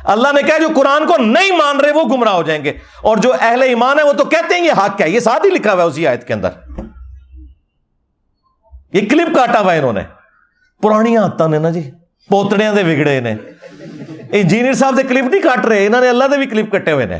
اللہ 0.03 0.27
نے 0.33 0.41
کہا 0.43 0.57
جو 0.57 0.67
قرآن 0.75 1.07
کو 1.07 1.17
نہیں 1.17 1.51
مان 1.51 1.79
رہے 1.79 1.91
وہ 1.91 2.03
گمراہ 2.03 2.33
ہو 2.33 2.43
جائیں 2.43 2.63
گے۔ 2.63 2.73
اور 3.01 3.17
جو 3.17 3.33
اہل 3.41 3.61
ایمان 3.61 3.99
ہے 3.99 4.03
وہ 4.03 4.13
تو 4.13 4.25
کہتے 4.25 4.55
ہیں 4.55 4.65
یہ 4.65 4.71
حق 4.71 4.97
کیا 4.97 5.07
یہ 5.07 5.19
ساتھ 5.19 5.45
ہی 5.45 5.49
لکھا 5.51 5.73
ہوا 5.73 5.83
ہے 5.83 5.87
اسی 5.87 6.07
آیت 6.07 6.27
کے 6.27 6.33
اندر۔ 6.33 6.49
یہ 8.93 9.09
کلپ 9.09 9.35
کاٹا 9.35 9.59
ہوا 9.59 9.73
ہے 9.73 9.79
انہوں 9.79 9.93
نے۔ 9.93 10.01
پرانی 10.81 11.17
آدت 11.17 11.41
نے 11.41 11.59
نا 11.59 11.69
جی 11.69 11.91
پوتڑیاں 12.29 12.73
دے 12.73 12.83
بگڑے 12.83 13.19
نے۔ 13.19 13.35
انجینئر 14.31 14.73
صاحب 14.73 14.95
سے 14.95 15.03
کلپ 15.03 15.25
نہیں 15.25 15.41
کاٹ 15.41 15.65
رہے 15.65 15.85
انہوں 15.85 16.01
نے 16.01 16.09
اللہ 16.09 16.23
دے 16.31 16.37
بھی 16.37 16.45
کلپ 16.45 16.71
کٹے 16.71 16.91
ہوئے 16.91 17.05
نے۔ 17.05 17.19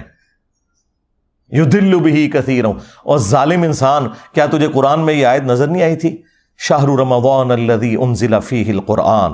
یو 1.52 1.66
دلو 1.66 2.00
بھی 2.00 2.30
کثیر 2.30 2.66
ہوں 2.66 2.74
اور 3.04 3.18
ظالم 3.18 3.62
انسان، 3.62 4.08
کیا 4.34 4.46
تجھے 4.46 4.68
قرآن 4.68 5.00
میں 5.00 5.14
یہ 5.14 5.26
آیت 5.26 5.44
نظر 5.44 5.68
نہیں 5.68 5.84
آئی 5.84 5.96
تھی؟ 5.96 6.22
شاہ 6.58 6.84
رمضان 6.84 7.52
الذي 7.52 7.96
انزل 7.96 8.40
فيه 8.40 8.64
القرآن۔ 8.68 9.32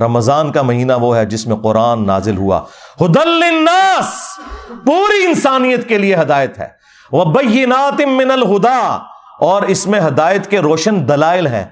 رمضان 0.00 0.52
کا 0.52 0.62
مہینہ 0.62 0.92
وہ 1.00 1.16
ہے 1.16 1.26
جس 1.26 1.46
میں 1.46 1.56
قرآن 1.56 2.06
نازل 2.06 2.36
ہوا۔ 2.36 2.60
ہدل 3.00 3.28
للناس، 3.28 4.38
پوری 4.68 5.24
انسانیت 5.24 5.88
کے 5.88 5.98
لیے 5.98 6.16
ہدایت 6.16 6.58
ہے۔ 6.58 6.68
وہ 7.12 7.24
بینات 7.24 8.00
من 8.00 8.30
الہدا، 8.30 8.98
اور 9.40 9.62
اس 9.62 9.86
میں 9.86 10.00
ہدایت 10.00 10.46
کے 10.46 10.58
روشن 10.58 11.08
دلائل 11.08 11.46
ہیں۔ 11.46 11.64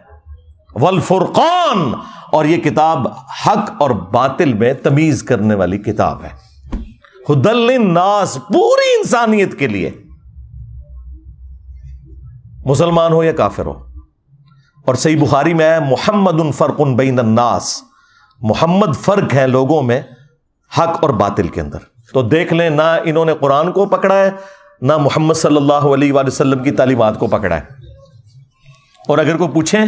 والفرقان، 0.74 1.94
اور 2.32 2.44
یہ 2.44 2.56
کتاب 2.56 3.06
حق 3.46 3.70
اور 3.80 3.90
باطل 3.90 4.52
میں 4.52 4.72
تمیز 4.72 5.22
کرنے 5.22 5.54
والی 5.54 5.78
کتاب 5.78 6.24
ہے۔ 6.24 6.53
ہدل 7.30 7.92
ناس 7.92 8.34
پوری 8.34 8.98
انسانیت 8.98 9.58
کے 9.58 9.66
لیے۔ 9.66 9.90
مسلمان 12.64 13.12
ہو 13.12 13.24
یا 13.24 13.32
کافر 13.32 13.66
ہو۔ 13.66 13.72
اور 14.86 14.94
صحیح 14.94 15.20
بخاری 15.20 15.54
میں 15.54 15.70
ہے، 15.70 15.80
محمد 15.80 16.40
ان 16.40 16.52
فرق 16.52 16.74
ان 16.78 16.96
بین 16.96 17.18
الناس۔ 17.18 17.82
محمد 18.40 18.96
فرق 19.00 19.34
ہے 19.34 19.46
لوگوں 19.46 19.82
میں 19.82 20.02
حق 20.78 20.98
اور 21.02 21.10
باطل 21.10 21.48
کے 21.48 21.60
اندر۔ 21.60 21.78
تو 22.12 22.22
دیکھ 22.22 22.52
لیں، 22.52 22.70
نہ 22.70 22.98
انہوں 23.04 23.24
نے 23.24 23.34
قرآن 23.40 23.72
کو 23.72 23.86
پکڑا 23.86 24.14
ہے، 24.14 24.30
نہ 24.80 24.96
محمد 24.96 25.34
صلی 25.34 25.56
اللہ 25.56 25.72
علیہ 25.72 26.12
وآلہ 26.12 26.26
وسلم 26.26 26.62
کی 26.62 26.70
تعلیمات 26.70 27.18
کو 27.18 27.26
پکڑا 27.26 27.56
ہے۔ 27.56 27.62
اور 29.08 29.18
اگر 29.18 29.36
کوئی 29.36 29.50
پوچھیں 29.50 29.86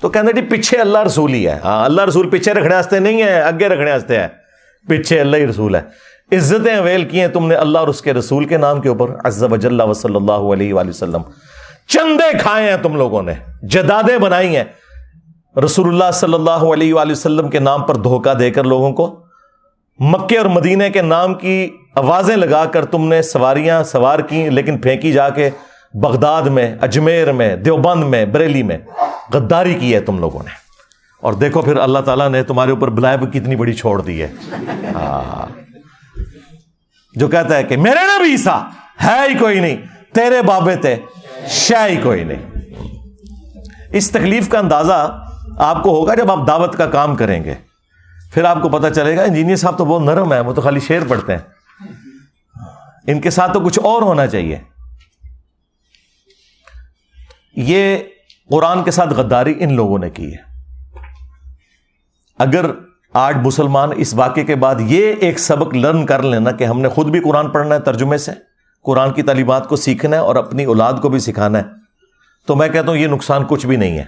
تو 0.00 0.08
کہتے 0.08 0.32
جی 0.32 0.42
پیچھے 0.42 0.78
اللہ 0.78 0.98
رسول 0.98 1.34
ہی 1.34 1.48
ہے۔ 1.48 1.58
ہاں 1.64 1.84
اللہ 1.84 2.02
رسول 2.02 2.30
پیچھے 2.30 2.54
رکھنے 2.54 2.74
واسطے 2.74 2.98
نہیں 2.98 3.22
ہے، 3.22 3.40
اگے 3.40 3.68
رکھنے 3.68 3.92
واسطے 3.92 4.18
ہے۔ 4.18 4.28
پیچھے 4.88 5.20
اللہ 5.20 5.36
ہی 5.36 5.46
رسول 5.46 5.74
ہے۔ 5.74 6.13
عزتیں 6.32 6.76
اویل 6.76 7.04
کی 7.04 7.20
ہیں، 7.20 7.28
تم 7.28 7.46
نے 7.46 7.54
اللہ 7.54 7.78
اور 7.78 7.88
اس 7.88 8.02
کے 8.02 8.14
رسول 8.14 8.44
کے 8.44 8.56
نام 8.56 8.80
کے 8.80 8.88
اوپر 8.88 9.06
عز 9.24 9.42
و 9.42 9.56
جل 9.56 9.94
صلی 9.94 10.14
اللہ 10.14 10.32
علیہ 10.32 10.74
وآلہ 10.74 10.88
وسلم 10.88 11.22
چندے 11.86 12.38
کھائے 12.38 12.70
ہیں 12.70 12.76
تم 12.82 12.96
لوگوں 12.96 13.22
نے، 13.22 13.32
جدادیں 13.62 14.18
بنائی 14.18 14.56
ہیں۔ 14.56 14.64
رسول 15.64 15.88
اللہ 15.88 16.10
صلی 16.12 16.34
اللہ 16.34 16.50
علیہ 16.50 16.94
وآلہ 16.94 17.12
وسلم 17.12 17.48
کے 17.48 17.58
نام 17.58 17.82
پر 17.82 17.96
دھوکہ 17.96 18.34
دے 18.34 18.50
کر 18.50 18.64
لوگوں 18.64 18.92
کو، 18.92 19.20
مکے 19.98 20.38
اور 20.38 20.46
مدینے 20.46 20.90
کے 20.90 21.02
نام 21.02 21.34
کی 21.34 21.70
آوازیں 21.94 22.36
لگا 22.36 22.64
کر 22.64 22.84
تم 22.84 23.08
نے 23.08 23.22
سواریاں 23.22 23.82
سوار 23.82 24.18
کی، 24.18 24.50
لیکن 24.50 24.78
پھینکی 24.78 25.12
جا 25.12 25.28
کے 25.28 25.50
بغداد 25.94 26.42
میں، 26.42 26.76
اجمیر 26.80 27.32
میں، 27.32 27.56
دیوبند 27.56 28.04
میں، 28.04 28.24
بریلی 28.24 28.62
میں 28.62 28.78
غداری 29.32 29.74
کی 29.74 29.94
ہے 29.94 30.00
تم 30.00 30.18
لوگوں 30.18 30.42
نے۔ 30.42 30.50
اور 31.20 31.32
دیکھو 31.32 31.62
پھر 31.62 31.76
اللہ 31.76 31.98
تعالیٰ 31.98 32.28
نے 32.28 32.42
تمہارے 32.42 32.70
اوپر 32.70 32.88
بلائب 32.88 33.32
کتنی 33.32 33.56
بڑی 33.56 33.72
چھوڑ 33.72 34.02
دی 34.02 34.22
ہے۔ 34.22 34.32
جو 37.14 37.28
کہتا 37.28 37.56
ہے 37.56 37.64
کہ 37.64 37.76
میرے 37.76 37.98
نبی 38.00 38.32
عیسا 38.32 38.68
ہے 39.04 39.28
ہی 39.28 39.38
کوئی 39.38 39.60
نہیں، 39.60 39.76
تیرے 40.14 40.42
بابے 40.42 40.76
تھے 40.76 40.96
شہ 41.48 41.86
ہی 41.88 41.96
کوئی 41.96 42.24
نہیں۔ 42.24 42.50
اس 43.90 44.10
تکلیف 44.10 44.48
کا 44.48 44.58
اندازہ 44.58 45.24
آپ 45.58 45.82
کو 45.82 46.00
ہوگا 46.00 46.14
جب 46.14 46.30
آپ 46.30 46.46
دعوت 46.46 46.76
کا 46.76 46.86
کام 46.86 47.16
کریں 47.16 47.44
گے۔ 47.44 47.54
پھر 48.32 48.44
آپ 48.44 48.62
کو 48.62 48.68
پتا 48.68 48.90
چلے 48.90 49.16
گا، 49.16 49.22
انجینئر 49.22 49.56
صاحب 49.56 49.78
تو 49.78 49.84
بہت 49.84 50.02
نرم 50.02 50.32
ہے 50.32 50.40
وہ 50.40 50.52
تو 50.52 50.60
خالی 50.60 50.80
شیر 50.80 51.00
پڑھتے 51.08 51.32
ہیں۔ 51.32 51.42
ان 53.06 53.20
کے 53.20 53.30
ساتھ 53.30 53.52
تو 53.52 53.60
کچھ 53.60 53.78
اور 53.82 54.02
ہونا 54.02 54.26
چاہیے۔ 54.26 54.58
یہ 57.56 57.98
قرآن 58.50 58.84
کے 58.84 58.90
ساتھ 58.90 59.08
غداری 59.08 59.54
ان 59.58 59.72
لوگوں 59.72 59.98
نے 59.98 60.10
کی 60.10 60.34
ہے۔ 60.34 60.54
اگر 62.38 62.66
آج 63.14 63.36
مسلمان 63.46 63.90
اس 63.96 64.14
واقعے 64.14 64.44
کے 64.44 64.54
بعد 64.54 64.74
یہ 64.78 65.14
ایک 65.20 65.38
سبق 65.38 65.74
لرن 65.74 66.06
کر 66.06 66.22
لینا 66.22 66.50
کہ 66.50 66.64
ہم 66.64 66.80
نے 66.80 66.88
خود 66.88 67.06
بھی 67.06 67.20
قرآن 67.20 67.50
پڑھنا 67.50 67.74
ہے 67.74 67.80
ترجمے 67.80 68.18
سے۔ 68.18 68.32
قرآن 68.82 69.12
کی 69.12 69.22
تعلیمات 69.22 69.68
کو 69.68 69.76
سیکھنا 69.76 70.16
ہے 70.16 70.20
اور 70.20 70.36
اپنی 70.36 70.64
اولاد 70.64 70.92
کو 71.02 71.08
بھی 71.08 71.18
سکھانا 71.18 71.58
ہے۔ 71.58 71.64
تو 72.46 72.56
میں 72.56 72.68
کہتا 72.68 72.88
ہوں 72.88 72.96
یہ 72.96 73.06
نقصان 73.06 73.42
کچھ 73.48 73.66
بھی 73.66 73.76
نہیں 73.76 73.98
ہے۔ 73.98 74.04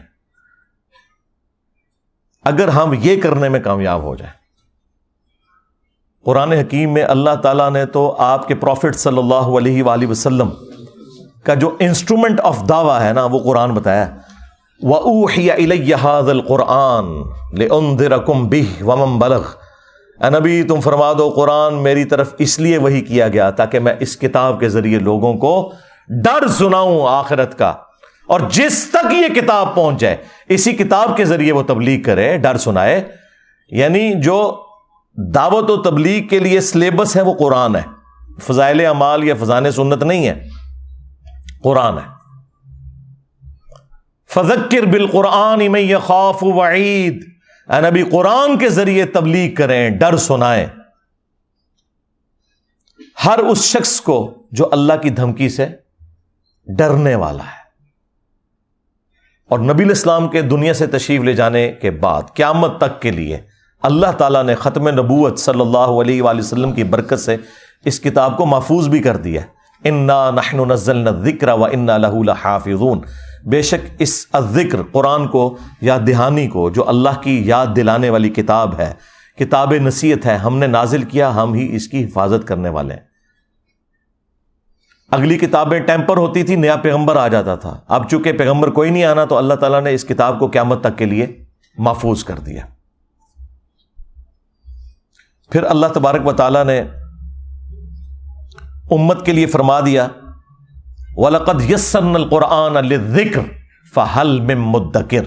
اگر 2.45 2.69
ہم 2.69 2.95
یہ 3.01 3.21
کرنے 3.21 3.49
میں 3.49 3.61
کامیاب 3.61 4.03
ہو 4.03 4.17
جائیں۔ 4.17 4.33
قرآن 6.25 6.53
حکیم 6.53 6.95
میں 6.95 7.03
اللہ 7.03 7.35
تعالیٰ 7.43 7.71
نے 7.71 7.87
تو 7.87 8.17
آپ 8.19 8.49
کے 8.49 8.55
پروفٹ 8.55 8.97
صلی 8.97 9.19
اللہ 9.19 9.35
علیہ 9.35 9.83
وآلہ 9.83 10.07
وسلم 10.07 10.51
کا 11.43 11.55
جو 11.55 11.77
انسٹرومنٹ 11.81 12.41
آف 12.41 12.69
دعویٰ 12.69 13.01
ہے 13.01 13.13
نا، 13.13 13.25
وہ 13.25 13.39
قرآن 13.39 13.75
بتایا 13.75 14.17
القرآن 16.29 17.05
بلغ 19.18 19.41
نبی، 20.39 20.62
تم 20.62 20.81
فرما 20.81 21.12
دو، 21.18 21.31
قرآن 21.31 21.74
میری 21.74 22.05
طرف 22.05 22.35
اس 22.39 22.59
لیے 22.59 22.79
وہی 22.79 23.01
کیا 23.01 23.29
گیا 23.29 23.51
تاکہ 23.51 23.79
میں 23.79 23.95
اس 24.01 24.16
کتاب 24.16 24.61
کے 24.61 24.68
ذریعے 24.68 24.99
لوگوں 24.99 25.35
کو 25.35 25.72
ڈر 26.24 26.49
سناؤں 26.49 27.07
آخرت 27.09 27.59
کا۔ 27.59 27.74
اور 28.27 28.41
جس 28.51 28.91
تک 28.91 29.12
یہ 29.12 29.41
کتاب 29.41 29.74
پہنچ 29.74 30.01
جائے، 30.01 30.16
اسی 30.49 30.72
کتاب 30.72 31.16
کے 31.16 31.24
ذریعے 31.24 31.53
وہ 31.53 31.62
تبلیغ 31.62 32.03
کرے، 32.03 32.37
ڈر 32.37 32.57
سنائے۔ 32.57 33.09
یعنی 33.68 34.20
جو 34.20 34.62
دعوت 35.35 35.70
و 35.70 35.83
تبلیغ 35.83 36.29
کے 36.29 36.39
لیے 36.39 36.61
سلیبس 36.61 37.16
ہے، 37.16 37.22
وہ 37.22 37.35
قرآن 37.35 37.77
ہے۔ 37.77 37.83
فضائل 38.43 38.87
اعمال 38.87 39.24
یا 39.24 39.35
فضان 39.41 39.70
سنت 39.70 40.03
نہیں 40.03 40.29
ہے، 40.29 40.49
قرآن 41.62 41.99
ہے۔ 41.99 42.16
فذکر 44.37 44.82
بالقرآن 44.82 45.72
میں 45.72 45.80
یہ 45.80 45.97
خوف 45.97 46.37
وعید۔ 46.43 47.24
اے 47.68 47.91
نبی، 47.91 48.03
قرآن 48.03 48.59
کے 48.59 48.68
ذریعے 48.68 49.07
تبلیغ 49.07 49.55
کریں، 49.55 49.91
ڈر 49.91 50.16
سنائیں۔ 50.16 50.66
ہر 53.24 53.39
اس 53.39 53.64
شخص 53.64 54.01
کو 54.01 54.47
جو 54.53 54.68
اللہ 54.72 54.93
کی 55.03 55.11
دھمکی 55.11 55.49
سے 55.49 55.66
ڈرنے 56.66 57.14
والا 57.14 57.45
ہے۔ 57.45 57.66
اور 59.51 59.59
نبی 59.59 59.84
الاسلام 59.84 60.28
کے 60.28 60.43
دنیا 60.43 60.74
سے 60.74 60.87
تشریف 60.87 61.22
لے 61.22 61.32
جانے 61.32 61.72
کے 61.72 61.91
بعد، 61.91 62.22
قیامت 62.34 62.78
تک 62.80 63.03
کے 63.03 63.11
لیے 63.11 63.41
اللہ 63.82 64.12
تعالیٰ 64.18 64.45
نے 64.45 64.55
ختم 64.55 64.89
نبوت 64.89 65.39
صلی 65.39 65.61
اللہ 65.61 65.78
علیہ 65.78 66.22
وآلہ 66.22 66.41
وسلم 66.41 66.72
کی 66.72 66.84
برکت 66.84 67.20
سے 67.20 67.37
اس 67.84 68.01
کتاب 68.01 68.37
کو 68.37 68.47
محفوظ 68.47 68.89
بھی 68.89 68.99
کر 68.99 69.16
دیا 69.16 69.41
انا 69.89 70.30
نحن 70.30 70.68
نزلنا 70.68 71.11
ذکر 71.11 71.49
و 71.49 71.64
انا 71.64 71.97
لہو 71.97 72.22
لحافظون 72.22 73.01
بے 73.47 73.62
شک 73.62 73.87
اس 73.99 74.26
ذکر 74.51 74.82
قرآن 74.93 75.28
کو 75.28 75.59
یا 75.80 75.99
دہانی 76.07 76.49
کو 76.49 76.70
جو 76.70 76.89
اللہ 76.89 77.20
کی 77.22 77.47
یاد 77.47 77.66
دلانے 77.76 78.11
والی 78.11 78.28
کتاب 78.28 78.78
ہے، 78.78 78.93
کتاب 79.39 79.72
نصیحت 79.72 80.26
ہے، 80.26 80.37
ہم 80.37 80.59
نے 80.59 80.66
نازل 80.66 81.03
کیا، 81.03 81.34
ہم 81.34 81.55
ہی 81.55 81.76
اس 81.76 81.89
کی 81.89 82.05
حفاظت 82.05 82.47
کرنے 82.47 82.68
والے 82.68 82.95
ہیں۔ 82.95 83.01
اگلی 85.11 85.39
کتابیں 85.39 85.80
ٹیمپر 85.80 86.16
ہوتی 86.16 86.43
تھی، 86.43 86.57
نیا 86.57 86.76
پیغمبر 86.76 87.16
آ 87.16 87.28
جاتا 87.28 87.55
تھا۔ 87.55 87.80
اب 87.89 88.11
چونکہ 88.11 88.32
پیغمبر 88.32 88.70
کوئی 88.70 88.91
نہیں 88.91 89.05
آنا، 89.05 89.24
تو 89.24 89.37
اللہ 89.37 89.55
تعالیٰ 89.55 89.82
نے 89.82 89.95
اس 89.95 90.05
کتاب 90.05 90.39
کو 90.39 90.47
قیامت 90.47 90.80
تک 90.80 90.99
کے 90.99 91.05
لیے 91.05 91.45
محفوظ 91.78 92.24
کر 92.24 92.39
دیا۔ 92.39 92.62
پھر 95.51 95.62
اللہ 95.62 95.87
تبارک 95.87 96.26
و 96.26 96.32
تعالیٰ 96.32 96.64
نے 96.64 96.82
امت 98.91 99.26
کے 99.26 99.32
لیے 99.32 99.47
فرما 99.47 99.80
دیا، 99.80 100.07
ولقد 101.16 101.70
یسن 101.70 102.14
القرآن 102.14 102.97
ذکر 103.12 103.41
فہل 103.95 104.41
میں 104.41 104.55
مدکر 104.55 105.22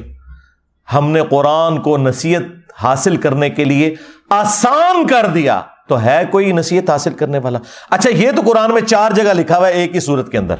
ہم 0.93 1.11
نے 1.11 1.21
قرآن 1.29 1.81
کو 1.81 1.97
نصیحت 1.97 2.41
حاصل 2.83 3.15
کرنے 3.17 3.49
کے 3.49 3.65
لیے 3.65 3.95
آسان 4.29 5.07
کر 5.07 5.25
دیا، 5.27 5.61
تو 5.87 6.01
ہے 6.01 6.23
کوئی 6.31 6.51
نصیحت 6.51 6.89
حاصل 6.89 7.13
کرنے 7.13 7.37
والا؟ 7.37 7.59
اچھا 7.89 8.09
یہ 8.09 8.31
تو 8.35 8.41
قرآن 8.45 8.73
میں 8.73 8.81
چار 8.81 9.11
جگہ 9.11 9.33
لکھا 9.33 9.57
ہوا 9.57 9.67
ہے، 9.67 9.73
ایک 9.73 9.95
ہی 9.95 9.99
صورت 9.99 10.31
کے 10.31 10.37
اندر۔ 10.37 10.55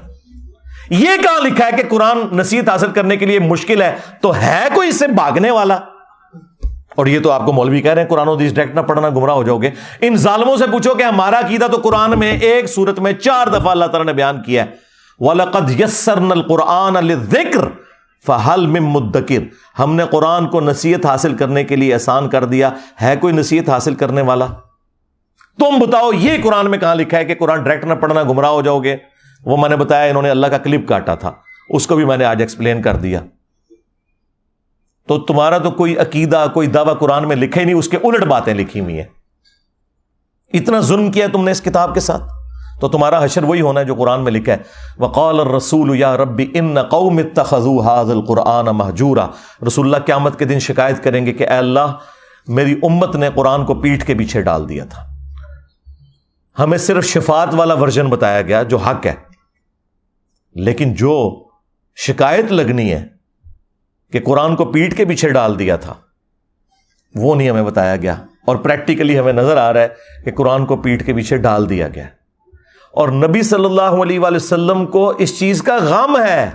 یہ 0.89 1.09
کہاں 1.23 1.41
لکھا 1.41 1.65
ہے 1.65 1.71
کہ 1.71 1.83
قرآن 1.89 2.17
نصیحت 2.31 2.69
حاصل 2.69 2.91
کرنے 2.91 3.17
کے 3.17 3.25
لیے 3.25 3.39
مشکل 3.39 3.81
ہے، 3.81 3.95
تو 4.21 4.35
ہے 4.35 4.67
کوئی 4.73 4.89
اس 4.89 4.99
سے 4.99 5.07
بھاگنے 5.07 5.51
والا؟ 5.51 5.79
اور 6.99 7.05
یہ 7.05 7.19
تو 7.19 7.31
آپ 7.31 7.45
کو 7.45 7.53
مولوی 7.53 7.81
کہہ 7.81 7.91
رہے 7.91 8.01
ہیں، 8.01 8.09
قرآن 8.09 8.27
و 8.27 8.33
حدیث 8.33 8.53
ڈائریکٹ 8.53 8.77
نہ 8.77 8.81
پڑھنا 8.81 9.09
گمراہ 9.09 9.35
ہو 9.35 9.43
جاؤ 9.43 9.57
گے۔ 9.57 9.69
ان 10.01 10.15
ظالموں 10.15 10.57
سے 10.57 10.65
پوچھو 10.71 10.93
کہ 10.93 11.03
ہمارا 11.03 11.39
عقیدہ 11.39 11.67
تو 11.71 11.77
قرآن 11.77 12.19
میں 12.19 12.37
ایک 12.37 12.69
صورت 12.69 12.99
میں 12.99 13.13
چار 13.13 13.47
دفعہ 13.47 13.67
اللہ 13.67 13.85
تعالیٰ 13.85 14.05
نے 14.05 14.13
بیان 14.13 14.41
کیا 14.41 14.65
ہے۔ 14.65 14.69
وَلَقَدْ 15.19 15.81
يَسَّرْنَا 15.81 16.31
الْقُرْآنَ 16.31 16.99
لِلذِّكْرِ 16.99 17.65
فَحَلْ 18.25 18.67
مِن 18.67 18.83
مُدَّكِرْ۔ 18.83 19.41
ہم 19.79 19.95
نے 19.95 20.03
قرآن 20.11 20.47
کو 20.47 20.61
نصیحت 20.61 21.05
حاصل 21.05 21.33
کرنے 21.33 21.63
کے 21.63 21.75
لیے 21.75 21.93
احسان 21.93 22.29
کر 22.29 22.45
دیا۔ 22.45 22.69
ہے 23.01 23.15
کوئی 23.15 23.33
نصیحت 23.33 23.69
حاصل 23.69 23.95
کرنے 23.95 24.21
والا؟ 24.21 24.45
تم 25.59 25.79
بتاؤ 25.79 26.11
یہ 26.13 26.31
قرآن 26.43 26.69
میں 26.69 26.77
کہاں 26.77 26.95
لکھا 26.95 27.17
ہے 27.17 27.25
کہ 27.25 27.35
قرآن 27.35 27.63
ڈائریکٹ 27.63 27.85
نہ 27.85 27.93
پڑھنا 27.93 28.23
گمراہ 28.23 28.49
ہو 28.49 28.61
جاؤ 28.61 28.79
گے؟ 28.79 28.97
وہ 29.45 29.57
میں 29.57 29.69
نے 29.69 29.75
بتایا 29.75 30.09
انہوں 30.09 30.23
نے 30.23 30.29
اللہ 30.29 30.47
کا 30.47 30.57
کلپ 30.57 30.87
کاٹا 30.87 31.15
تھا۔ 31.15 31.31
اس 31.69 31.87
کو 31.87 31.95
بھی 31.95 32.05
میں 32.05 32.17
نے 32.17 32.25
آج 32.25 32.41
ایکسپلین 32.41 32.81
کر 32.81 32.95
دیا۔ 32.95 33.21
تو 35.09 35.19
تمہارا 35.19 35.57
تو 35.57 35.71
کوئی 35.71 35.97
عقیدہ، 35.97 36.45
کوئی 36.53 36.67
دعویٰ 36.67 36.97
قرآن 36.99 37.27
میں 37.27 37.35
لکھے 37.35 37.63
نہیں، 37.63 37.75
اس 37.75 37.87
کے 37.87 37.97
الٹ 37.97 38.23
باتیں 38.23 38.53
لکھی 38.53 38.79
ہوئی 38.79 38.97
ہیں۔ 38.97 39.05
اتنا 40.53 40.79
ظلم 40.79 41.11
کیا 41.11 41.27
تم 41.33 41.43
نے 41.43 41.51
اس 41.51 41.61
کتاب 41.61 41.93
کے 41.93 41.99
ساتھ؟ 41.99 42.23
تو 42.81 42.87
تمہارا 42.87 43.25
حشر 43.25 43.43
وہی 43.43 43.61
ہونا 43.61 43.79
ہے 43.79 43.85
جو 43.85 43.95
قرآن 43.95 44.23
میں 44.23 44.31
لکھا 44.31 44.53
ہے۔ 44.53 44.57
وقال 44.97 45.39
الرسول 45.39 45.99
یا 45.99 46.17
ربی 46.17 46.51
ان 46.53 46.81
قوم 46.81 47.17
اتخذوا 47.17 47.83
هذا 47.83 48.11
القرآن 48.11 48.65
مہجورا۔ 48.65 49.27
رسول 49.67 49.85
اللہ 49.85 50.05
قیامت 50.05 50.39
کے 50.39 50.45
دن 50.45 50.59
شکایت 50.59 51.03
کریں 51.03 51.25
گے 51.25 51.33
کہ 51.33 51.43
اے 51.43 51.57
اللہ، 51.57 51.97
میری 52.47 52.79
امت 52.83 53.15
نے 53.15 53.29
قرآن 53.35 53.65
کو 53.65 53.75
پیٹ 53.75 54.07
کے 54.07 54.13
پیچھے 54.13 54.41
ڈال 54.41 54.69
دیا 54.69 54.85
تھا۔ 54.85 55.03
ہمیں 56.63 56.77
صرف 56.77 57.05
شفات 57.05 57.49
والا 57.53 57.73
ورژن 57.73 58.07
بتایا 58.07 58.41
گیا 58.41 58.63
جو 58.63 58.77
حق 58.77 59.05
ہے۔ 59.05 59.15
لیکن 60.55 60.93
جو 60.93 61.43
شکایت 61.95 62.51
لگنی 62.51 62.91
ہے 62.91 63.18
کہ 64.11 64.19
قرآن 64.19 64.55
کو 64.55 64.65
پیٹ 64.65 64.97
کے 64.97 65.05
پیچھے 65.05 65.29
ڈال 65.29 65.59
دیا 65.59 65.75
تھا۔ 65.75 65.93
وہ 67.15 67.35
نہیں 67.35 67.49
ہمیں 67.49 67.63
بتایا 67.63 67.95
گیا۔ 67.95 68.13
اور 68.47 68.55
پریکٹیکلی 68.55 69.19
ہمیں 69.19 69.33
نظر 69.33 69.57
آ 69.57 69.73
رہا 69.73 69.81
ہے 69.81 69.87
کہ 70.25 70.31
قرآن 70.31 70.65
کو 70.65 70.77
پیٹ 70.77 71.05
کے 71.05 71.13
پیچھے 71.13 71.37
ڈال 71.37 71.69
دیا 71.69 71.87
گیا۔ 71.87 72.07
اور 72.93 73.09
نبی 73.09 73.41
صلی 73.41 73.65
اللہ 73.65 73.81
علیہ 73.81 74.19
وآلہ 74.19 74.35
وسلم 74.35 74.85
کو 74.85 75.09
اس 75.09 75.39
چیز 75.39 75.61
کا 75.61 75.77
غم 75.81 76.17
ہے 76.23 76.49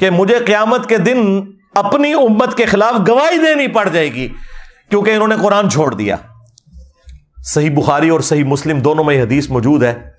کہ 0.00 0.10
مجھے 0.10 0.38
قیامت 0.38 0.88
کے 0.88 0.98
دن 0.98 1.40
اپنی 1.74 2.12
امت 2.12 2.56
کے 2.56 2.64
خلاف 2.64 3.08
گواہی 3.08 3.38
دینی 3.38 3.68
پڑ 3.68 3.88
جائے 3.88 4.14
گی 4.14 4.28
کیونکہ 4.90 5.10
انہوں 5.10 5.28
نے 5.28 5.34
قرآن 5.42 5.70
چھوڑ 5.70 5.94
دیا۔ 5.94 6.16
صحیح 7.44 7.70
بخاری 7.76 8.08
اور 8.08 8.20
صحیح 8.20 8.44
مسلم 8.44 8.78
دونوں 8.78 9.04
میں 9.04 9.22
حدیث 9.22 9.50
موجود 9.50 9.82
ہے۔ 9.82 10.10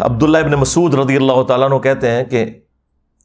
عبداللہ 0.00 0.38
ابن 0.38 0.52
مسعود 0.52 0.94
رضی 0.94 1.16
اللہ 1.16 1.42
تعالیٰ 1.48 1.82
کہتے 1.82 2.10
ہیں 2.10 2.24
کہ 2.24 2.61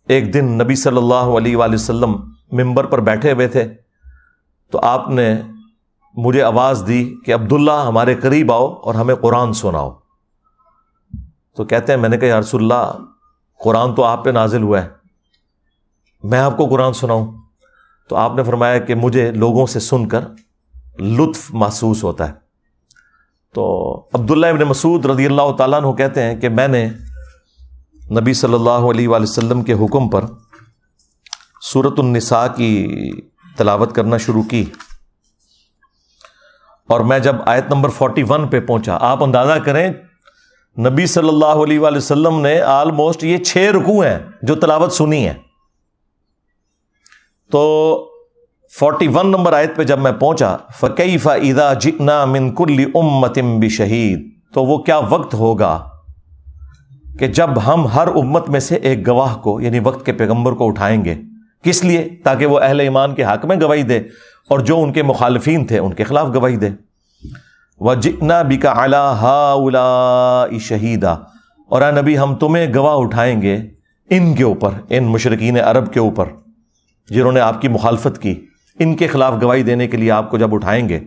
ایک 0.08 0.34
دن 0.34 0.46
نبی 0.46 0.76
صلی 0.76 0.98
اللہ 0.98 1.14
علیہ 1.14 1.56
وآلہ 1.56 1.74
وسلم 1.74 2.16
ممبر 2.52 2.86
پر 2.86 3.00
بیٹھے 3.00 3.32
ہوئے 3.32 3.48
تھے 3.48 3.74
تو 4.72 4.80
آپ 4.84 5.10
نے 5.10 5.42
مجھے 6.14 6.42
آواز 6.42 6.84
دی 6.88 7.14
کہ 7.26 7.34
عبداللہ 7.34 7.86
ہمارے 7.88 8.16
قریب 8.16 8.52
آؤ 8.52 8.74
اور 8.74 8.96
ہمیں 8.96 9.16
قرآن 9.16 9.54
سناؤ۔ 9.54 9.92
تو 11.56 11.66
کہتے 11.66 11.94
ہیں، 11.94 12.00
میں 12.00 12.10
نے 12.10 12.18
کہا، 12.18 12.28
یا 12.28 12.40
رسول 12.40 12.72
اللہ، 12.72 12.92
قرآن 13.64 13.96
تو 13.96 14.04
آپ 14.04 14.26
پہ 14.26 14.30
نازل 14.30 14.64
ہوا 14.64 14.84
ہے۔ 14.84 14.90
میں 16.24 16.40
آپ 16.40 16.58
کو 16.58 16.66
قرآن 16.66 16.94
سناؤں۔ 16.94 17.32
تو 18.10 18.16
آپ 18.16 18.36
نے 18.36 18.44
فرمایا 18.44 18.78
کہ 18.78 18.96
مجھے 18.96 19.32
لوگوں 19.32 19.66
سے 19.66 19.80
سن 19.80 20.08
کر 20.08 20.22
لطف 21.00 21.54
محسوس 21.54 22.04
ہوتا 22.04 22.28
ہے۔ 22.28 22.34
تو 23.54 23.94
عبداللہ 24.14 24.48
ابن 24.48 24.60
مسعود 24.60 25.06
رضی 25.06 25.26
اللہ 25.26 25.52
تعالیٰ 25.58 25.84
عنہ 25.84 25.92
کہتے 25.92 26.24
ہیں 26.24 26.42
کہ 26.42 26.50
میں 26.50 26.68
نے 26.68 26.90
نبی 28.16 28.34
صلی 28.34 28.54
اللہ 28.54 28.86
علیہ 28.90 29.08
وآلہ 29.08 29.24
وسلم 29.24 29.62
کے 29.64 29.74
حکم 29.74 30.08
پر 30.10 30.26
صورت 31.72 32.00
النساء 32.00 32.46
کی 32.56 33.12
تلاوت 33.58 33.96
کرنا 33.96 34.18
شروع 34.18 34.44
کی۔ 34.44 34.64
اور 36.90 37.00
میں 37.00 37.18
جب 37.20 37.36
آیت 37.46 37.72
نمبر 37.72 37.90
فورٹی 37.90 38.24
ون 38.30 38.48
پہ 38.48 38.60
پہنچا، 38.60 38.98
آپ 39.02 39.24
اندازہ 39.24 39.58
کریں، 39.66 39.92
نبی 40.78 41.06
صلی 41.06 41.28
اللہ 41.28 41.64
علیہ 41.64 41.80
وآلہ 41.80 41.98
وسلم 41.98 42.40
نے 42.42 42.60
آلموسٹ 42.62 43.24
یہ 43.24 43.38
چھ 43.38 43.58
رکو 43.58 44.00
ہیں 44.02 44.18
جو 44.42 44.56
تلاوت 44.56 44.94
سنی 44.94 45.28
ہے 45.28 45.34
تو 47.52 47.66
فورٹی 48.72 49.08
ون 49.08 49.32
نمبر 49.32 49.54
آیت 49.54 49.76
پہ 49.76 49.84
جب 49.84 50.00
میں 50.00 50.12
پہنچا 50.12 50.56
فقی 50.80 51.18
فا 51.18 51.38
جتنا 51.74 52.24
من 52.26 52.54
کل 52.56 52.84
امتم 52.96 53.60
بھی 53.60 53.70
شہید 53.70 54.26
تو 54.54 54.66
وہ 54.66 54.78
کیا 54.78 54.98
وقت 54.98 55.34
ہوگا؟ 55.34 55.97
کہ 57.20 57.28
جب 57.28 57.50
ہم 57.66 57.88
ہر 57.88 58.08
امت 58.08 58.50
میں 58.50 58.60
سے 58.60 58.76
ایک 58.76 59.08
گواہ 59.08 59.36
کو 59.38 59.60
یعنی 59.62 59.80
وقت 59.80 60.06
کے 60.06 60.14
پیغمبر 60.14 60.52
کو 60.52 60.68
اٹھائیں 60.68 61.06
گے، 61.06 61.16
کس 61.64 61.84
لیے؟ 61.84 62.08
تاکہ 62.24 62.46
وہ 62.46 62.60
اہل 62.60 62.80
ایمان 62.80 63.16
کے 63.16 63.24
حق 63.24 63.46
میں 63.46 63.56
گواہی 63.62 63.84
دے 63.84 64.00
اور 64.50 64.60
جو 64.60 64.82
ان 64.84 64.92
کے 64.94 65.04
مخالفین 65.04 65.66
تھے 65.66 65.80
ان 65.80 65.94
کے 65.94 66.04
خلاف 66.04 66.28
گواہی 66.34 66.56
دے۔ 66.56 66.70
وہ 67.80 67.94
جتنا 67.94 68.42
بھی 68.42 68.58
کا 68.58 68.72
اعلیٰ 68.72 70.50
شہیدا 70.60 71.12
اور 71.70 71.82
اے 71.82 71.92
نبی، 71.92 72.18
ہم 72.18 72.36
تمہیں 72.36 72.68
گواہ 72.74 72.96
اٹھائیں 72.96 73.42
گے 73.42 73.58
ان 74.10 74.34
کے 74.34 74.44
اوپر، 74.44 74.72
ان 74.90 75.04
مشرقین 75.04 75.58
عرب 75.60 75.92
کے 75.94 76.00
اوپر، 76.00 76.26
جنہوں 77.10 77.32
نے 77.32 77.40
آپ 77.40 77.62
کی 77.62 77.68
مخالفت 77.68 78.22
کی۔ 78.22 78.34
ان 78.80 78.96
کے 78.96 79.08
خلاف 79.08 79.34
گواہی 79.42 79.64
دینے 79.64 79.88
کے 79.88 79.98
لیے 79.98 80.12
آپ 80.12 80.30
کو 80.32 80.38
جب 80.38 80.54
اٹھائیں 80.54 80.88
گے۔ 80.90 81.00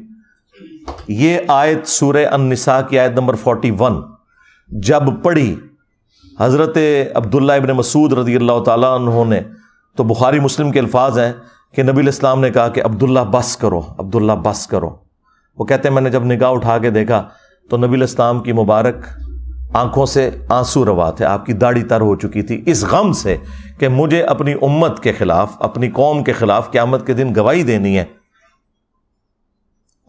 یہ 1.08 1.38
آیت 1.48 1.86
سورہ 1.86 2.26
النساء 2.30 2.80
کی 2.80 2.98
آیت 2.98 3.12
نمبر 3.12 3.34
فورٹی 3.34 3.70
ون، 3.78 4.00
جب 4.70 5.02
پڑھی 5.22 5.56
حضرت 6.40 6.78
عبداللہ 7.14 7.52
ابن 7.52 7.70
مسعود 7.70 8.12
رضی 8.12 8.36
اللہ 8.36 8.62
تعالیٰ 8.66 8.94
عنہ 8.98 9.34
نے، 9.34 9.40
تو 9.96 10.04
بخاری 10.04 10.40
مسلم 10.40 10.70
کے 10.70 10.78
الفاظ 10.78 11.18
ہیں 11.18 11.32
کہ 11.74 11.82
نبی 11.82 12.00
الاسلام 12.00 12.40
نے 12.40 12.50
کہا 12.50 12.68
کہ 12.68 12.82
عبداللہ 12.84 13.20
بس 13.20 13.56
کرو، 13.56 13.80
عبداللہ 13.98 14.32
بس 14.32 14.66
کرو۔ 14.66 14.90
وہ 15.58 15.64
کہتے 15.64 15.88
ہیں، 15.88 15.94
میں 15.94 16.02
نے 16.02 16.10
جب 16.10 16.24
نگاہ 16.24 16.50
اٹھا 16.50 16.78
کے 16.78 16.90
دیکھا 16.90 17.28
تو 17.70 17.76
نبی 17.76 17.94
الاسلام 17.94 18.40
کی 18.40 18.52
مبارک 18.52 18.94
آنکھوں 19.72 20.06
سے 20.06 20.30
آنسو 20.48 20.84
روا 20.84 21.10
تھے، 21.10 21.24
آپ 21.24 21.46
کی 21.46 21.52
داڑھی 21.52 21.82
تر 21.82 22.00
ہو 22.00 22.16
چکی 22.16 22.42
تھی۔ 22.42 22.62
اس 22.66 22.84
غم 22.84 23.12
سے 23.12 23.36
کہ 23.78 23.88
مجھے 23.88 24.22
اپنی 24.22 24.54
امت 24.62 25.02
کے 25.02 25.12
خلاف، 25.12 25.56
اپنی 25.58 25.90
قوم 25.90 26.24
کے 26.24 26.32
خلاف 26.32 26.70
قیامت 26.70 27.06
کے 27.06 27.12
دن 27.12 27.32
گواہی 27.36 27.62
دینی 27.62 27.98
ہے۔ 27.98 28.04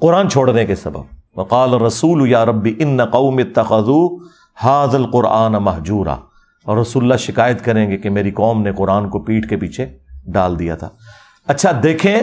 قرآن 0.02 0.30
چھوڑنے 0.30 0.66
کے 0.66 0.76
سبب۔ 0.76 1.02
وقال 1.36 1.74
رسول 1.74 2.30
یا 2.30 2.46
ربی، 2.46 2.76
ان 2.80 3.06
قوم 3.06 3.38
اتخذو 3.38 4.32
حاض 4.64 4.96
القرآن 4.96 5.52
محجورا 5.52 6.16
اور 6.64 6.78
رسول 6.78 7.04
اللہ 7.04 7.16
شکایت 7.16 7.66
کریں 7.66 7.92
گے 7.92 7.98
کہ 7.98 8.10
میری 8.10 8.32
قوم 8.32 8.62
نے 8.62 8.74
قرآن 8.74 9.10
کو 9.10 9.20
پیٹ 9.20 9.50
کے 9.50 9.58
پیچھے 9.58 9.98
ڈال 10.28 10.60
دیا 10.60 10.76
تھا۔ 10.76 10.90
اچھا 11.48 11.72
دیکھیں، 11.84 12.20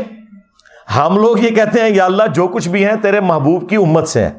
ہم 0.96 1.16
لوگ 1.16 1.38
یہ 1.38 1.50
کہتے 1.50 1.80
ہیں، 1.80 1.90
یا 1.90 2.04
اللہ، 2.04 2.22
جو 2.34 2.48
کچھ 2.48 2.68
بھی 2.68 2.86
ہیں، 2.86 2.96
تیرے 3.02 3.20
محبوب 3.20 3.70
کی 3.70 3.76
امت 3.76 4.08
سے 4.08 4.22
ہیں۔ 4.22 4.30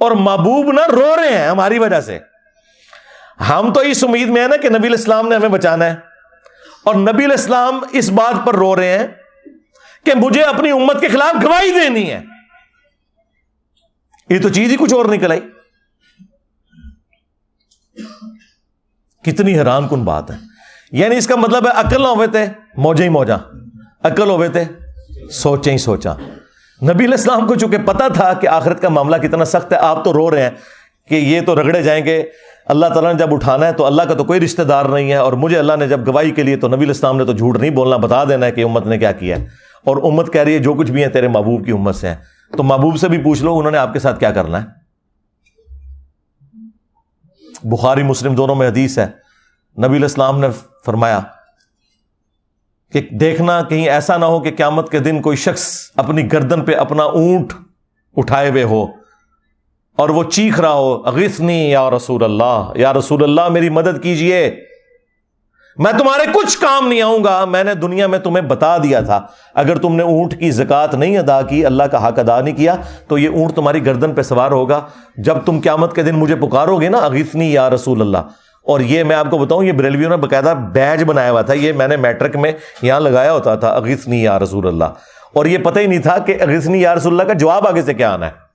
اور 0.00 0.10
محبوب 0.10 0.72
نہ 0.72 0.80
رو 0.92 1.16
رہے 1.16 1.38
ہیں 1.38 1.48
ہماری 1.48 1.78
وجہ 1.78 2.00
سے۔ 2.00 2.18
ہم 3.48 3.72
تو 3.72 3.80
اس 3.80 4.04
امید 4.04 4.28
میں 4.28 4.40
ہیں 4.40 4.48
نا 4.48 4.56
کہ 4.56 4.68
نبی 4.68 4.88
الاسلام 4.88 5.28
نے 5.28 5.34
ہمیں 5.34 5.48
بچانا 5.48 5.84
ہے۔ 5.84 5.94
اور 6.84 6.94
نبی 6.94 7.24
الاسلام 7.24 7.80
اس 7.90 8.10
بات 8.10 8.46
پر 8.46 8.54
رو 8.54 8.76
رہے 8.76 8.98
ہیں 8.98 9.06
کہ 10.04 10.12
مجھے 10.14 10.42
اپنی 10.42 10.70
امت 10.70 11.00
کے 11.00 11.08
خلاف 11.08 11.44
گواہی 11.44 11.70
دینی 11.70 12.10
ہے۔ 12.10 12.22
یہ 14.28 14.38
تو 14.42 14.48
چیز 14.48 14.70
ہی 14.70 14.76
کچھ 14.76 14.94
اور 14.94 15.04
نکل 15.04 15.30
آئی۔ 15.30 15.40
کتنی 19.24 19.58
حیران 19.58 19.88
کن 19.88 20.04
بات 20.04 20.30
ہے۔ 20.30 20.36
یعنی 20.92 21.16
اس 21.16 21.26
کا 21.26 21.36
مطلب 21.36 21.66
ہے 21.66 21.72
عقل 21.74 22.02
نہ 22.02 22.08
ہوئے 22.08 22.26
تھے 22.26 22.44
موجے 22.76 23.04
ہی 23.04 23.08
موجا 23.08 23.36
عقل 24.02 24.30
ہوئے 24.30 24.48
تھے 24.48 24.64
سوچیں 25.30 25.72
ہی 25.72 25.78
سوچا 25.78 26.14
نبی 26.82 27.04
علیہ 27.04 27.14
السلام 27.14 27.46
کو 27.46 27.54
چونکہ 27.54 27.76
پتا 27.78 28.08
تھا 28.08 28.32
کہ 28.32 28.46
آخرت 28.46 28.82
کا 28.82 28.88
معاملہ 28.88 29.16
کتنا 29.16 29.44
سخت 29.44 29.72
ہے، 29.72 29.78
آپ 29.78 30.04
تو 30.04 30.12
رو 30.12 30.30
رہے 30.30 30.42
ہیں 30.42 30.50
کہ 31.08 31.14
یہ 31.14 31.40
تو 31.46 31.54
رگڑے 31.54 31.82
جائیں 31.82 32.04
گے۔ 32.04 32.22
اللہ 32.66 32.86
تعالیٰ 32.86 33.12
نے 33.12 33.18
جب 33.18 33.34
اٹھانا 33.34 33.66
ہے 33.66 33.72
تو 33.72 33.86
اللہ 33.86 34.02
کا 34.02 34.14
تو 34.14 34.24
کوئی 34.24 34.40
رشتہ 34.40 34.62
دار 34.62 34.84
نہیں 34.84 35.10
ہے۔ 35.10 35.16
اور 35.16 35.32
مجھے 35.32 35.58
اللہ 35.58 35.72
نے 35.78 35.88
جب 35.88 36.08
گواہی 36.08 36.30
کے 36.30 36.42
لیے 36.42 36.56
تو 36.56 36.68
نبی 36.68 36.84
الاسلام 36.84 37.16
نے 37.16 37.24
تو 37.24 37.32
جھوٹ 37.32 37.58
نہیں 37.58 37.70
بولنا، 37.70 37.96
بتا 37.96 38.24
دینا 38.24 38.46
ہے 38.46 38.52
کہ 38.52 38.64
امت 38.64 38.86
نے 38.86 38.98
کیا 38.98 39.12
کیا 39.12 39.38
ہے۔ 39.38 39.46
اور 39.84 39.96
امت 39.96 40.32
کہہ 40.32 40.40
رہی 40.40 40.54
ہے 40.54 40.58
جو 40.58 40.74
کچھ 40.74 40.90
بھی 40.90 41.02
ہے 41.02 41.08
تیرے 41.08 41.28
محبوب 41.28 41.64
کی 41.64 41.72
امت 41.72 41.94
سے 41.94 42.08
ہیں 42.08 42.16
تو 42.56 42.62
محبوب 42.62 42.96
سے 42.96 43.08
بھی 43.08 43.18
پوچھ 43.18 43.42
لو 43.42 43.58
انہوں 43.58 43.72
نے 43.72 43.78
آپ 43.78 43.92
کے 43.92 43.98
ساتھ 43.98 44.20
کیا 44.20 44.30
کرنا 44.30 44.62
ہے۔ 44.62 44.79
بخاری، 47.62 48.02
مسلم 48.02 48.34
دونوں 48.34 48.54
میں 48.54 48.68
حدیث 48.68 48.98
ہے۔ 48.98 49.06
نبی 49.86 49.96
الاسلام 49.96 50.40
نے 50.40 50.48
فرمایا 50.86 51.20
کہ 52.92 53.00
دیکھنا 53.00 53.62
کہیں 53.62 53.88
ایسا 53.88 54.16
نہ 54.16 54.24
ہو 54.24 54.40
کہ 54.40 54.50
قیامت 54.56 54.90
کے 54.90 54.98
دن 54.98 55.22
کوئی 55.22 55.36
شخص 55.36 55.90
اپنی 55.96 56.32
گردن 56.32 56.64
پہ 56.64 56.74
اپنا 56.74 57.02
اونٹ 57.02 57.52
اٹھائے 58.16 58.50
ہوئے 58.50 58.62
ہو 58.62 58.86
اور 59.96 60.08
وہ 60.08 60.24
چیخ 60.24 60.60
رہا 60.60 60.72
ہو، 60.72 61.06
اغثنی 61.06 61.70
یا 61.70 61.90
رسول 61.90 62.24
اللہ، 62.24 62.72
یا 62.74 62.92
رسول 62.92 63.22
اللہ 63.22 63.48
میری 63.48 63.68
مدد 63.68 64.02
کیجیے۔ 64.02 64.69
میں 65.80 65.92
تمہارے 65.92 66.22
کچھ 66.34 66.58
کام 66.58 66.88
نہیں 66.88 67.02
آؤں 67.02 67.24
گا۔ 67.24 67.44
میں 67.44 67.64
نے 67.64 67.74
دنیا 67.74 68.06
میں 68.06 68.18
تمہیں 68.18 68.44
بتا 68.44 68.78
دیا 68.78 69.00
تھا۔ 69.00 69.20
اگر 69.54 69.78
تم 69.78 69.96
نے 69.96 70.02
اونٹ 70.02 70.40
کی 70.40 70.50
زکات 70.50 70.94
نہیں 70.94 71.18
ادا 71.18 71.42
کی، 71.42 71.66
اللہ 71.66 71.82
کا 71.82 72.08
حق 72.08 72.18
ادا 72.18 72.40
نہیں 72.40 72.56
کیا، 72.56 72.76
تو 73.08 73.18
یہ 73.18 73.28
اونٹ 73.28 73.54
تمہاری 73.54 73.86
گردن 73.86 74.14
پہ 74.14 74.22
سوار 74.22 74.50
ہوگا۔ 74.50 74.80
جب 75.16 75.36
تم 75.46 75.60
قیامت 75.62 75.94
کے 75.94 76.02
دن 76.02 76.14
مجھے 76.14 76.34
پکارو 76.34 76.80
گے 76.80 76.88
نا، 76.88 76.98
اغیثنی 76.98 77.52
یا 77.52 77.70
رسول 77.70 78.00
اللہ۔ 78.00 78.18
اور 78.62 78.80
یہ 78.80 79.04
میں 79.04 79.16
آپ 79.16 79.30
کو 79.30 79.38
بتاؤں، 79.38 79.64
یہ 79.64 79.72
بریلویوں 79.72 80.10
نے 80.10 80.16
باقاعدہ 80.16 80.54
بیج 80.72 81.04
بنایا 81.04 81.30
ہوا 81.30 81.42
تھا۔ 81.42 81.54
یہ 81.54 81.72
میں 81.72 81.88
نے 81.88 81.96
میٹرک 81.96 82.36
میں 82.36 82.52
یہاں 82.82 83.00
لگایا 83.00 83.32
ہوتا 83.32 83.54
تھا، 83.54 83.68
اغیثنی 83.68 84.22
یا 84.22 84.38
رسول 84.38 84.66
اللہ۔ 84.66 84.84
اور 85.34 85.46
یہ 85.46 85.58
پتہ 85.58 85.78
ہی 85.78 85.86
نہیں 85.86 86.02
تھا 86.02 86.18
کہ 86.18 86.36
اغیثنی 86.40 86.80
یا 86.80 86.94
رسول 86.94 87.12
اللہ 87.12 87.22
کا 87.22 87.38
جواب 87.38 87.68
آگے 87.68 87.82
سے 87.82 87.94
کیا 87.94 88.14
آنا 88.14 88.26
ہے۔ 88.26 88.49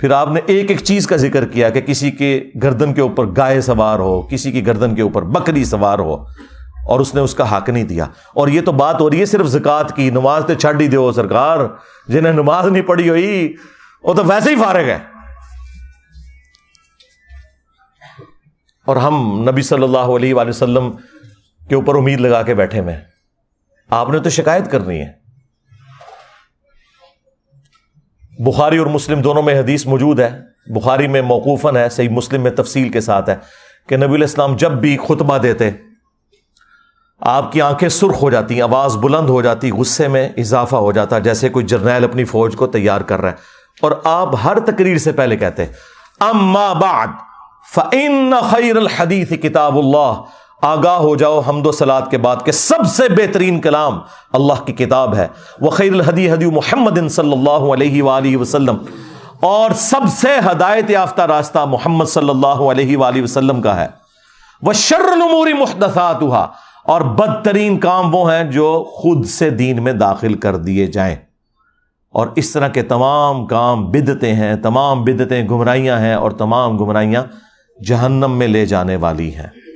پھر 0.00 0.10
آپ 0.10 0.28
نے 0.28 0.40
ایک 0.46 0.70
ایک 0.70 0.80
چیز 0.80 1.06
کا 1.06 1.16
ذکر 1.16 1.46
کیا 1.46 1.70
کہ 1.70 1.80
کسی 1.80 2.10
کے 2.10 2.44
گردن 2.62 2.94
کے 2.94 3.00
اوپر 3.00 3.26
گائے 3.26 3.60
سوار 3.60 3.98
ہو، 3.98 4.20
کسی 4.22 4.52
کی 4.52 4.66
گردن 4.66 4.94
کے 4.94 5.02
اوپر 5.02 5.22
بکری 5.22 5.64
سوار 5.64 5.98
ہو، 5.98 6.14
اور 6.86 7.00
اس 7.00 7.14
نے 7.14 7.20
اس 7.20 7.34
کا 7.34 7.56
حق 7.56 7.68
نہیں 7.68 7.84
دیا۔ 7.84 8.06
اور 8.34 8.48
یہ 8.48 8.60
تو 8.60 8.72
بات 8.72 9.00
ہو 9.00 9.10
رہی 9.10 9.20
ہے 9.20 9.26
صرف 9.26 9.46
زکات 9.46 9.96
کی۔ 9.96 10.10
نماز 10.10 10.44
تو 10.46 10.54
چھڈ 10.54 10.80
ہی 10.80 10.88
دو 10.88 11.12
سرکار، 11.12 11.58
جنہیں 12.08 12.32
نماز 12.32 12.66
نہیں 12.66 12.82
پڑھی 12.82 13.08
ہوئی، 13.08 13.54
وہ 14.02 14.14
تو 14.14 14.24
ویسے 14.24 14.50
ہی 14.50 14.56
فارغ 14.56 14.88
ہے 14.88 14.98
اور 18.86 18.96
ہم 18.96 19.44
نبی 19.50 19.62
صلی 19.62 19.82
اللہ 19.82 20.16
علیہ 20.16 20.34
وآلہ 20.34 20.48
وسلم 20.48 20.90
کے 21.68 21.74
اوپر 21.74 21.96
امید 21.96 22.20
لگا 22.20 22.42
کے 22.42 22.54
بیٹھے 22.54 22.80
میں 22.80 22.96
آپ 23.90 24.10
نے 24.10 24.18
تو 24.18 24.30
شکایت 24.30 24.70
کرنی 24.70 25.00
ہے۔ 25.00 25.17
بخاری 28.38 28.78
اور 28.78 28.86
مسلم 28.86 29.20
دونوں 29.20 29.42
میں 29.42 29.60
حدیث 29.60 29.86
موجود 29.86 30.20
ہے۔ 30.20 30.40
بخاری 30.66 31.08
میں 31.08 31.22
موقوفاً 31.22 31.76
ہے، 31.76 31.88
صحیح 31.88 32.08
مسلم 32.08 32.42
میں 32.42 32.50
تفصیل 32.50 32.88
کے 32.88 33.00
ساتھ 33.00 33.30
ہے 33.30 33.36
کہ 33.88 33.96
نبی 33.96 34.06
علیہ 34.06 34.24
السلام 34.24 34.56
جب 34.56 34.72
بھی 34.72 34.96
خطبہ 34.96 35.38
دیتے، 35.38 35.70
آپ 37.20 37.52
کی 37.52 37.62
آنکھیں 37.62 37.88
سرخ 37.88 38.22
ہو 38.22 38.30
جاتی، 38.30 38.62
آواز 38.62 38.96
بلند 38.96 39.28
ہو 39.28 39.42
جاتی، 39.42 39.70
غصے 39.70 40.08
میں 40.08 40.28
اضافہ 40.36 40.76
ہو 40.76 40.92
جاتا، 40.92 41.18
جیسے 41.18 41.48
کوئی 41.48 41.66
جرنیل 41.66 42.04
اپنی 42.04 42.24
فوج 42.24 42.56
کو 42.56 42.66
تیار 42.66 43.00
کر 43.00 43.20
رہا 43.20 43.30
ہے۔ 43.30 43.34
اور 43.82 43.92
آپ 44.04 44.28
ہر 44.44 44.58
تقریر 44.60 44.98
سے 44.98 45.12
پہلے 45.12 45.36
کہتے، 45.36 45.64
اما 46.20 46.72
بعد، 46.72 47.06
فإن 47.74 48.32
خیر 48.50 48.76
الحدیث 48.76 49.28
کتاب 49.28 49.78
اللہ۔ 49.78 50.22
آگاہ 50.62 50.96
ہو 50.96 51.16
جاؤ 51.16 51.40
حمد 51.40 51.66
و 51.66 51.72
سلاد 51.72 52.02
کے 52.10 52.18
بعد 52.18 52.36
کہ 52.44 52.52
سب 52.52 52.86
سے 52.86 53.02
بہترین 53.08 53.60
کلام 53.60 54.00
اللہ 54.32 54.64
کی 54.64 54.72
کتاب 54.72 55.14
ہے۔ 55.14 55.26
وہ 55.60 55.70
خیر 55.70 55.92
الحدی 55.92 56.30
حدی 56.30 56.46
محمد 56.46 57.08
صلی 57.10 57.32
اللہ 57.32 57.50
علیہ 57.50 58.02
وآلہ 58.02 58.36
وسلم۔ 58.36 58.76
اور 59.40 59.70
سب 59.70 60.00
سے 60.10 60.28
ہدایت 60.50 60.90
یافتہ 60.90 61.22
راستہ 61.22 61.58
محمد 61.58 62.04
صلی 62.04 62.30
اللہ 62.30 62.46
علیہ 62.46 62.96
وآلہ 62.96 63.22
وسلم 63.22 63.62
کا 63.62 63.80
ہے۔ 63.80 63.86
وہ 64.62 64.72
شر 64.72 65.00
الامور 65.00 65.46
محدثات 65.46 66.22
اور 66.84 67.00
بدترین 67.00 67.78
کام 67.78 68.14
وہ 68.14 68.32
ہیں 68.32 68.44
جو 68.44 68.84
خود 68.92 69.26
سے 69.26 69.50
دین 69.50 69.82
میں 69.82 69.92
داخل 69.92 70.34
کر 70.34 70.56
دیے 70.56 70.86
جائیں۔ 70.86 71.16
اور 72.10 72.26
اس 72.36 72.50
طرح 72.50 72.68
کے 72.68 72.82
تمام 72.82 73.46
کام 73.46 73.90
بدتے 73.90 74.34
ہیں، 74.34 74.56
تمام 74.56 75.04
بدتیں 75.04 75.48
گمراہیاں 75.48 75.98
ہیں 75.98 76.14
اور 76.14 76.30
تمام 76.30 76.78
گمراہیاں 76.78 77.22
جہنم 77.84 78.32
میں 78.32 78.48
لے 78.48 78.66
جانے 78.66 78.96
والی 78.96 79.34
ہیں۔ 79.34 79.67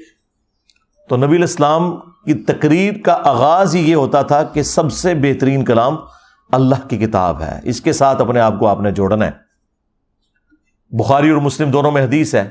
تو 1.12 1.16
نبی 1.16 1.36
الاسلام 1.36 1.96
کی 1.96 2.34
تقریر 2.34 2.92
کا 3.04 3.12
آغاز 3.24 3.76
ہی 3.76 3.90
یہ 3.90 3.94
ہوتا 3.94 4.22
تھا 4.22 4.42
کہ 4.42 4.62
سب 4.62 4.92
سے 4.92 5.14
بہترین 5.14 5.64
کلام 5.64 5.96
اللہ 6.52 6.88
کی 6.88 6.98
کتاب 6.98 7.42
ہے۔ 7.42 7.60
اس 7.62 7.80
کے 7.80 7.92
ساتھ 7.92 8.20
اپنے 8.20 8.40
آپ 8.40 8.54
کو 8.58 8.66
آپ 8.66 8.80
نے 8.80 8.90
جوڑنا 8.90 9.26
ہے۔ 9.26 9.30
بخاری 10.90 11.30
اور 11.30 11.40
مسلم 11.40 11.70
دونوں 11.70 11.90
میں 11.90 12.02
حدیث 12.02 12.34
ہے 12.34 12.50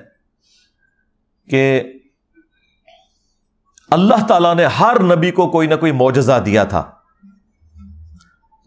کہ 1.50 1.84
اللہ 3.92 4.26
تعالیٰ 4.28 4.56
نے 4.56 4.66
ہر 4.66 5.04
نبی 5.04 5.32
کو 5.32 5.50
کوئی 5.50 5.68
نہ 5.68 5.76
کوئی 5.76 5.92
معجزہ 5.92 6.40
دیا 6.46 6.64
تھا۔ 6.64 6.92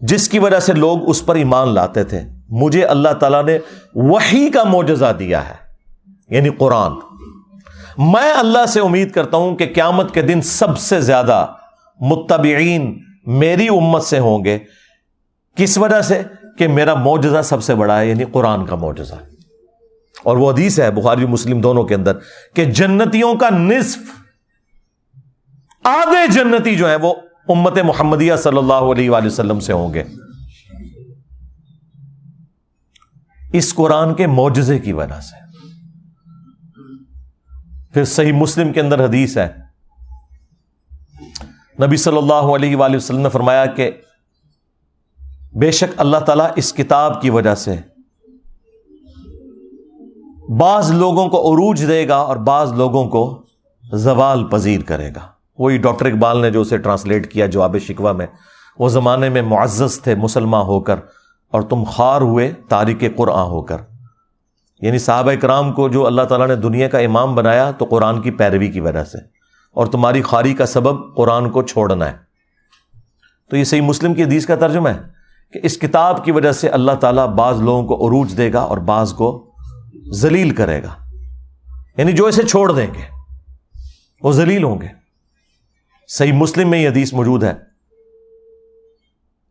جس 0.01 0.29
کی 0.29 0.39
وجہ 0.39 0.61
سے 0.61 0.73
لوگ 0.73 1.11
اس 1.11 1.27
پر 1.27 1.35
ایمان 1.35 1.69
لاتے 1.69 2.05
تھے۔ 2.05 2.21
مجھے 2.49 2.85
اللہ 2.85 3.13
تعالیٰ 3.21 3.45
نے 3.45 3.59
وہی 3.95 4.51
کا 4.51 4.65
معجزہ 4.65 5.13
دیا 5.19 5.49
ہے 5.49 5.55
یعنی 6.29 6.51
قرآن۔ 6.51 6.93
میں 7.99 8.33
اللہ 8.35 8.67
سے 8.67 8.81
امید 8.81 9.11
کرتا 9.11 9.37
ہوں 9.37 9.57
کہ 9.57 9.73
قیامت 9.75 10.15
کے 10.15 10.23
دن 10.23 10.43
سب 10.43 10.79
سے 10.79 11.01
زیادہ 11.01 11.47
متبعین 12.01 13.03
میری 13.27 13.69
امت 13.69 14.03
سے 14.03 14.19
ہوں 14.19 14.45
گے۔ 14.45 14.59
کس 15.57 15.79
وجہ 15.79 16.01
سے؟ 16.01 16.23
کہ 16.59 16.69
میرا 16.69 16.95
معجزہ 16.95 17.43
سب 17.45 17.63
سے 17.63 17.75
بڑا 17.75 18.01
ہے 18.01 18.09
یعنی 18.09 18.25
قرآن 18.25 18.67
کا 18.67 18.77
معجزہ۔ 18.77 19.15
اور 20.23 20.37
وہ 20.37 20.53
حدیث 20.53 20.81
ہے، 20.81 20.91
بخاری 20.91 21.27
مسلم 21.27 21.61
دونوں 21.61 21.85
کے 21.85 21.95
اندر، 21.95 22.13
کہ 22.55 22.65
جنتیوں 22.65 23.35
کا 23.35 23.51
نصف 23.51 23.99
آدھے 25.85 26.33
جنتی 26.33 26.77
جو 26.77 26.89
ہیں 26.89 26.97
وہ 27.03 27.15
امت 27.49 27.79
محمدیہ 27.79 28.37
صلی 28.37 28.59
اللہ 28.59 28.73
علیہ 28.73 29.11
وآلہ 29.11 29.27
وسلم 29.27 29.61
سے 29.61 29.73
ہوں 29.73 29.95
گے۔ 29.95 30.05
اس 33.53 33.75
قرآن 33.75 34.15
کے 34.15 34.27
معجزے 34.27 34.79
کی 34.79 34.93
وجہ 34.93 35.21
سے۔ 35.21 35.44
پھر 37.95 38.05
صحیح 38.05 38.33
مسلم 38.33 38.73
کے 38.73 38.81
اندر 38.81 39.05
حدیث 39.05 39.37
ہے۔ 39.39 39.49
نبی 41.83 41.97
صلی 41.97 42.17
اللہ 42.17 42.55
علیہ 42.55 42.77
وآلہ 42.77 42.97
وسلم 42.97 43.21
نے 43.21 43.29
فرمایا 43.29 43.67
کہ 43.67 43.91
بے 45.53 45.71
شک 45.71 45.95
اللہ 45.97 46.19
تعالیٰ 46.19 46.51
اس 46.57 46.73
کتاب 46.73 47.23
کی 47.23 47.31
وجہ 47.31 47.55
سے 47.55 47.77
بعض 50.59 50.91
لوگوں 50.91 51.29
کو 51.29 51.41
عروج 51.53 51.85
دے 51.89 52.09
گا 52.09 52.17
اور 52.17 52.37
بعض 52.37 52.73
لوگوں 52.73 53.09
کو 53.09 53.43
زوال 53.93 54.45
پذیر 54.49 54.81
کرے 54.83 55.11
گا۔ 55.17 55.27
وہی 55.59 55.79
ڈاکٹر 55.79 56.07
اقبال 56.07 56.41
نے 56.41 56.51
جو 56.51 56.61
اسے 56.61 56.79
ٹرانسلیٹ 56.79 57.33
کیا 57.33 57.47
جواب 57.47 57.77
شکوہ 57.79 58.13
میں، 58.13 58.27
وہ 58.79 58.89
زمانے 58.89 59.29
میں 59.29 59.43
معزز 59.43 60.01
تھے 60.03 60.15
مسلمان 60.15 60.67
ہو 60.67 60.81
کر، 60.81 60.97
اور 61.53 61.63
تم 61.63 61.85
خار 61.85 62.21
ہوئے، 62.21 62.53
تاریخ 62.69 63.17
قرآن 63.17 63.47
ہو 63.47 63.63
کر۔ 63.63 63.77
یعنی 64.85 64.99
صحابہ 64.99 65.33
کرام 65.41 65.73
کو 65.73 65.89
جو 65.89 66.07
اللہ 66.07 66.23
تعالیٰ 66.23 66.47
نے 66.47 66.57
دنیا 66.57 66.89
کا 66.89 66.99
امام 66.99 67.35
بنایا 67.35 67.71
تو 67.71 67.85
قرآن 67.85 68.21
کی 68.21 68.31
پیروی 68.31 68.69
کی 68.69 68.81
وجہ 68.81 69.05
سے۔ 69.05 69.19
اور 69.71 69.87
تمہاری 69.87 70.23
خاری 70.23 70.55
کا 70.55 70.67
سبب 70.67 71.17
قرآن 71.17 71.51
کو 71.51 71.63
چھوڑنا 71.63 72.09
ہے۔ 72.09 72.17
تو 73.51 73.57
یہ 73.57 73.65
صحیح 73.65 73.81
مسلم 73.81 74.15
کی 74.15 74.23
حدیث 74.23 74.47
کا 74.47 74.57
ترجمہ 74.57 74.89
ہے 74.89 74.99
کہ 75.53 75.61
اس 75.63 75.79
کتاب 75.79 76.25
کی 76.25 76.33
وجہ 76.33 76.53
سے 76.53 76.69
اللہ 76.69 76.93
تعالیٰ 76.93 77.27
بعض 77.27 77.61
لوگوں 77.61 77.87
کو 77.87 78.09
عروج 78.09 78.37
دے 78.37 78.53
گا 78.53 78.61
اور 78.61 78.79
بعض 78.79 79.13
کو 79.13 79.51
ذلیل 80.13 80.51
کرے 80.51 80.83
گا۔ 80.83 80.95
یعنی 81.97 82.13
جو 82.13 82.27
اسے 82.27 82.43
چھوڑ 82.43 82.73
دیں 82.73 82.87
گے، 82.87 83.03
وہ 84.23 84.33
ذلیل 84.33 84.65
ہوں 84.65 84.81
گے۔ 84.81 84.89
صحیح 86.09 86.33
مسلم 86.33 86.71
میں 86.71 86.79
یہ 86.79 86.89
حدیث 86.89 87.13
موجود 87.13 87.45
ہے۔ 87.45 87.74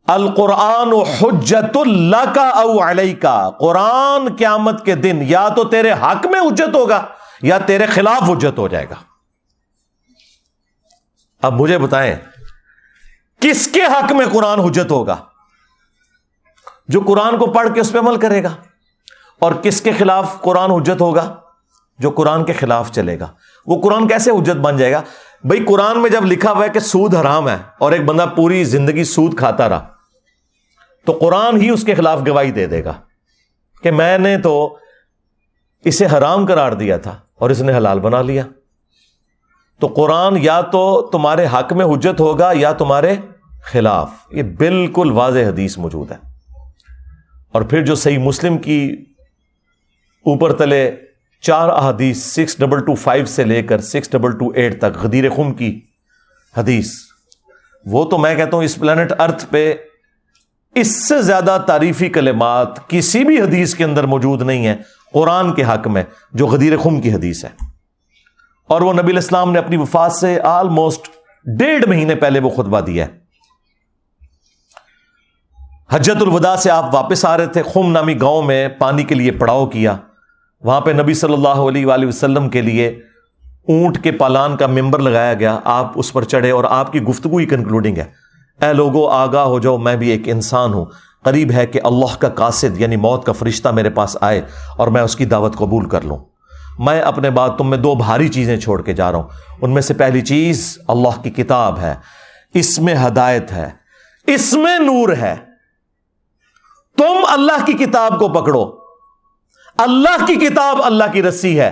القرآن 0.07 0.93
حجت 0.93 1.77
اللہ 1.77 2.33
کا 2.35 2.49
او 2.49 2.89
علیہ 2.89 3.15
کا 3.15 3.49
قرآن 3.59 4.35
قیامت 4.35 4.85
کے 4.85 4.95
دن 4.95 5.19
یا 5.21 5.49
تو 5.49 5.63
تیرے 5.63 5.91
حق 5.91 6.25
میں 6.25 6.39
حجت 6.39 6.75
ہوگا 6.75 7.05
یا 7.41 7.57
تیرے 7.57 7.85
خلاف 7.85 8.29
حجت 8.29 8.59
ہو 8.59 8.67
جائے 8.67 8.89
گا۔ 8.89 8.95
اب 11.41 11.53
مجھے 11.53 11.77
بتائیں، 11.77 12.15
کس 13.39 13.67
کے 13.67 13.81
حق 13.81 14.11
میں 14.11 14.25
قرآن 14.31 14.59
حجت 14.59 14.91
ہوگا؟ 14.91 15.15
جو 16.87 17.01
قرآن 17.07 17.37
کو 17.37 17.45
پڑھ 17.45 17.73
کے 17.73 17.81
اس 17.81 17.91
پہ 17.91 17.99
عمل 17.99 18.15
کرے 18.15 18.43
گا۔ 18.43 18.55
اور 19.39 19.51
کس 19.51 19.81
کے 19.81 19.91
خلاف 19.91 20.41
قرآن 20.41 20.71
حجت 20.71 21.01
ہوگا؟ 21.01 21.35
جو 21.99 22.09
قرآن 22.09 22.45
کے 22.45 22.53
خلاف 22.53 22.91
چلے 22.91 23.19
گا۔ 23.19 23.27
وہ 23.65 23.81
قرآن 23.81 24.07
کیسے 24.07 24.31
حجت 24.31 24.55
بن 24.55 24.77
جائے 24.77 24.91
گا؟ 24.91 25.01
بھائی 25.43 25.65
قرآن 25.65 26.01
میں 26.01 26.09
جب 26.09 26.25
لکھا 26.25 26.51
ہوا 26.51 26.65
ہے 26.65 26.69
کہ 26.69 26.79
سود 26.79 27.15
حرام 27.15 27.49
ہے 27.49 27.57
اور 27.79 27.91
ایک 27.91 28.05
بندہ 28.05 28.25
پوری 28.35 28.63
زندگی 28.63 29.03
سود 29.03 29.37
کھاتا 29.37 29.69
رہا 29.69 29.92
تو 31.05 31.11
قرآن 31.11 31.61
ہی 31.61 31.69
اس 31.69 31.83
کے 31.83 31.95
خلاف 31.95 32.19
گواہی 32.27 32.51
دے 32.51 32.67
دے 32.67 32.83
گا 32.83 32.93
کہ 33.83 33.91
میں 33.91 34.17
نے 34.17 34.37
تو 34.37 34.77
اسے 35.83 36.05
حرام 36.05 36.45
قرار 36.45 36.71
دیا 36.71 36.97
تھا 36.97 37.19
اور 37.35 37.49
اس 37.49 37.61
نے 37.61 37.73
حلال 37.73 37.99
بنا 37.99 38.21
لیا۔ 38.21 38.43
تو 39.79 39.87
قرآن 39.87 40.37
یا 40.37 40.61
تو 40.61 41.09
تمہارے 41.11 41.47
حق 41.53 41.73
میں 41.73 41.85
حجت 41.85 42.19
ہوگا 42.19 42.51
یا 42.53 42.71
تمہارے 42.71 43.15
خلاف۔ 43.63 44.09
یہ 44.31 44.43
بالکل 44.43 45.11
واضح 45.11 45.39
حدیث 45.39 45.77
موجود 45.77 46.11
ہے۔ 46.11 46.17
اور 47.51 47.61
پھر 47.61 47.85
جو 47.85 47.95
صحیح 47.95 48.17
مسلم 48.17 48.57
کی 48.57 48.95
اوپر 50.25 50.53
تلے 50.53 50.91
چار 51.41 51.69
احادیث 51.69 52.23
سکس 52.23 52.57
ڈبل 52.57 52.85
ٹو 52.85 52.95
فائیو 52.95 53.25
سے 53.25 53.43
لے 53.43 53.63
کر 53.63 53.81
سکس 53.81 54.11
ڈبل 54.11 54.37
ٹو 54.37 54.49
ایٹ 54.49 54.81
تک 54.81 54.97
غدیر 55.03 55.29
خم 55.35 55.53
کی 55.53 55.81
حدیث، 56.57 56.91
وہ 57.85 58.05
تو 58.05 58.17
میں 58.17 58.35
کہتا 58.35 58.57
ہوں 58.57 58.63
اس 58.63 58.75
پلانٹ 58.75 59.11
ارتھ 59.19 59.45
پہ 59.49 59.73
اس 60.75 61.07
سے 61.07 61.21
زیادہ 61.21 61.63
تعریفی 61.67 62.09
کلمات 62.09 62.89
کسی 62.89 63.23
بھی 63.23 63.41
حدیث 63.41 63.75
کے 63.75 63.83
اندر 63.83 64.03
موجود 64.03 64.41
نہیں 64.41 64.67
ہے 64.67 64.75
قرآن 65.13 65.53
کے 65.53 65.63
حق 65.63 65.87
میں، 65.87 66.03
جو 66.31 66.47
غدیر 66.47 66.77
خم 66.77 67.01
کی 67.01 67.13
حدیث 67.13 67.45
ہے۔ 67.45 67.49
اور 68.69 68.81
وہ 68.81 68.93
نبی 68.93 69.11
الاسلام 69.11 69.51
نے 69.51 69.59
اپنی 69.59 69.77
وفات 69.77 70.11
سے 70.11 70.39
آلموسٹ 70.39 71.09
ڈیڑھ 71.59 71.87
مہینے 71.87 72.15
پہلے 72.15 72.39
وہ 72.39 72.49
خطبہ 72.49 72.79
دیا 72.79 73.05
ہے۔ 73.05 73.11
حجت 75.95 76.21
الوداع 76.21 76.55
سے 76.55 76.71
آپ 76.71 76.95
واپس 76.95 77.25
آ 77.25 77.37
رہے 77.37 77.45
تھے، 77.45 77.63
خم 77.73 77.91
نامی 77.91 78.21
گاؤں 78.21 78.43
میں 78.43 78.67
پانی 78.67 79.03
کے 79.03 79.15
لیے 79.15 79.31
پڑاؤ 79.31 79.65
کیا۔ 79.65 79.95
وہاں 80.61 80.81
پہ 80.81 80.91
نبی 80.91 81.13
صلی 81.13 81.33
اللہ 81.33 81.47
علیہ 81.47 81.85
وآلہ 81.85 82.05
وسلم 82.05 82.49
کے 82.49 82.61
لیے 82.61 82.87
اونٹ 83.67 84.03
کے 84.03 84.11
پالان 84.11 84.57
کا 84.57 84.67
ممبر 84.67 84.99
لگایا 84.99 85.33
گیا۔ 85.33 85.59
آپ 85.63 85.91
اس 85.95 86.13
پر 86.13 86.23
چڑھے 86.23 86.51
اور 86.51 86.63
آپ 86.63 86.91
کی 86.91 87.01
گفتگو 87.01 87.37
ہی 87.37 87.45
کنکلوڈنگ 87.45 87.97
ہے۔ 87.97 88.32
اے 88.61 88.73
لوگو، 88.73 89.07
آگاہ 89.07 89.43
ہو 89.43 89.59
جاؤ، 89.59 89.77
میں 89.77 89.95
بھی 89.95 90.09
ایک 90.09 90.21
انسان 90.25 90.73
ہوں۔ 90.73 90.85
قریب 91.23 91.51
ہے 91.51 91.67
کہ 91.67 91.79
اللہ 91.83 92.15
کا 92.19 92.29
قاصد 92.29 92.79
یعنی 92.79 92.95
موت 92.95 93.25
کا 93.25 93.31
فرشتہ 93.31 93.69
میرے 93.69 93.89
پاس 93.89 94.17
آئے 94.21 94.41
اور 94.77 94.87
میں 94.87 95.01
اس 95.01 95.15
کی 95.15 95.25
دعوت 95.25 95.55
قبول 95.55 95.89
کر 95.89 96.01
لوں۔ 96.01 96.17
میں 96.79 97.01
اپنے 97.01 97.29
بعد 97.29 97.49
تم 97.57 97.69
میں 97.69 97.77
دو 97.77 97.95
بھاری 97.95 98.27
چیزیں 98.27 98.57
چھوڑ 98.57 98.81
کے 98.81 98.93
جا 98.93 99.11
رہا 99.11 99.19
ہوں۔ 99.19 99.27
ان 99.61 99.71
میں 99.71 99.81
سے 99.81 99.93
پہلی 99.93 100.21
چیز 100.21 100.77
اللہ 100.87 101.23
کی 101.23 101.29
کتاب 101.29 101.79
ہے۔ 101.79 101.95
اس 102.53 102.79
میں 102.79 102.95
ہدایت 103.07 103.51
ہے۔ 103.51 103.69
اس 104.27 104.53
میں 104.53 104.79
نور 104.79 105.09
ہے۔ 105.09 105.35
تم 106.97 107.25
اللہ 107.27 107.65
کی 107.65 107.73
کتاب 107.73 108.19
کو 108.19 108.27
پکڑو۔ 108.27 108.71
اللہ 109.77 110.25
کی 110.27 110.35
کتاب 110.35 110.77
اللہ 110.83 111.03
کی 111.11 111.23
رسی 111.23 111.59
ہے۔ 111.59 111.71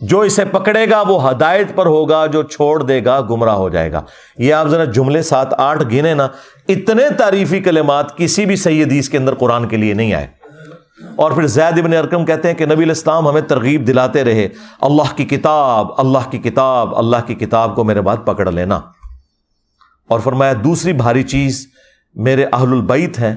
جو 0.00 0.20
اسے 0.20 0.44
پکڑے 0.44 0.90
گا، 0.90 1.00
وہ 1.00 1.30
ہدایت 1.30 1.66
پر 1.74 1.86
ہوگا، 1.86 2.26
جو 2.26 2.42
چھوڑ 2.42 2.82
دے 2.82 3.04
گا، 3.04 3.20
گمراہ 3.20 3.54
ہو 3.54 3.68
جائے 3.68 3.92
گا۔ 3.92 4.02
یہ 4.38 4.54
آپ 4.54 4.66
ذرا 4.66 4.84
جملے 4.84 5.22
سات 5.22 5.60
آٹھ 5.60 5.84
گنے 5.84 6.14
نا، 6.14 6.28
اتنے 6.68 7.02
تعریفی 7.18 7.60
کلمات 7.60 8.16
کسی 8.16 8.46
بھی 8.46 8.56
صحیح 8.56 8.84
حدیث 8.84 9.08
کے 9.08 9.18
اندر 9.18 9.34
قرآن 9.34 9.68
کے 9.68 9.76
لیے 9.76 9.94
نہیں 9.94 10.14
آئے۔ 10.14 10.26
اور 11.16 11.30
پھر 11.30 11.46
زید 11.46 11.78
ابن 11.78 11.94
ارکم 11.94 12.24
کہتے 12.24 12.48
ہیں 12.48 12.54
کہ 12.54 12.66
نبی 12.66 12.84
الاسلام 12.84 13.28
ہمیں 13.28 13.40
ترغیب 13.40 13.86
دلاتے 13.86 14.24
رہے، 14.24 14.48
اللہ 14.80 15.16
کی 15.16 15.24
کتاب، 15.24 15.86
اللہ 15.98 16.30
کی 16.30 16.38
کتاب، 16.38 16.96
اللہ 16.96 17.16
کی 17.26 17.34
کتاب 17.34 17.74
کو 17.74 17.84
میرے 17.84 18.00
بعد 18.00 18.16
پکڑ 18.24 18.52
لینا۔ 18.52 18.80
اور 20.08 20.20
فرمایا، 20.20 20.52
دوسری 20.64 20.92
بھاری 20.92 21.22
چیز، 21.22 21.66
میرے 22.14 22.44
اہل 22.44 22.72
البیت 22.72 23.18
ہیں۔ 23.18 23.36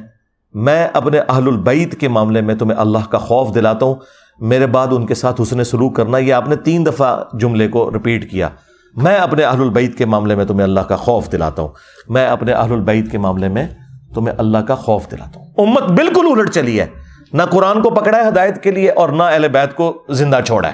میں 0.54 0.88
اپنے 0.94 1.20
اہل 1.20 1.48
البیت 1.48 2.00
کے 2.00 2.08
معاملے 2.08 2.42
میں 2.42 2.56
تمہیں 2.56 2.80
اللہ 2.80 3.10
کا 3.10 3.18
خوف 3.18 3.56
دلاتا 3.56 3.86
ہوں۔ 3.86 3.96
میرے 4.42 4.68
بعد 4.68 4.88
ان 4.92 5.06
کے 5.06 5.16
ساتھ 5.16 5.42
حسن 5.42 5.64
سلوک 5.64 5.96
کرنا، 5.96 6.18
یہ 6.18 6.34
آپ 6.34 6.50
نے 6.50 6.56
تین 6.56 6.86
دفعہ 6.86 7.24
جملے 7.34 7.68
کو 7.68 7.92
رپیٹ 7.92 8.32
کیا۔ 8.32 8.50
میں 8.96 9.16
اپنے 9.16 9.44
اہل 9.44 9.62
البعید 9.62 9.98
کے 9.98 10.06
معاملے 10.06 10.36
میں 10.36 10.46
تمہیں 10.46 10.64
اللہ 10.64 10.80
کا 10.80 10.96
خوف 10.96 11.32
دلاتا 11.32 11.62
ہوں۔ 11.62 11.70
میں 12.10 12.28
اپنے 12.28 12.52
اہل 12.52 12.74
البعید 12.74 13.12
کے 13.12 13.18
معاملے 13.18 13.48
میں 13.48 13.68
تمہیں 14.16 14.36
اللہ 14.38 14.58
کا 14.58 14.76
خوف 14.76 15.12
دلاتا 15.12 15.40
ہوں۔ 15.40 15.48
امت 15.58 15.84
بالکل 15.84 16.28
الٹ 16.32 16.54
چلی 16.54 16.80
ہے۔ 16.80 16.88
نہ 17.34 17.44
قرآن 17.44 17.82
کو 17.82 17.90
پکڑا 17.90 18.18
ہے 18.18 18.28
ہدایت 18.28 18.64
کے 18.64 18.72
لیے 18.72 18.92
اور 18.92 19.10
نہ 19.10 19.24
اہل 19.24 19.48
بیت 19.48 19.76
کو 19.76 20.04
زندہ 20.10 20.40
چھوڑا 20.46 20.70
ہے۔ 20.70 20.74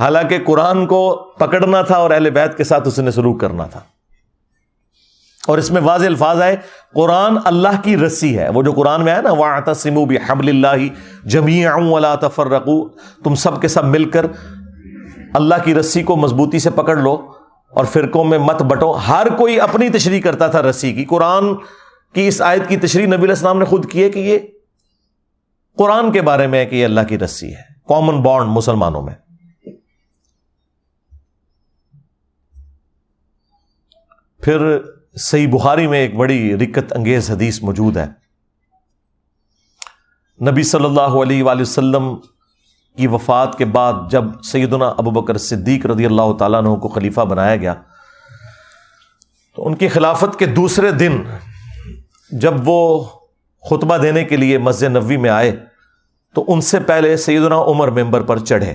حالانکہ 0.00 0.38
قرآن 0.46 0.86
کو 0.86 1.16
پکڑنا 1.38 1.82
تھا 1.82 1.96
اور 1.96 2.10
اہل 2.10 2.30
بیت 2.30 2.56
کے 2.56 2.64
ساتھ 2.64 2.88
اس 2.88 2.98
نے 2.98 3.10
سلوک 3.10 3.40
کرنا 3.40 3.64
تھا۔ 3.64 3.80
اور 5.46 5.58
اس 5.58 5.70
میں 5.70 5.82
واضح 5.82 6.06
الفاظ 6.06 6.42
آئے، 6.42 6.56
قرآن 6.94 7.38
اللہ 7.44 7.80
کی 7.82 7.96
رسی 7.96 8.38
ہے۔ 8.38 8.48
وہ 8.48 8.62
جو 8.62 8.72
قرآن 8.72 9.04
میں 9.04 9.14
ہے 9.14 9.22
نا 9.22 9.32
وہ 9.32 9.72
سمو 9.76 10.04
بھی 10.04 10.16
اللہ 10.48 10.88
جمی 11.24 11.64
تفر 12.20 12.46
رقو 12.46 12.88
تم 12.88 13.34
سب 13.34 13.60
کے 13.60 13.68
سب 13.68 13.84
مل 13.84 14.10
کر 14.10 14.26
اللہ 15.34 15.54
کی 15.64 15.74
رسی 15.74 16.02
کو 16.02 16.16
مضبوطی 16.16 16.58
سے 16.58 16.70
پکڑ 16.70 16.96
لو 16.96 17.32
اور 17.70 17.84
فرقوں 17.84 18.24
میں 18.24 18.38
مت 18.38 18.62
بٹو۔ 18.62 18.92
ہر 18.92 19.26
کوئی 19.38 19.60
اپنی 19.60 19.88
تشریح 19.88 20.20
کرتا 20.20 20.46
تھا 20.46 20.62
رسی 20.62 20.92
کی۔ 20.92 21.04
قرآن 21.04 21.54
کی 22.12 22.28
اس 22.28 22.42
آیت 22.42 22.68
کی 22.68 22.76
تشریح 22.76 23.06
نبی 23.06 23.28
السلام 23.28 23.58
نے 23.58 23.64
خود 23.64 23.90
کی 23.90 24.02
ہے 24.02 24.10
کہ 24.10 24.18
یہ 24.18 24.38
قرآن 25.78 26.12
کے 26.12 26.22
بارے 26.22 26.46
میں 26.46 26.58
ہے 26.58 26.66
کہ 26.66 26.76
یہ 26.76 26.84
اللہ 26.84 27.00
کی 27.08 27.18
رسی 27.18 27.54
ہے۔ 27.54 27.76
کامن 27.88 28.22
بانڈ 28.22 28.44
مسلمانوں 28.48 29.02
میں۔ 29.02 29.14
پھر 34.42 34.78
صحیح 35.16 35.46
بخاری 35.52 35.86
میں 35.86 35.98
ایک 35.98 36.14
بڑی 36.16 36.56
رکت 36.56 36.92
انگیز 36.96 37.30
حدیث 37.30 37.62
موجود 37.62 37.96
ہے۔ 37.96 38.06
نبی 40.40 40.62
صلی 40.62 40.84
اللہ 40.84 41.14
علیہ 41.20 41.42
وآلہ 41.44 41.62
وسلم 41.62 42.14
کی 42.96 43.06
وفات 43.06 43.56
کے 43.58 43.64
بعد 43.64 43.92
جب 44.10 44.24
سیدنا 44.44 44.86
ابو 44.88 45.10
بکر 45.10 45.38
صدیق 45.38 45.86
رضی 45.86 46.06
اللہ 46.06 46.32
تعالیٰ 46.38 46.60
عنہ 46.60 46.74
کو 46.76 46.88
خلیفہ 46.88 47.20
بنایا 47.20 47.56
گیا، 47.56 47.74
تو 49.56 49.66
ان 49.66 49.74
کی 49.74 49.88
خلافت 49.88 50.38
کے 50.38 50.46
دوسرے 50.46 50.90
دن 50.90 51.22
جب 52.30 52.68
وہ 52.68 53.04
خطبہ 53.70 53.96
دینے 53.96 54.24
کے 54.24 54.36
لیے 54.36 54.58
مسجد 54.58 54.96
نبوی 54.96 55.16
میں 55.16 55.30
آئے، 55.30 55.56
تو 56.36 56.44
ان 56.48 56.60
سے 56.60 56.80
پہلے 56.80 57.16
سیدنا 57.16 57.56
عمر 57.62 57.90
ممبر 57.90 58.22
پر 58.22 58.38
چڑھے 58.38 58.74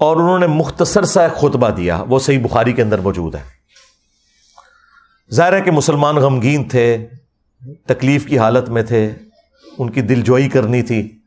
اور 0.00 0.16
انہوں 0.16 0.38
نے 0.38 0.46
مختصر 0.46 1.04
سا 1.04 1.22
ایک 1.22 1.36
خطبہ 1.40 1.70
دیا، 1.70 2.02
وہ 2.08 2.18
صحیح 2.18 2.42
بخاری 2.44 2.72
کے 2.72 2.82
اندر 2.82 2.98
موجود 2.98 3.34
ہے۔ 3.34 3.42
ظاہر 5.32 5.52
ہے 5.52 5.60
کہ 5.60 5.70
مسلمان 5.70 6.16
غمگین 6.16 6.68
تھے، 6.68 7.08
تکلیف 7.86 8.26
کی 8.26 8.38
حالت 8.38 8.68
میں 8.68 8.82
تھے، 8.82 9.12
ان 9.78 9.90
کی 9.90 10.00
دل 10.00 10.22
جوئی 10.22 10.48
کرنی 10.48 10.82
تھی۔ 10.82 11.18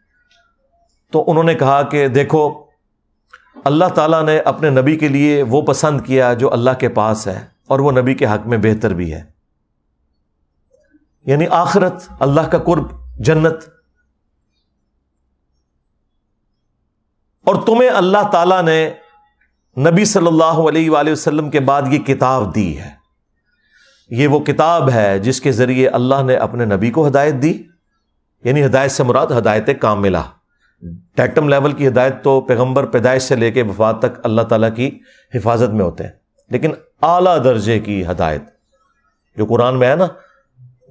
تو 1.12 1.24
انہوں 1.28 1.44
نے 1.44 1.54
کہا 1.54 1.84
کہ 1.84 2.08
دیکھو، 2.08 2.64
اللہ 3.66 3.86
تعالیٰ 3.86 4.24
نے 4.24 4.40
اپنے 4.40 4.70
نبی 4.70 4.96
کے 4.96 5.08
لیے 5.08 5.44
وہ 5.44 5.62
پسند 5.62 6.02
کیا 6.02 6.34
جو 6.34 6.54
اللہ 6.54 6.72
کے 6.80 6.90
پاس 6.90 7.28
ہے، 7.28 7.46
اور 7.68 7.80
وہ 7.80 7.92
نبی 7.92 8.14
کے 8.14 8.26
حق 8.26 8.48
میں 8.48 8.58
بہتر 8.58 8.94
بھی 8.94 9.14
ہے۔ 9.14 9.24
یعنی 11.26 11.46
آخرت 11.50 12.04
اللہ 12.20 12.42
کا 12.42 12.58
قرب، 12.58 12.86
جنت۔ 13.20 13.56
اور 17.46 17.56
تمہیں 17.66 17.90
اللہ 17.90 18.30
تعالیٰ 18.32 18.64
نے 18.64 18.94
نبی 19.78 20.06
صلی 20.06 20.28
اللہ 20.28 20.68
علیہ 20.70 20.90
وآلہ 20.90 21.12
وسلم 21.12 21.50
کے 21.50 21.60
بعد 21.60 21.82
یہ 21.92 22.00
کتاب 22.00 22.56
دی 22.56 22.80
ہے۔ 22.80 22.97
یہ 24.10 24.28
وہ 24.28 24.40
کتاب 24.40 24.90
ہے 24.90 25.20
جس 25.20 25.42
کے 25.42 25.52
ذریعے 25.52 25.88
اللہ 25.90 26.22
نے 26.26 26.36
اپنے 26.36 26.66
نبی 26.66 26.92
کو 26.92 27.08
ہدایت 27.08 27.34
دی 27.34 27.54
یعنی 28.44 28.66
ہدایت 28.66 28.92
سے 28.92 29.04
مراد 29.04 29.28
ہدایت 29.38 29.70
کام 29.80 30.02
ملا۔ 30.02 30.22
ٹیکٹم 31.16 31.50
لیول 31.50 31.72
کی 31.72 31.88
ہدایت 31.88 32.24
تو 32.24 32.42
پیغمبر 32.42 32.86
پیدائش 32.86 33.24
سے 33.24 33.36
لے 33.36 33.52
کے 33.52 33.64
وفات 33.64 34.00
تک 34.00 34.20
اللہ 34.24 34.42
تعالیٰ 34.42 34.70
کی 34.76 34.90
حفاظت 35.36 35.70
میں 35.70 35.86
ہوتے 35.86 36.04
ہیں، 36.04 36.12
لیکن 36.52 36.72
اعلیٰ 37.02 37.44
درجے 37.44 37.80
کی 37.80 38.06
ہدایت۔ 38.06 38.44
جو 39.38 39.46
قرآن 39.46 39.80
میں 39.80 39.88
ہے 39.88 39.96
نا 39.96 40.08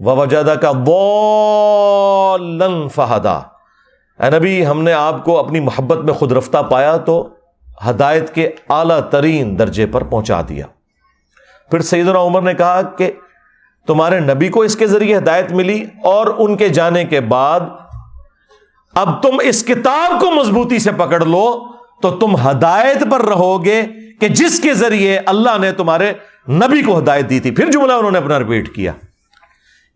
وجادہ 0.01 0.55
کا 0.61 0.73
بولن 0.87 2.75
فہدا 2.89 3.37
اے 4.21 4.39
نبی، 4.39 4.67
ہم 4.67 4.83
نے 4.83 4.93
آپ 4.93 5.25
کو 5.25 5.39
اپنی 5.39 5.61
محبت 5.61 5.99
میں 5.99 6.14
خود 6.14 6.33
رفتہ 6.33 6.59
پایا 6.71 6.97
تو 6.97 7.29
ہدایت 7.91 8.35
کے 8.35 8.51
اعلیٰ 8.69 9.01
ترین 9.11 9.59
درجے 9.59 9.87
پر 9.87 10.05
پہنچا 10.05 10.41
دیا۔ 10.49 10.67
پھر 11.71 11.81
سیدنا 11.81 12.19
عمر 12.19 12.43
نے 12.43 12.55
کہا 12.55 12.83
کہ 12.83 13.12
تمہارے 13.87 14.21
نبی 14.21 14.49
کو 14.49 14.61
اس 14.61 14.77
کے 14.77 14.87
ذریعے 14.87 15.17
ہدایت 15.17 15.53
ملی 15.53 15.85
اور 16.03 16.27
ان 16.39 16.57
کے 16.57 16.69
جانے 16.69 17.05
کے 17.05 17.21
بعد 17.21 17.61
اب 18.95 19.23
تم 19.23 19.37
اس 19.43 19.64
کتاب 19.64 20.21
کو 20.21 20.31
مضبوطی 20.31 20.79
سے 20.79 20.93
پکڑ 20.93 21.25
لو، 21.25 21.73
تو 22.03 22.11
تم 22.11 22.51
ہدایت 22.51 23.05
پر 23.11 23.23
رہو 23.23 23.64
گے 23.64 23.83
کہ 24.21 24.29
جس 24.29 24.61
کے 24.61 24.75
ذریعے 24.75 25.19
اللہ 25.27 25.59
نے 25.61 25.73
تمہارے 25.73 26.12
نبی 26.49 26.83
کو 26.83 26.99
ہدایت 26.99 27.31
دی 27.31 27.41
تھی۔ 27.41 27.51
پھر 27.51 27.71
جملہ 27.71 27.93
انہوں 27.93 28.11
نے 28.11 28.19
اپنا 28.19 28.39
رپیٹ 28.39 28.75
کیا۔ 28.75 28.93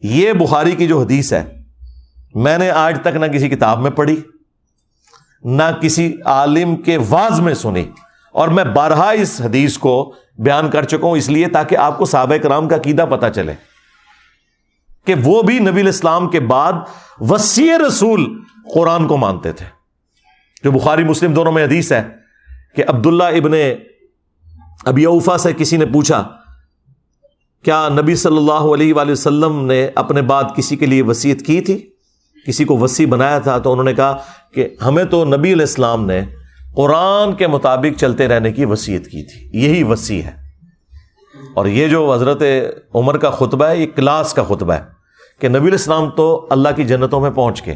یہ 0.03 0.33
بخاری 0.33 0.71
کی 0.71 0.87
جو 0.87 1.01
حدیث 1.01 1.33
ہے، 1.33 1.63
میں 2.35 2.59
نے 2.59 2.71
آج 2.71 2.99
تک 3.01 3.17
نہ 3.17 3.27
کسی 3.27 3.49
کتاب 3.49 3.81
میں 3.81 3.91
پڑھی، 3.91 4.21
نہ 5.45 5.63
کسی 5.81 6.17
عالم 6.25 6.77
کے 6.77 6.99
واز 7.09 7.41
میں 7.41 7.55
سنی 7.55 7.85
اور 8.33 8.49
میں 8.49 8.65
بارہا 8.65 9.11
اس 9.11 9.41
حدیث 9.45 9.79
کو 9.79 10.15
بیان 10.45 10.71
کر 10.71 10.85
چکا 10.85 11.07
ہوں 11.07 11.17
اس 11.17 11.29
لیے 11.29 11.49
تاکہ 11.49 11.77
آپ 11.77 11.99
کو 11.99 12.05
صحابہ 12.05 12.37
کرام 12.37 12.69
کا 12.69 12.77
عقیدہ 12.77 13.05
پتا 13.11 13.31
چلے 13.31 13.53
کہ 15.07 15.15
وہ 15.25 15.43
بھی 15.43 15.59
نبی 15.59 15.81
الاسلام 15.81 16.29
کے 16.29 16.41
بعد 16.41 16.73
وسیع 17.21 17.77
رسول 17.87 18.25
قرآن 18.75 19.07
کو 19.07 19.17
مانتے 19.17 19.53
تھے۔ 19.53 19.67
جو 20.65 20.71
بخاری 20.71 21.05
مسلم 21.05 21.35
دونوں 21.35 21.53
میں 21.53 21.65
حدیث 21.65 21.93
ہے 21.93 22.03
کہ 22.77 22.85
عبداللہ 22.89 23.25
ابن 23.25 23.53
ابی 24.87 25.05
اوفا 25.05 25.39
سے 25.39 25.53
کسی 25.53 25.77
نے 25.77 25.87
پوچھا، 25.87 26.23
کیا 27.65 27.89
نبی 27.89 28.15
صلی 28.17 28.37
اللہ 28.37 28.67
علیہ 28.75 28.95
وآلہ 28.95 29.13
وسلم 29.13 29.65
نے 29.65 29.89
اپنے 29.95 30.23
بعد 30.23 30.45
کسی 30.57 30.77
کے 30.77 30.87
لیے 30.87 31.03
وسیعت 31.03 31.47
کی 31.47 31.61
تھی؟ 31.61 31.79
کسی 32.47 32.65
کو 32.65 32.79
وسیع 32.79 33.07
بنایا 33.07 33.39
تھا؟ 33.39 33.59
تو 33.59 33.73
انہوں 33.73 33.85
نے 33.85 33.95
کہا 33.95 34.17
کہ 34.55 34.69
ہمیں 34.85 35.05
تو 35.05 35.25
نبی 35.25 35.53
علیہ 35.53 35.69
السلام 35.69 36.07
نے 36.07 36.21
قرآن 36.75 37.33
کے 37.33 37.47
مطابق 37.47 38.01
چلتے 38.01 38.29
رہنے 38.29 38.53
کی 38.53 38.65
وسیعت 38.65 39.05
کی 39.05 39.23
تھی۔ 39.23 39.61
یہی 39.61 39.83
وسیع 39.83 40.23
ہے۔ 40.23 40.41
اور 41.55 41.67
یہ 41.67 41.89
جو 41.89 42.15
حضرت 42.15 42.43
عمر 42.95 43.19
کا 43.19 43.31
خطبہ 43.31 43.65
ہے، 43.65 43.77
یہ 43.77 43.87
کلاس 43.97 44.35
کا 44.35 44.43
خطبہ 44.43 44.73
ہے 44.73 44.83
کہ 45.41 45.49
نبی 45.49 45.59
علیہ 45.59 45.71
السلام 45.71 46.11
تو 46.11 46.47
اللہ 46.51 46.69
کی 46.77 46.85
جنتوں 46.85 47.21
میں 47.21 47.31
پہنچ 47.31 47.63
کے 47.63 47.75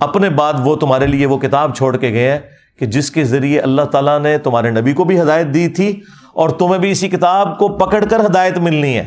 اپنے 0.00 0.30
بعد 0.30 0.52
وہ 0.64 0.76
تمہارے 0.76 1.06
لیے 1.06 1.26
وہ 1.26 1.38
کتاب 1.38 1.76
چھوڑ 1.76 1.96
کے 1.96 2.12
گئے 2.12 2.32
ہیں 2.32 2.38
کہ 2.78 2.86
جس 2.86 3.10
کے 3.10 3.24
ذریعے 3.24 3.60
اللہ 3.60 3.82
تعالیٰ 3.82 4.20
نے 4.20 4.38
تمہارے 4.38 4.70
نبی 4.70 4.92
کو 4.92 5.04
بھی 5.04 5.20
ہدایت 5.20 5.46
دی 5.54 5.68
تھی 5.68 6.00
اور 6.34 6.48
تمہیں 6.48 6.78
بھی 6.78 6.90
اسی 6.90 7.08
کتاب 7.08 7.58
کو 7.58 7.68
پکڑ 7.68 8.04
کر 8.10 8.26
ہدایت 8.26 8.58
ملنی 8.58 8.98
ہے۔ 8.98 9.04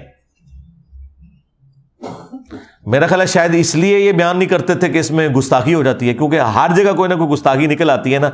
میرا 2.85 3.07
خیال 3.07 3.21
ہے 3.21 3.25
شاید 3.25 3.55
اس 3.55 3.75
لیے 3.75 3.99
یہ 3.99 4.11
بیان 4.11 4.37
نہیں 4.37 4.49
کرتے 4.49 4.75
تھے 4.75 4.89
کہ 4.89 4.97
اس 4.97 5.11
میں 5.11 5.29
گستاخی 5.29 5.73
ہو 5.73 5.83
جاتی 5.83 6.09
ہے، 6.09 6.13
کیونکہ 6.13 6.39
ہر 6.39 6.69
جگہ 6.75 6.93
کوئی 6.95 7.09
نہ 7.09 7.15
کوئی 7.15 7.29
گستاخی 7.29 7.67
نکل 7.67 7.89
آتی 7.89 8.13
ہے 8.13 8.19
نا۔ 8.19 8.29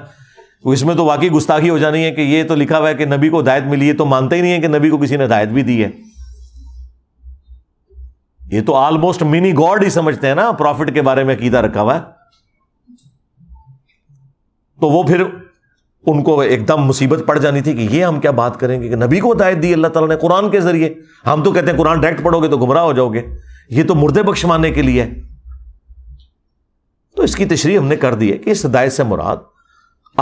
اس 0.64 0.84
میں 0.84 0.96
تو 0.96 1.06
واقعی 1.06 1.30
گستاخی 1.30 1.70
ہو 1.70 1.78
جانی 1.78 2.04
ہے 2.04 2.12
کہ 2.12 2.22
یہ 2.22 2.44
تو 2.44 2.56
لکھا 2.56 2.80
ہوا 2.80 2.90
ہے 2.90 2.94
کہ 2.94 3.06
نبی 3.06 3.30
کو 3.30 3.40
ہدایت 3.40 3.64
ملی 3.64 3.88
ہے، 3.88 3.94
تو 3.94 4.06
مانتے 4.06 4.36
ہی 4.36 4.42
نہیں 4.42 4.52
ہے 4.52 4.60
کہ 4.60 4.68
نبی 4.68 4.90
کو 4.90 4.98
کسی 4.98 5.18
نے 5.18 5.26
ہدایت 5.26 5.50
بھی 5.50 5.62
دی 5.62 5.84
ہے۔ 5.84 5.90
یہ 8.52 8.62
تو 8.62 8.76
آلموسٹ 8.76 9.24
منی 9.24 9.54
گاڈ 9.54 9.84
ہی 9.84 9.90
سمجھتے 9.90 10.28
ہیں 10.28 10.36
نا 10.36 10.52
پروفٹ 10.52 10.94
کے 10.94 11.02
بارے 11.02 11.24
میں 11.24 11.36
عقیدہ 11.36 11.58
رکھا 11.58 11.82
ہوا 11.82 11.96
ہے۔ 11.96 12.02
تو 14.80 14.90
وہ 14.90 15.04
پھر 15.04 15.24
ان 16.06 16.24
کو 16.24 16.40
ایک 16.40 16.68
دم 16.68 16.82
مصیبت 16.82 17.24
پڑ 17.28 17.40
جانی 17.40 17.62
تھی 17.62 17.74
کہ 17.74 17.96
یہ 17.96 18.06
ہم 18.06 18.20
کیا 18.20 18.32
بات 18.32 18.60
کریں 18.60 18.82
گے 18.82 18.90
کہ 18.90 18.96
نبی 18.96 19.20
کو 19.20 19.34
ہدایت 19.34 19.62
دی، 19.62 19.74
اللہ 19.74 19.88
تعالیٰ 19.88 20.10
نے 20.10 20.16
قرآن 20.22 20.50
کے 20.50 20.60
ذریعے۔ 20.60 20.94
ہم 21.26 21.44
تو 21.44 21.52
کہتے 21.52 21.72
ہیں 21.72 21.78
قرآن 21.78 22.00
ڈائریکٹ 22.00 22.24
پڑھو 22.24 22.40
گے 22.40 22.48
تو 22.48 22.58
گمراہ 22.58 22.84
ہو 22.84 22.94
جاؤ 22.94 23.10
گے۔ 23.10 23.22
یہ 23.70 23.84
تو 23.84 23.96
مردے 23.96 24.24
بخشوانے 24.24 24.72
کے 24.72 24.82
لیے 24.82 25.06
تو 27.16 27.24
اس 27.24 27.36
کی 27.36 27.46
تشریح 27.46 27.78
ہم 27.78 27.88
نے 27.88 27.96
کر 27.96 28.14
دی 28.14 28.32
ہے 28.32 28.38
کہ 28.38 28.50
اس 28.50 28.66
ہدایت 28.66 28.94
سے 28.94 29.04
مراد 29.04 29.38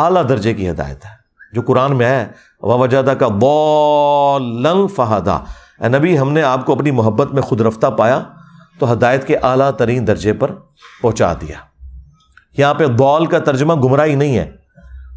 اعلیٰ 0.06 0.30
درجے 0.30 0.54
کی 0.54 0.70
ہدایت 0.70 1.06
ہے۔ 1.06 1.20
جو 1.54 1.62
قرآن 1.62 1.98
میں 1.98 2.06
ہے 2.06 2.26
وجادہ 2.62 3.14
کا 3.20 3.28
بول 3.28 4.88
فہدا 4.96 5.40
نبی، 5.88 6.20
ہم 6.20 6.32
نے 6.32 6.44
آپ 6.44 6.66
کو 6.66 6.74
اپنی 6.74 6.92
محبت 6.92 7.34
میں 7.34 7.42
خود 7.42 7.62
رفتہ 7.62 7.88
پایا، 7.88 8.24
تو 8.80 8.94
ہدایت 8.94 9.28
کے 9.28 9.38
اعلیٰ 9.38 9.72
ترین 9.72 10.08
درجے 10.08 10.34
پر 10.34 10.52
پہنچا 11.02 11.34
دیا۔ 11.34 11.56
یہاں 12.58 12.74
پہ 12.74 12.86
دول 12.86 13.26
کا 13.26 13.40
ترجمہ 13.40 13.74
گمراہی 13.74 14.16
نہیں 14.16 14.38
ہے۔ 14.38 14.52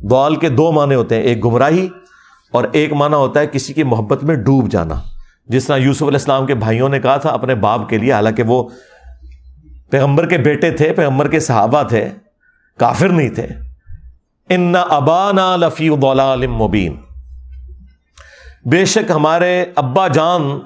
دول 0.02 0.36
کے 0.36 0.48
دو 0.48 0.72
معنی 0.72 0.94
ہوتے 0.94 1.14
ہیں، 1.14 1.22
ایک 1.22 1.44
گمراہی 1.44 1.88
اور 2.52 2.64
ایک 2.72 2.92
معنی 2.92 3.14
ہوتا 3.14 3.40
ہے 3.40 3.46
کسی 3.46 3.72
کی 3.72 3.82
محبت 3.82 4.24
میں 4.24 4.34
ڈوب 4.34 4.70
جانا۔ 4.70 4.94
جس 5.46 5.66
طرح 5.66 5.76
یوسف 5.76 6.02
علیہ 6.02 6.12
السلام 6.12 6.46
کے 6.46 6.54
بھائیوں 6.54 6.88
نے 6.88 7.00
کہا 7.00 7.16
تھا 7.16 7.30
اپنے 7.30 7.54
باپ 7.54 7.88
کے 7.88 7.98
لیے، 7.98 8.12
حالانکہ 8.12 8.42
وہ 8.42 8.68
پیغمبر 9.90 10.28
کے 10.28 10.38
بیٹے 10.38 10.70
تھے، 10.70 10.92
پیغمبر 10.92 11.28
کے 11.28 11.40
صحابہ 11.40 11.82
تھے، 11.82 12.08
کافر 12.78 13.08
نہیں 13.08 13.30
تھے۔ 13.30 13.48
ان 14.48 14.74
ابانا 14.90 15.56
لفی 15.56 15.90
مبین 16.46 16.96
بے 18.64 18.84
شک 18.84 19.10
ہمارے 19.10 19.64
ابا 19.76 20.08
جان 20.08 20.60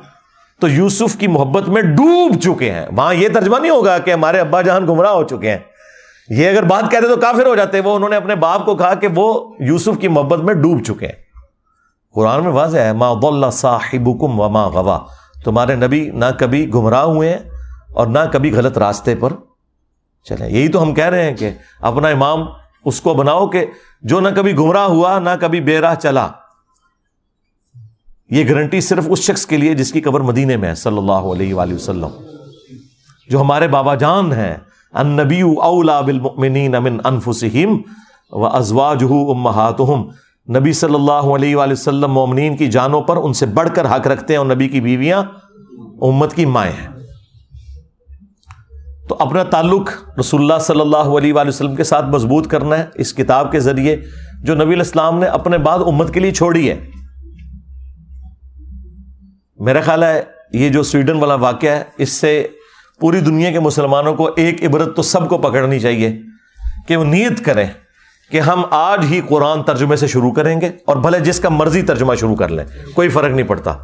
تو 0.60 0.68
یوسف 0.68 1.16
کی 1.18 1.26
محبت 1.26 1.68
میں 1.68 1.82
ڈوب 1.82 2.40
چکے 2.42 2.72
ہیں۔ 2.72 2.86
وہاں 2.96 3.14
یہ 3.14 3.28
ترجمہ 3.28 3.58
نہیں 3.58 3.70
ہوگا 3.70 3.98
کہ 3.98 4.12
ہمارے 4.12 4.40
ابا 4.40 4.62
جان 4.62 4.86
گمراہ 4.86 5.10
ہو 5.10 5.24
چکے 5.24 5.50
ہیں۔ 5.50 5.58
یہ 6.28 6.50
اگر 6.50 6.62
بات 6.62 6.90
کہتے 6.90 7.08
تو 7.08 7.16
کافر 7.16 7.46
ہو 7.46 7.54
جاتے۔ 7.54 7.80
وہ 7.80 7.96
انہوں 7.96 8.08
نے 8.08 8.16
اپنے 8.16 8.34
باپ 8.34 8.64
کو 8.64 8.76
کہا 8.76 8.94
کہ 8.94 9.08
وہ 9.14 9.54
یوسف 9.58 10.00
کی 10.00 10.08
محبت 10.08 10.38
میں 10.38 10.54
ڈوب 10.54 10.84
چکے 10.84 11.06
ہیں۔ 11.06 11.26
قرآن 12.14 12.44
میں 12.44 12.52
واضح 12.52 12.78
ہے، 12.78 12.92
ما 12.92 13.12
ضل 13.12 13.50
صاحبکم 13.50 14.40
وما 14.40 14.66
غوا 14.66 14.98
تمہارے 15.44 15.74
نبی 15.74 16.10
نہ 16.14 16.24
کبھی 16.38 16.74
گمراہ 16.74 17.02
ہوئے 17.02 17.30
ہیں 17.30 17.50
اور 17.94 18.06
نہ 18.06 18.18
کبھی 18.32 18.52
غلط 18.52 18.78
راستے 18.78 19.14
پر 19.14 19.32
چلیں 20.24 20.48
یہی 20.50 20.68
تو 20.68 20.82
ہم 20.82 20.94
کہہ 20.94 21.04
رہے 21.04 21.22
ہیں 21.22 21.36
کہ 21.36 21.50
اپنا 21.80 22.08
امام 22.08 22.44
اس 22.86 23.00
کو 23.00 23.14
بناؤ 23.14 23.48
کہ 23.48 23.66
جو 24.02 24.20
نہ 24.20 24.28
کبھی 24.36 24.56
گمراہ 24.56 24.84
ہوا، 24.84 25.18
نہ 25.18 25.30
کبھی 25.40 25.60
بے 25.60 25.80
راہ 25.80 25.94
چلا۔ 25.94 26.28
یہ 28.30 28.48
گارنٹی 28.48 28.80
صرف 28.80 29.04
اس 29.10 29.18
شخص 29.18 29.46
کے 29.46 29.56
لیے 29.56 29.74
جس 29.74 29.92
کی 29.92 30.00
قبر 30.00 30.20
مدینے 30.20 30.56
میں 30.56 30.68
ہے، 30.68 30.74
صلی 30.74 30.98
اللہ 30.98 31.12
علیہ 31.12 31.54
وآلہ 31.54 31.74
وسلم۔ 31.74 32.08
جو 33.28 33.40
ہمارے 33.40 33.68
بابا 33.68 33.94
جان 33.94 34.32
ہیں، 34.32 34.56
النبی 34.92 35.40
اولا 35.40 36.00
بالمؤمنین 36.00 36.74
من 36.82 36.98
انفسہم 37.04 37.82
و 38.30 38.46
ازواجہ 38.46 39.12
امہاتہم۔ 39.12 40.10
نبی 40.58 40.72
صلی 40.72 40.94
اللہ 40.94 41.12
علیہ 41.12 41.56
وآلہ 41.56 41.72
وسلم 41.72 42.12
مومنین 42.12 42.56
کی 42.56 42.66
جانوں 42.66 43.00
پر 43.00 43.16
ان 43.16 43.32
سے 43.32 43.46
بڑھ 43.46 43.68
کر 43.74 43.96
حق 43.96 44.06
رکھتے 44.06 44.32
ہیں 44.32 44.38
اور 44.38 44.46
نبی 44.46 44.68
کی 44.68 44.80
بیویاں 44.80 45.22
امت 46.02 46.34
کی 46.34 46.46
مائیں 46.46 46.72
ہیں۔ 46.72 46.95
تو 49.08 49.16
اپنا 49.18 49.42
تعلق 49.42 49.90
رسول 50.20 50.40
اللہ 50.40 50.54
صلی 50.60 50.80
اللہ 50.80 50.96
علیہ 50.96 51.32
وآلہ 51.32 51.48
وسلم 51.48 51.74
کے 51.74 51.84
ساتھ 51.84 52.06
مضبوط 52.06 52.46
کرنا 52.46 52.78
ہے 52.78 52.86
اس 52.94 53.14
کتاب 53.14 53.52
کے 53.52 53.60
ذریعے 53.60 53.96
جو 54.42 54.54
نبی 54.54 54.74
الاسلام 54.74 55.18
نے 55.18 55.26
اپنے 55.26 55.58
بعد 55.58 55.78
امت 55.78 56.14
کے 56.14 56.20
لیے 56.20 56.30
چھوڑی 56.30 56.70
ہے۔ 56.70 56.86
میرا 59.58 59.80
خیال 59.80 60.02
ہے 60.02 60.22
یہ 60.52 60.68
جو 60.68 60.82
سویڈن 60.82 61.16
والا 61.16 61.34
واقعہ 61.34 61.70
ہے، 61.70 61.84
اس 61.98 62.12
سے 62.12 62.46
پوری 63.00 63.20
دنیا 63.20 63.50
کے 63.50 63.60
مسلمانوں 63.60 64.14
کو 64.14 64.30
ایک 64.36 64.64
عبرت 64.64 64.96
تو 64.96 65.02
سب 65.02 65.28
کو 65.28 65.38
پکڑنی 65.38 65.78
چاہیے 65.80 66.18
کہ 66.88 66.96
وہ 66.96 67.04
نیت 67.04 67.44
کریں 67.44 67.66
کہ 68.30 68.40
ہم 68.40 68.62
آج 68.70 69.04
ہی 69.10 69.20
قرآن 69.28 69.62
ترجمے 69.62 69.96
سے 69.96 70.06
شروع 70.06 70.32
کریں 70.32 70.60
گے 70.60 70.70
اور 70.84 70.96
بھلے 70.96 71.20
جس 71.20 71.40
کا 71.40 71.48
مرضی 71.48 71.82
ترجمہ 71.82 72.14
شروع 72.14 72.36
کر 72.36 72.48
لیں، 72.48 72.64
کوئی 72.94 73.08
فرق 73.08 73.30
نہیں 73.30 73.46
پڑتا۔ 73.46 73.74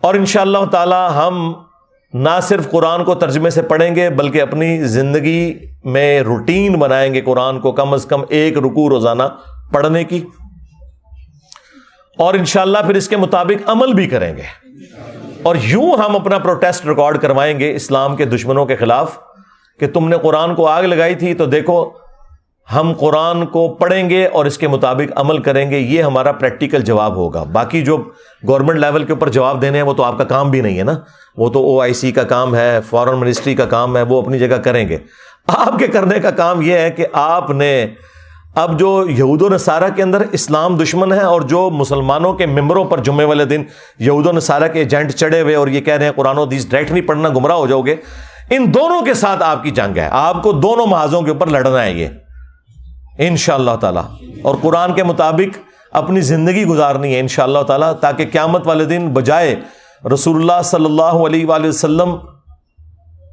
اور 0.00 0.14
ان 0.14 0.26
شاء 0.26 0.40
اللہ 0.40 0.64
تعالی 0.72 1.16
ہم 1.16 1.52
نہ 2.12 2.28
صرف 2.42 2.70
قرآن 2.70 3.04
کو 3.04 3.14
ترجمے 3.14 3.50
سے 3.50 3.62
پڑھیں 3.62 3.96
گے، 3.96 4.10
بلکہ 4.10 4.42
اپنی 4.42 4.84
زندگی 4.84 5.58
میں 5.84 6.20
روٹین 6.20 6.78
بنائیں 6.78 7.14
گے 7.14 7.20
قرآن 7.20 7.60
کو، 7.60 7.72
کم 7.72 7.92
از 7.92 8.04
کم 8.04 8.24
ایک 8.28 8.58
رکو 8.58 8.88
روزانہ 8.88 9.22
پڑھنے 9.72 10.04
کی۔ 10.04 10.24
اور 12.18 12.34
انشاءاللہ 12.34 12.78
پھر 12.86 12.94
اس 12.94 13.08
کے 13.08 13.16
مطابق 13.16 13.70
عمل 13.70 13.92
بھی 13.92 14.06
کریں 14.06 14.36
گے۔ 14.36 14.42
اور 15.42 15.56
یوں 15.62 15.96
ہم 15.96 16.16
اپنا 16.16 16.38
پروٹیسٹ 16.38 16.86
ریکارڈ 16.86 17.20
کروائیں 17.20 17.60
گے 17.60 17.74
اسلام 17.74 18.16
کے 18.16 18.24
دشمنوں 18.24 18.66
کے 18.66 18.76
خلاف 18.76 19.18
کہ 19.80 19.86
تم 19.86 20.08
نے 20.08 20.16
قرآن 20.22 20.54
کو 20.54 20.68
آگ 20.68 20.82
لگائی 20.82 21.14
تھی 21.14 21.34
تو 21.34 21.46
دیکھو 21.46 21.90
ہم 22.74 22.92
قرآن 23.00 23.46
کو 23.46 23.68
پڑھیں 23.68 24.10
گے 24.10 24.26
اور 24.26 24.44
اس 24.44 24.58
کے 24.58 24.68
مطابق 24.68 25.12
عمل 25.16 25.38
کریں 25.38 25.70
گے، 25.70 25.78
یہ 25.78 26.02
ہمارا 26.02 26.32
پریکٹیکل 26.32 26.80
جواب 26.80 27.16
ہوگا۔ 27.16 27.42
باقی 27.42 27.82
جو 27.82 27.96
گورنمنٹ 28.48 28.78
لیول 28.78 29.04
کے 29.04 29.12
اوپر 29.12 29.28
جواب 29.28 29.62
دینے 29.62 29.78
ہیں، 29.78 29.84
وہ 29.84 29.92
تو 29.92 30.02
آپ 30.02 30.18
کا 30.18 30.24
کام 30.24 30.50
بھی 30.50 30.60
نہیں 30.60 30.78
ہے 30.78 30.82
نا۔ 30.82 30.92
وہ 31.36 31.48
تو 31.48 31.58
او 31.58 31.80
آئی 31.80 31.94
سی 31.94 32.12
کا 32.12 32.22
کام 32.22 32.54
ہے 32.54 32.78
فارن 32.90 33.18
منسٹری 33.18 33.54
کا 33.54 33.64
کام 33.64 33.96
ہے، 33.96 34.02
وہ 34.02 34.22
اپنی 34.22 34.38
جگہ 34.38 34.56
کریں 34.56 34.88
گے۔ 34.88 34.96
آپ 35.46 35.78
کے 35.78 35.86
کرنے 35.86 36.20
کا 36.20 36.30
کام 36.30 36.62
یہ 36.62 36.78
ہے 36.78 36.90
کہ 36.90 37.06
آپ 37.12 37.50
نے 37.50 37.86
اب 38.54 38.78
جو 38.78 39.06
یہود 39.08 39.42
و 39.42 39.48
نصارہ 39.48 39.88
کے 39.96 40.02
اندر 40.02 40.22
اسلام 40.32 40.76
دشمن 40.76 41.12
ہے 41.12 41.22
اور 41.22 41.40
جو 41.40 41.70
مسلمانوں 41.70 42.32
کے 42.32 42.46
ممبروں 42.46 42.84
پر 42.84 42.98
جمعے 42.98 43.26
والے 43.26 43.44
دن 43.44 43.62
یہود 43.98 44.26
و 44.26 44.32
نصارہ 44.32 44.68
کے 44.68 44.78
ایجنٹ 44.78 45.12
چڑھے 45.12 45.40
ہوئے 45.40 45.54
اور 45.54 45.68
یہ 45.68 45.80
کہہ 45.80 45.94
رہے 45.94 46.04
ہیں 46.04 46.12
قرآن 46.12 46.38
و 46.38 46.42
حدیث 46.42 46.68
ڈائریکٹ 46.68 46.92
نہیں 46.92 47.04
پڑھنا، 47.04 47.28
گمراہ 47.28 47.56
ہو 47.56 47.66
جاؤ 47.66 47.80
گے۔ 47.80 47.96
ان 48.50 48.74
دونوں 48.74 49.02
کے 49.02 49.14
ساتھ 49.14 49.42
آپ 49.42 49.62
کی 49.62 49.70
جنگ 49.70 49.98
ہے۔ 49.98 50.08
آپ 50.12 50.42
کو 50.42 50.52
دونوں 50.52 50.86
محاذوں 50.86 51.22
کے 51.22 51.30
اوپر 51.30 51.46
لڑنا 51.46 51.84
ہے 51.84 51.92
یہ۔ 51.92 52.08
ان 53.18 53.36
شاء 53.36 53.54
اللہ 53.54 53.76
تعالیٰ۔ 53.80 54.04
اور 54.42 54.54
قرآن 54.62 54.94
کے 54.94 55.02
مطابق 55.02 55.58
اپنی 55.92 56.20
زندگی 56.20 56.64
گزارنی 56.64 57.14
ہے 57.14 57.20
ان 57.20 57.28
شاء 57.28 57.42
اللہ 57.42 57.62
تعالیٰ، 57.62 57.92
تاکہ 57.92 58.26
قیامت 58.32 58.66
والے 58.66 58.84
دن 58.84 59.08
بجائے 59.08 59.56
رسول 60.14 60.36
اللہ 60.36 60.62
صلی 60.64 60.84
اللہ 60.84 61.02
علیہ 61.02 61.46
وآلہ 61.46 61.68
وسلم 61.68 62.16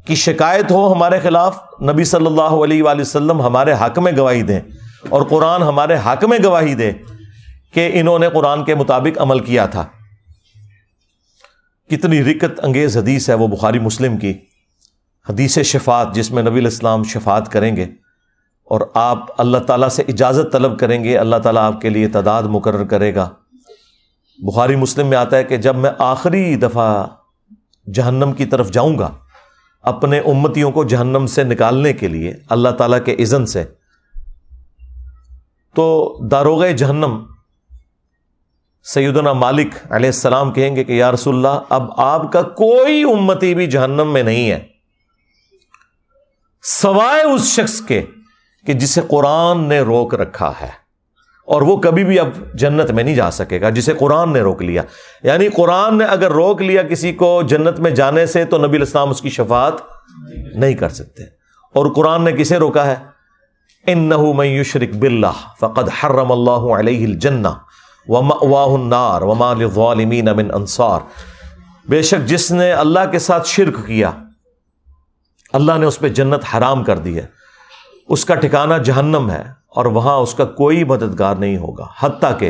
کی 0.07 0.15
شکایت 0.15 0.71
ہو 0.71 0.93
ہمارے 0.93 1.19
خلاف، 1.19 1.57
نبی 1.81 2.03
صلی 2.03 2.25
اللہ 2.25 2.41
علیہ 2.41 2.83
وآلہ 2.83 3.01
وسلم 3.01 3.41
ہمارے 3.41 3.73
حق 3.73 3.99
میں 3.99 4.11
گواہی 4.17 4.41
دیں۔ 4.41 4.59
اور 5.09 5.21
قرآن 5.21 5.63
ہمارے 5.63 5.95
حق 6.05 6.25
میں 6.25 6.39
گواہی 6.43 6.73
دے 6.73 6.91
کہ 7.73 7.91
انہوں 7.93 8.19
نے 8.19 8.29
قرآن 8.29 8.63
کے 8.63 8.75
مطابق 8.75 9.21
عمل 9.21 9.39
کیا 9.39 9.65
تھا۔ 9.65 9.85
کتنی 11.89 12.23
رکت 12.23 12.59
انگیز 12.63 12.97
حدیث 12.97 13.29
ہے 13.29 13.33
وہ 13.33 13.47
بخاری 13.47 13.79
مسلم 13.79 14.17
کی۔ 14.17 14.33
حدیث 15.29 15.59
شفات 15.59 16.15
جس 16.15 16.31
میں 16.31 16.43
نبی 16.43 16.59
الاسلام 16.59 17.03
شفات 17.03 17.51
کریں 17.51 17.75
گے۔ 17.75 17.85
اور 18.73 18.81
آپ 18.93 19.41
اللہ 19.41 19.57
تعالیٰ 19.57 19.89
سے 19.89 20.03
اجازت 20.07 20.51
طلب 20.51 20.79
کریں 20.79 21.03
گے، 21.03 21.17
اللہ 21.17 21.35
تعالیٰ 21.35 21.61
آپ 21.61 21.81
کے 21.81 21.89
لیے 21.89 22.07
تعداد 22.07 22.43
مقرر 22.43 22.83
کرے 22.83 23.15
گا۔ 23.15 23.29
بخاری 24.39 24.75
مسلم 24.75 25.07
میں 25.07 25.17
آتا 25.17 25.37
ہے 25.37 25.43
کہ 25.43 25.57
جب 25.57 25.75
میں 25.75 25.91
آخری 25.97 26.55
دفعہ 26.55 27.05
جہنم 27.93 28.31
کی 28.31 28.45
طرف 28.45 28.71
جاؤں 28.71 28.97
گا، 28.99 29.09
اپنے 29.83 30.19
امتیوں 30.19 30.71
کو 30.71 30.83
جہنم 30.83 31.25
سے 31.25 31.43
نکالنے 31.43 31.93
کے 31.93 32.07
لیے، 32.07 32.33
اللہ 32.49 32.69
تعالیٰ 32.69 32.99
کے 33.05 33.15
عزن 33.19 33.45
سے، 33.45 33.63
تو 35.75 35.85
داروغ 36.31 36.65
جہنم 36.67 37.19
سیدنا 38.83 39.33
مالک 39.33 39.75
علیہ 39.89 40.09
السلام 40.09 40.51
کہیں 40.51 40.75
گے 40.75 40.83
کہ 40.83 40.91
یا 40.91 41.11
رسول 41.11 41.35
اللہ، 41.35 41.61
اب 41.69 41.89
آپ 41.97 42.31
کا 42.31 42.41
کوئی 42.41 43.03
امتی 43.03 43.53
بھی 43.55 43.67
جہنم 43.67 44.13
میں 44.13 44.23
نہیں 44.23 44.49
ہے۔ 44.51 44.59
سوائے 46.63 47.23
اس 47.23 47.45
شخص 47.55 47.81
کے 47.81 48.01
کہ 48.65 48.73
جسے 48.73 49.01
قرآن 49.07 49.63
نے 49.63 49.79
روک 49.79 50.15
رکھا 50.15 50.53
ہے 50.61 50.83
اور 51.45 51.61
وہ 51.61 51.77
کبھی 51.77 52.03
بھی 52.03 52.19
اب 52.19 52.29
جنت 52.53 52.91
میں 52.91 53.03
نہیں 53.03 53.15
جا 53.15 53.31
سکے 53.31 53.61
گا، 53.61 53.69
جسے 53.69 53.93
قرآن 53.93 54.33
نے 54.33 54.41
روک 54.41 54.61
لیا۔ 54.61 54.81
یعنی 55.23 55.47
قرآن 55.47 55.97
نے 55.97 56.05
اگر 56.05 56.31
روک 56.31 56.61
لیا 56.61 56.83
کسی 56.83 57.13
کو 57.13 57.41
جنت 57.47 57.79
میں 57.79 57.91
جانے 57.91 58.25
سے 58.25 58.45
تو 58.45 58.67
نبی 58.67 58.75
الاسلام 58.77 59.09
اس 59.09 59.21
کی 59.21 59.29
شفاعت 59.29 59.73
نہیں 60.55 60.73
کر 60.73 60.89
سکتے۔ 60.89 61.23
اور 61.73 61.93
قرآن 61.95 62.23
نے 62.23 62.31
کسے 62.31 62.57
روکا 62.57 62.85
ہے؟ 62.85 62.95
ان 63.87 64.09
نہ 64.09 64.43
یشرک 64.43 64.95
بلّہ 64.95 65.55
فقد 65.59 65.89
حرم 65.89 66.31
اللہ 66.31 66.79
علیہ 66.79 67.05
الجنہ 67.05 67.47
واہ 68.07 68.73
النار 68.73 69.21
وما 69.21 69.53
للظالمین 69.53 70.25
من 70.25 70.51
انصار۔ 70.53 70.99
بے 71.89 72.01
شک 72.01 72.27
جس 72.27 72.51
نے 72.51 72.71
اللہ 72.71 72.99
کے 73.11 73.19
ساتھ 73.19 73.47
شرک 73.47 73.87
کیا، 73.87 74.11
اللہ 75.53 75.71
نے 75.77 75.85
اس 75.85 75.99
پہ 75.99 76.09
جنت 76.09 76.43
حرام 76.53 76.83
کر 76.83 76.97
دی 76.97 77.17
ہے۔ 77.17 77.42
اس 78.07 78.25
کا 78.25 78.35
ٹھکانہ 78.35 78.73
جہنم 78.73 79.29
ہے 79.31 79.43
اور 79.69 79.85
وہاں 79.85 80.17
اس 80.17 80.33
کا 80.33 80.45
کوئی 80.45 80.83
مددگار 80.83 81.35
نہیں 81.35 81.57
ہوگا۔ 81.57 81.87
حتیٰ 81.99 82.39
کہ 82.39 82.49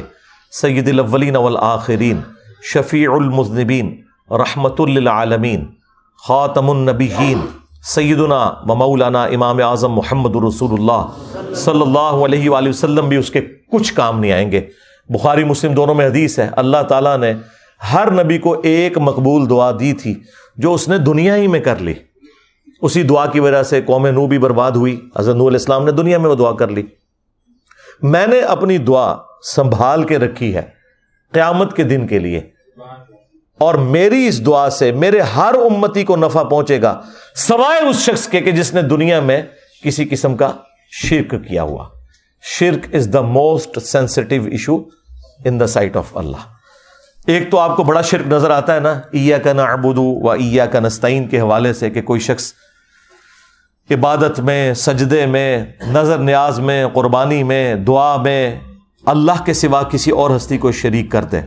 سید 0.52 0.90
الاولین 0.90 1.36
والآخرین، 1.36 2.22
شفیع 2.64 3.12
المذنبین، 3.12 3.96
رحمت 4.32 4.82
للعالمین، 4.82 5.66
خاتم 6.28 6.70
النبیین، 6.70 7.40
سیدنا 7.84 8.52
و 8.68 8.76
مولانا 8.76 9.24
امام 9.24 9.58
اعظم 9.58 9.92
محمد 9.92 10.36
رسول 10.36 10.80
اللہ 10.80 11.08
صلی 11.54 11.82
اللہ 11.82 12.24
علیہ 12.26 12.50
وآلہ 12.50 12.70
وسلم 12.70 13.10
بھی 13.10 13.18
اس 13.18 13.32
کے 13.32 13.42
کچھ 13.72 13.94
کام 13.94 14.20
نہیں 14.20 14.32
آئیں 14.32 14.52
گے۔ 14.52 14.62
بخاری 15.10 15.44
مسلم 15.44 15.74
دونوں 15.74 15.96
میں 15.96 16.08
حدیث 16.08 16.40
ہے، 16.40 16.50
اللہ 16.52 16.84
تعالیٰ 16.84 17.18
نے 17.18 17.34
ہر 17.94 18.24
نبی 18.24 18.38
کو 18.38 18.56
ایک 18.64 18.98
مقبول 18.98 19.50
دعا 19.50 19.72
دی 19.72 19.94
تھی 19.94 20.16
جو 20.58 20.74
اس 20.74 20.88
نے 20.88 20.98
دنیا 20.98 21.36
ہی 21.36 21.48
میں 21.48 21.60
کر 21.60 21.80
لی۔ 21.80 21.94
اسی 22.84 23.04
دعا 23.04 23.26
کی 23.26 23.40
وجہ 23.40 23.64
سے 23.64 23.82
قوم 23.82 24.08
نو 24.08 24.28
بھی 24.28 24.38
برباد 24.38 24.72
ہوئی۔ 24.72 25.10
حضرت 25.18 25.36
نو 25.36 25.48
علیہ 25.48 25.58
السلام 25.58 25.86
نے 25.86 25.92
دنیا 25.92 26.18
میں 26.18 26.30
وہ 26.30 26.36
دعا 26.36 26.52
کر 26.52 26.68
لی۔ 26.68 26.84
میں 28.02 28.28
نے 28.28 28.40
اپنی 28.40 28.78
دعا 28.78 29.16
سنبھال 29.56 30.04
کے 30.04 30.20
رکھی 30.20 30.56
ہے 30.56 30.62
قیامت 31.32 31.76
کے 31.76 31.84
دن 31.84 32.08
کے 32.08 32.20
لیے۔ 32.20 32.42
اور 33.60 33.76
میری 33.76 34.28
اس 34.28 34.46
دعا 34.46 34.70
سے 34.70 34.92
میرے 34.92 35.20
ہر 35.20 35.54
امتی 35.56 36.04
کو 36.04 36.16
نفع 36.16 36.44
پہنچے 36.44 36.82
گا، 36.82 37.02
سوائے 37.36 37.90
اس 37.90 37.96
شخص 37.96 38.28
کے 38.28 38.42
کہ 38.42 38.52
جس 38.52 38.74
نے 38.74 38.82
دنیا 38.82 39.20
میں 39.20 39.42
کسی 39.84 40.06
قسم 40.06 40.36
کا 40.36 40.52
شرک 40.92 41.32
کیا 41.32 41.64
ہوا۔ 41.64 41.88
شرک 42.42 42.96
is 42.96 43.10
the 43.14 43.22
most 43.22 43.80
sensitive 43.80 44.36
issue 44.52 44.76
in 45.46 45.60
the 45.60 45.68
sight 45.68 45.98
of 45.98 46.18
Allah 46.18 46.38
ایک 47.28 47.52
تو 47.52 47.60
آپ 47.60 47.78
کو 47.78 47.84
بڑا 47.84 48.02
شرک 48.02 48.28
نظر 48.28 48.52
آتا 48.52 48.76
ہے 48.76 48.80
نا 48.80 48.92
ایا 48.92 49.38
کا 49.38 49.54
نا 49.54 49.64
ابودو 49.64 50.04
و 50.04 50.30
ایا 50.30 50.66
کا 50.66 50.80
نستعین 50.80 51.28
کے 51.28 51.40
حوالے 51.40 51.74
سے 51.74 51.90
کہ 51.90 52.02
کوئی 52.02 52.20
شخص 52.20 52.54
عبادت 53.94 54.40
میں، 54.40 54.74
سجدے 54.74 55.26
میں، 55.26 55.66
نظر 55.88 56.18
نیاز 56.18 56.60
میں، 56.60 56.88
قربانی 56.88 57.44
میں، 57.44 57.76
دعا 57.76 58.16
میں 58.16 58.60
اللہ 59.06 59.44
کے 59.46 59.54
سوا 59.54 59.84
کسی 59.84 60.12
اور 60.12 60.36
ہستی 60.36 60.58
کو 60.58 60.72
شریک 60.72 61.12
کر 61.12 61.24
دے 61.24 61.42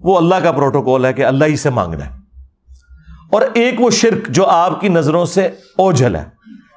وہ 0.00 0.16
اللہ 0.16 0.34
کا 0.34 0.52
پروٹوکول 0.52 1.04
ہے 1.04 1.12
کہ 1.12 1.24
اللہ 1.24 1.44
ہی 1.44 1.56
سے 1.56 1.70
مانگنا 1.70 2.06
ہے۔ 2.06 2.10
اور 3.32 3.42
ایک 3.54 3.80
وہ 3.80 3.90
شرک 3.90 4.28
جو 4.28 4.46
آپ 4.46 4.80
کی 4.80 4.88
نظروں 4.88 5.24
سے 5.24 5.46
اوجھل 5.78 6.16
ہے، 6.16 6.24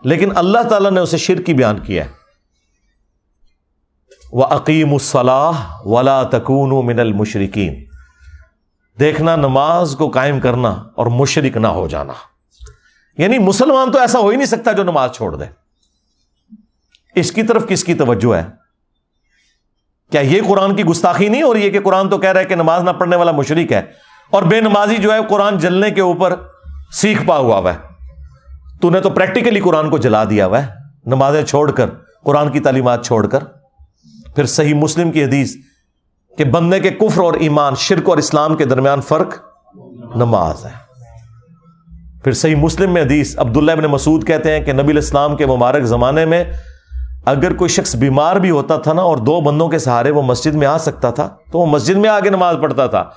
لیکن 0.04 0.30
اللہ 0.36 0.64
تعالیٰ 0.70 0.92
نے 0.92 1.00
اسے 1.00 1.18
شرک 1.18 1.46
کی 1.46 1.54
بیان 1.54 1.80
کیا 1.80 2.06
ہے۔ 2.06 2.10
و 4.32 4.44
عقیم 4.44 4.94
الصلاح 4.94 5.52
ولا 5.86 6.24
تکون 6.24 6.86
من 6.86 7.00
المشرقین 7.00 7.86
دیکھنا، 9.00 9.36
نماز 9.36 9.96
کو 9.96 10.10
قائم 10.10 10.40
کرنا 10.40 10.70
اور 10.70 11.08
مشرق 11.08 11.58
نہ 11.58 11.68
ہو 11.68 11.88
جانا۔ 11.88 12.14
یعنی 13.18 13.40
مسلمان 13.40 13.92
تو 13.92 14.00
ایسا 14.00 14.20
ہو 14.20 14.28
ہی 14.28 14.36
نہیں 14.36 14.46
سکتا 14.46 14.72
جو 14.72 14.84
نماز 14.84 15.12
چھوڑ 15.12 15.36
دے۔ 15.36 15.46
اس 17.16 17.32
کی 17.32 17.44
طرف 17.44 17.68
کس 17.68 17.84
کی 17.84 17.94
توجہ 17.94 18.36
ہے؟ 18.36 18.46
کیا 20.12 20.22
یہ 20.22 20.42
قرآن 20.48 20.76
کی 20.76 20.84
گستاخی 20.84 21.30
نہیں 21.30 21.44
ہو 21.44 21.54
رہی 21.54 21.64
ہے 21.64 21.70
کہ 21.70 21.82
قرآن 21.82 22.10
تو 22.10 22.18
کہہ 22.18 22.30
رہا 22.30 22.40
ہے 22.40 22.46
کہ 22.46 22.56
نماز 22.56 22.84
نہ 22.84 22.90
پڑھنے 22.90 23.16
والا 23.16 23.32
مشرق 23.32 23.72
ہے 23.72 23.82
اور 24.30 24.44
بے 24.44 24.62
نمازی 24.62 24.98
جو 24.98 25.14
ہے 25.14 25.18
قرآن 25.30 25.58
جلنے 25.58 25.92
کے 25.92 26.02
اوپر 26.02 26.36
سیکھ 26.92 27.26
پا 27.26 27.38
ہوا 27.38 27.58
ہوا 27.58 27.74
ہے؟ 27.74 27.78
تو 28.82 28.90
نے 28.90 29.00
تو 29.00 29.10
پریکٹیکلی 29.10 29.60
قرآن 29.60 29.90
کو 29.90 29.98
جلا 29.98 30.24
دیا 30.24 30.46
ہوا 30.46 30.66
ہے۔ 30.66 30.72
نمازیں 31.06 31.44
چھوڑ 31.44 31.72
کر، 31.72 31.90
قرآن 32.24 32.52
کی 32.52 32.60
تعلیمات 32.60 33.06
چھوڑ 33.06 33.28
کر۔ 33.28 33.44
پھر 34.36 34.46
صحیح 34.46 34.74
مسلم 34.74 35.12
کی 35.12 35.24
حدیث 35.24 35.56
کہ 36.38 36.44
بندے 36.44 36.80
کے 36.80 36.90
کفر 36.90 37.22
اور 37.22 37.34
ایمان، 37.34 37.76
شرک 37.76 38.10
اور 38.10 38.18
اسلام 38.18 38.56
کے 38.56 38.66
درمیان 38.66 39.02
فرق 39.02 39.36
نماز 40.16 40.66
ہے۔ 40.66 40.85
پھر 42.26 42.34
صحیح 42.34 42.56
مسلم 42.56 42.94
میں 42.94 43.02
حدیث 43.02 43.40
عبداللہ 43.40 43.72
ابن 43.72 43.84
مسعود 43.84 44.28
کہتے 44.28 44.52
ہیں 44.52 44.66
کہ 44.66 44.74
نبی 44.74 44.92
الاسلام 44.92 45.36
کے 45.36 45.46
مبارک 45.46 45.84
زمانے 45.84 46.26
میں 46.26 46.44
اگر 47.26 47.54
کوئی 47.54 47.70
شخص 47.70 47.96
بیمار 47.96 48.36
بھی 48.36 48.50
ہوتا 48.50 48.78
تھا 48.78 48.94
نا 48.94 49.02
اور 49.02 49.18
دو 49.18 49.42
بندوں 49.42 49.70
کے 49.70 49.78
سہارے 49.78 50.12
وہ 50.12 50.22
مسجد 50.22 50.56
میں 50.56 50.68
آ 50.68 50.78
سکتا 50.78 51.12
تھا 51.12 51.36
تو 51.52 51.60
وہ 51.60 51.66
مسجد 51.66 51.96
میں 51.96 52.10
آگے 52.10 52.30
نماز 52.30 52.56
پڑھتا 52.62 52.88
تھا۔ 52.88 53.10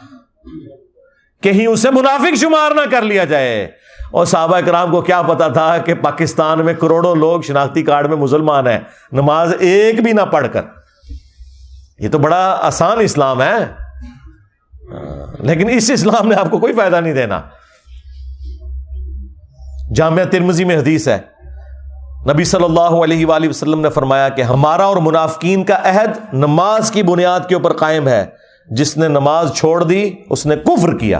کہیں 1.43 1.67
اسے 1.67 1.91
منافق 1.91 2.37
شمار 2.37 2.71
نہ 2.71 2.81
کر 2.91 3.03
لیا 3.03 3.25
جائے۔ 3.25 3.69
اور 4.11 4.27
صحابہ 4.27 4.61
کرام 4.61 4.91
کو 4.91 5.01
کیا 5.01 5.23
پتا 5.23 5.49
تھا 5.49 5.79
کہ 5.79 5.95
پاکستان 5.95 6.65
میں 6.65 6.75
کروڑوں 6.75 7.17
لوگ 7.17 7.41
شناختی 7.41 7.83
کارڈ 7.83 8.07
میں 8.07 8.17
مسلمان 8.17 8.67
ہیں، 8.67 8.81
نماز 9.13 9.55
ایک 9.59 10.03
بھی 10.03 10.13
نہ 10.13 10.23
پڑھ 10.23 10.47
کر۔ 10.53 10.63
یہ 11.99 12.09
تو 12.09 12.19
بڑا 12.19 12.59
آسان 12.63 12.99
اسلام 13.01 13.43
ہے۔ 13.43 13.55
ہاں، 13.55 15.43
لیکن 15.43 15.71
اس 15.71 15.91
اسلام 15.91 16.29
نے 16.29 16.35
آپ 16.35 16.51
کو 16.51 16.59
کوئی 16.59 16.73
فائدہ 16.73 16.97
نہیں 16.97 17.15
دینا۔ 17.15 17.41
جامعہ 19.95 20.25
ترمزی 20.25 20.65
میں 20.65 20.77
حدیث 20.77 21.09
ہے۔ 21.09 21.19
نبی 22.33 22.45
صلی 22.45 22.65
اللہ 22.65 22.81
علیہ 22.81 23.27
وآلہ 23.27 23.49
وسلم 23.49 23.81
نے 23.81 23.91
فرمایا 23.91 24.29
کہ 24.29 24.43
ہمارا 24.43 24.85
اور 24.85 24.97
منافقین 24.97 25.65
کا 25.65 25.75
عہد 25.85 26.35
نماز 26.35 26.91
کی 26.91 27.03
بنیاد 27.03 27.41
کے 27.49 27.55
اوپر 27.55 27.73
قائم 27.73 28.09
ہے۔ 28.09 28.27
جس 28.71 28.97
نے 28.97 29.09
نماز 29.09 29.53
چھوڑ 29.55 29.85
دی، 29.85 30.11
اس 30.31 30.47
نے 30.47 30.57
کفر 30.57 30.99
کیا۔ 30.99 31.19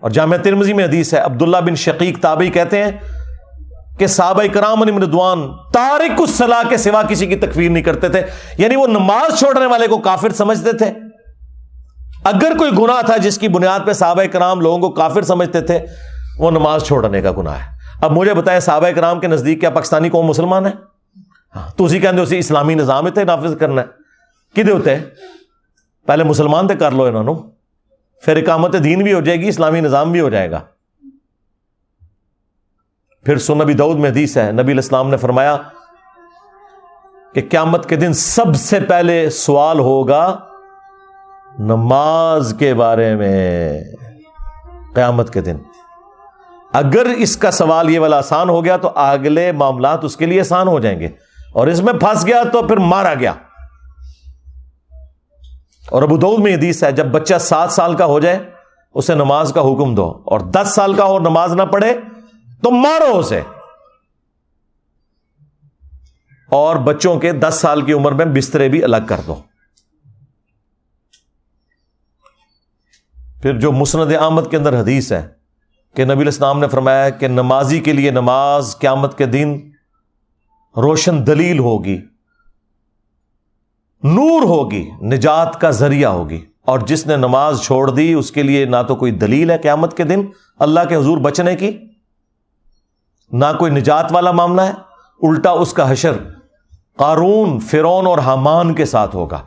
اور 0.00 0.10
جامعہ 0.10 0.38
ترمزی 0.38 0.72
میں 0.72 0.84
حدیث 0.84 1.14
ہے، 1.14 1.18
عبداللہ 1.18 1.56
بن 1.56 1.74
شقیق 1.74 2.18
تابعی 2.20 2.50
کہتے 2.50 2.84
ہیں 2.84 2.90
کہ 3.98 4.06
صحابہ 4.06 4.42
کرام 4.52 4.78
مردوان 4.78 5.48
تارک 5.72 6.20
الصلاح 6.20 6.68
کے 6.68 6.76
سوا 6.76 7.02
کسی 7.02 7.26
کی 7.26 7.36
تکفیر 7.36 7.70
نہیں 7.70 7.82
کرتے 7.82 8.08
تھے۔ 8.08 8.22
یعنی 8.58 8.76
وہ 8.76 8.86
نماز 8.86 9.38
چھوڑنے 9.38 9.66
والے 9.66 9.86
کو 9.86 9.98
کافر 9.98 10.32
سمجھتے 10.32 10.72
تھے۔ 10.72 10.86
اگر 12.24 12.52
کوئی 12.58 12.70
گناہ 12.78 13.02
تھا 13.06 13.16
جس 13.16 13.38
کی 13.38 13.48
بنیاد 13.48 13.80
پہ 13.86 13.92
صحابہ 13.92 14.22
کرام 14.32 14.60
لوگوں 14.60 14.78
کو 14.78 14.90
کافر 14.90 15.22
سمجھتے 15.22 15.60
تھے 15.60 15.80
وہ 16.38 16.50
نماز 16.50 16.84
چھوڑنے 16.84 17.22
کا 17.22 17.32
گناہ 17.32 17.54
ہے۔ 17.54 17.76
اب 18.00 18.12
مجھے 18.12 18.34
بتائیں 18.34 18.60
صحابہ 18.60 18.90
کرام 18.90 19.20
کے 19.20 19.26
نزدیک 19.26 19.60
کیا 19.60 19.70
پاکستانی 19.70 20.10
قوم 20.10 20.26
مسلمان 20.26 20.66
ہے؟ 20.66 20.70
ہاں 21.56 21.78
تو 21.78 21.84
اسی 21.84 21.98
کہتے 21.98 22.20
اسی 22.20 22.38
اسلامی 22.38 22.74
نظام 22.74 23.08
تھے 23.08 23.24
نافذ 23.24 23.56
کرنا 23.56 23.82
ہے۔ 23.82 23.86
کدے 24.52 24.72
ہوتے 24.72 24.96
ہیں؟ 24.96 25.04
پہلے 26.06 26.24
مسلمان 26.24 26.66
تھے 26.66 26.74
کر 26.74 26.90
لو 26.90 27.04
انہوں 27.04 27.34
پھر 28.22 28.36
اقامت 28.36 28.76
دین 28.84 29.02
بھی 29.02 29.12
ہو 29.12 29.20
جائے 29.20 29.40
گی، 29.40 29.48
اسلامی 29.48 29.80
نظام 29.80 30.12
بھی 30.12 30.20
ہو 30.20 30.28
جائے 30.28 30.50
گا۔ 30.50 30.60
پھر 33.24 33.38
سو 33.38 33.54
نبی 33.54 33.72
دعود 33.72 33.96
میں 33.96 34.10
حدیث 34.10 34.36
ہے، 34.36 34.52
نبی 34.52 34.72
الاسلام 34.72 35.10
نے 35.10 35.16
فرمایا 35.16 35.56
کہ 37.34 37.42
قیامت 37.50 37.88
کے 37.88 37.96
دن 37.96 38.12
سب 38.12 38.56
سے 38.56 38.80
پہلے 38.80 39.30
سوال 39.30 39.78
ہوگا 39.78 40.38
نماز 41.58 42.54
کے 42.58 42.74
بارے 42.74 43.14
میں۔ 43.14 43.82
قیامت 44.94 45.32
کے 45.32 45.40
دن۔ 45.40 45.56
اگر 46.76 47.06
اس 47.18 47.36
کا 47.36 47.50
سوال 47.50 47.90
یہ 47.90 48.00
والا 48.00 48.18
آسان 48.18 48.48
ہو 48.48 48.64
گیا 48.64 48.76
تو 48.76 48.92
اگلے 48.94 49.52
معاملات 49.52 50.04
اس 50.04 50.16
کے 50.16 50.26
لیے 50.26 50.40
آسان 50.40 50.68
ہو 50.68 50.80
جائیں 50.80 51.00
گے۔ 51.00 51.06
اور 51.52 51.66
اس 51.66 51.82
میں 51.82 51.92
پھنس 51.92 52.26
گیا 52.26 52.42
تو 52.52 52.62
پھر 52.62 52.76
مارا 52.76 53.14
گیا۔ 53.14 53.32
اور 55.88 56.02
ابو 56.02 56.16
دعود 56.16 56.38
میں 56.38 56.54
حدیث 56.54 56.84
ہے، 56.84 56.92
جب 56.92 57.06
بچہ 57.06 57.34
سات 57.40 57.72
سال 57.72 57.94
کا 57.94 58.04
ہو 58.04 58.20
جائے، 58.20 58.50
اسے 58.94 59.14
نماز 59.14 59.52
کا 59.54 59.60
حکم 59.60 59.94
دو۔ 59.94 60.22
اور 60.26 60.40
دس 60.40 60.68
سال 60.74 60.94
کا 60.94 61.04
اور 61.04 61.20
نماز 61.20 61.52
نہ 61.52 61.62
پڑھے، 61.62 61.98
تو 62.62 62.70
مارو 62.70 63.18
اسے۔ 63.18 63.42
اور 66.50 66.76
بچوں 66.76 67.18
کے 67.18 67.32
دس 67.32 67.54
سال 67.54 67.82
کی 67.82 67.92
عمر 67.92 68.12
میں 68.12 68.26
بسترے 68.26 68.68
بھی 68.68 68.84
الگ 68.84 69.06
کر 69.08 69.20
دو۔ 69.26 69.34
پھر 73.42 73.60
جو 73.60 73.72
مسند 73.72 74.16
آمد 74.16 74.42
کے 74.50 74.56
اندر 74.56 74.80
حدیث 74.80 75.12
ہے 75.12 75.35
کہ 75.96 76.04
نبی 76.04 76.20
الاسلام 76.20 76.58
نے 76.58 76.68
فرمایا 76.68 77.08
کہ 77.08 77.28
نمازی 77.28 77.80
کے 77.80 77.92
لیے 77.92 78.10
نماز 78.10 78.76
قیامت 78.78 79.18
کے 79.18 79.26
دن 79.26 79.60
روشن 80.76 81.26
دلیل 81.26 81.58
ہوگی، 81.58 81.98
نور 84.02 84.42
ہوگی، 84.42 84.90
نجات 85.02 85.60
کا 85.60 85.70
ذریعہ 85.70 86.10
ہوگی۔ 86.10 86.44
اور 86.64 86.78
جس 86.78 87.06
نے 87.06 87.16
نماز 87.16 87.62
چھوڑ 87.62 87.90
دی، 87.90 88.12
اس 88.12 88.30
کے 88.30 88.42
لیے 88.42 88.64
نہ 88.64 88.76
تو 88.88 88.94
کوئی 88.94 89.12
دلیل 89.12 89.50
ہے 89.50 89.58
قیامت 89.58 89.96
کے 89.96 90.04
دن، 90.04 90.24
اللہ 90.58 90.80
کے 90.88 90.96
حضور 90.96 91.18
بچنے 91.18 91.56
کی، 91.56 91.78
نہ 93.32 93.44
کوئی 93.58 93.72
نجات 93.72 94.12
والا 94.12 94.30
معاملہ 94.30 94.60
ہے۔ 94.60 94.72
الٹا 95.22 95.50
اس 95.50 95.72
کا 95.72 95.92
حشر 95.92 96.12
قارون 96.96 97.60
فرون 97.60 98.06
اور 98.06 98.18
حامان 98.18 98.74
کے 98.74 98.84
ساتھ 98.84 99.16
ہوگا۔ 99.16 99.40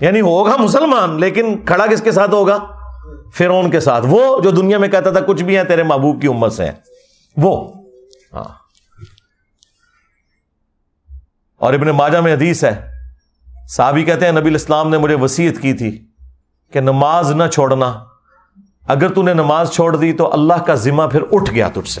یعنی 0.00 0.20
ہوگا 0.20 0.56
مسلمان، 0.58 1.20
لیکن 1.20 1.58
کھڑا 1.64 1.86
کس 1.86 2.02
کے 2.02 2.12
ساتھ 2.12 2.30
ہوگا؟ 2.30 2.77
فرون 3.34 3.70
کے 3.70 3.80
ساتھ۔ 3.80 4.04
وہ 4.08 4.40
جو 4.40 4.50
دنیا 4.50 4.78
میں 4.78 4.88
کہتا 4.88 5.10
تھا، 5.10 5.20
کچھ 5.20 5.42
بھی 5.42 5.56
ہے 5.56 5.64
تیرے 5.64 5.82
محبوب 5.82 6.20
کی 6.20 6.26
امت 6.26 6.52
سے 6.52 6.70
وہ۔ 7.36 7.72
ہاں۔ 8.32 8.44
اور 11.56 11.74
ابن 11.74 11.86
ماجہ 11.86 12.18
میں 12.18 12.34
حدیث 12.34 12.64
ہے۔ 12.64 12.90
صحابی 13.68 14.04
کہتے 14.04 14.24
ہیں، 14.24 14.32
نبی 14.32 14.48
الاسلام 14.48 14.90
نے 14.90 14.98
مجھے 14.98 15.14
وسیعت 15.14 15.62
کی 15.62 15.72
تھی 15.72 16.06
کہ 16.72 16.80
نماز 16.80 17.32
نہ 17.32 17.44
چھوڑنا۔ 17.52 18.04
اگر 18.88 19.12
تو 19.12 19.22
نے 19.22 19.34
نماز 19.34 19.70
چھوڑ 19.70 19.96
دی 19.96 20.12
تو 20.12 20.32
اللہ 20.32 20.54
کا 20.54 20.74
ذمہ 20.74 21.02
پھر 21.02 21.20
اٹھ 21.32 21.50
گیا 21.50 21.68
تجھ 21.68 21.90
سے۔ 21.90 22.00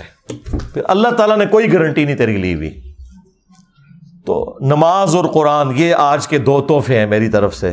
پھر 0.74 0.82
اللہ 0.84 1.08
تعالیٰ 1.08 1.36
نے 1.36 1.46
کوئی 1.46 1.72
گارنٹی 1.72 2.04
نہیں 2.04 2.16
تیری 2.16 2.36
لی 2.36 2.54
ہوئی 2.54 2.92
تو 4.26 4.56
نماز 4.60 5.14
اور 5.14 5.24
قرآن، 5.24 5.72
یہ 5.76 5.94
آج 5.94 6.28
کے 6.28 6.38
دو 6.38 6.60
تحفے 6.60 6.98
ہیں 6.98 7.06
میری 7.06 7.28
طرف 7.28 7.54
سے۔ 7.54 7.72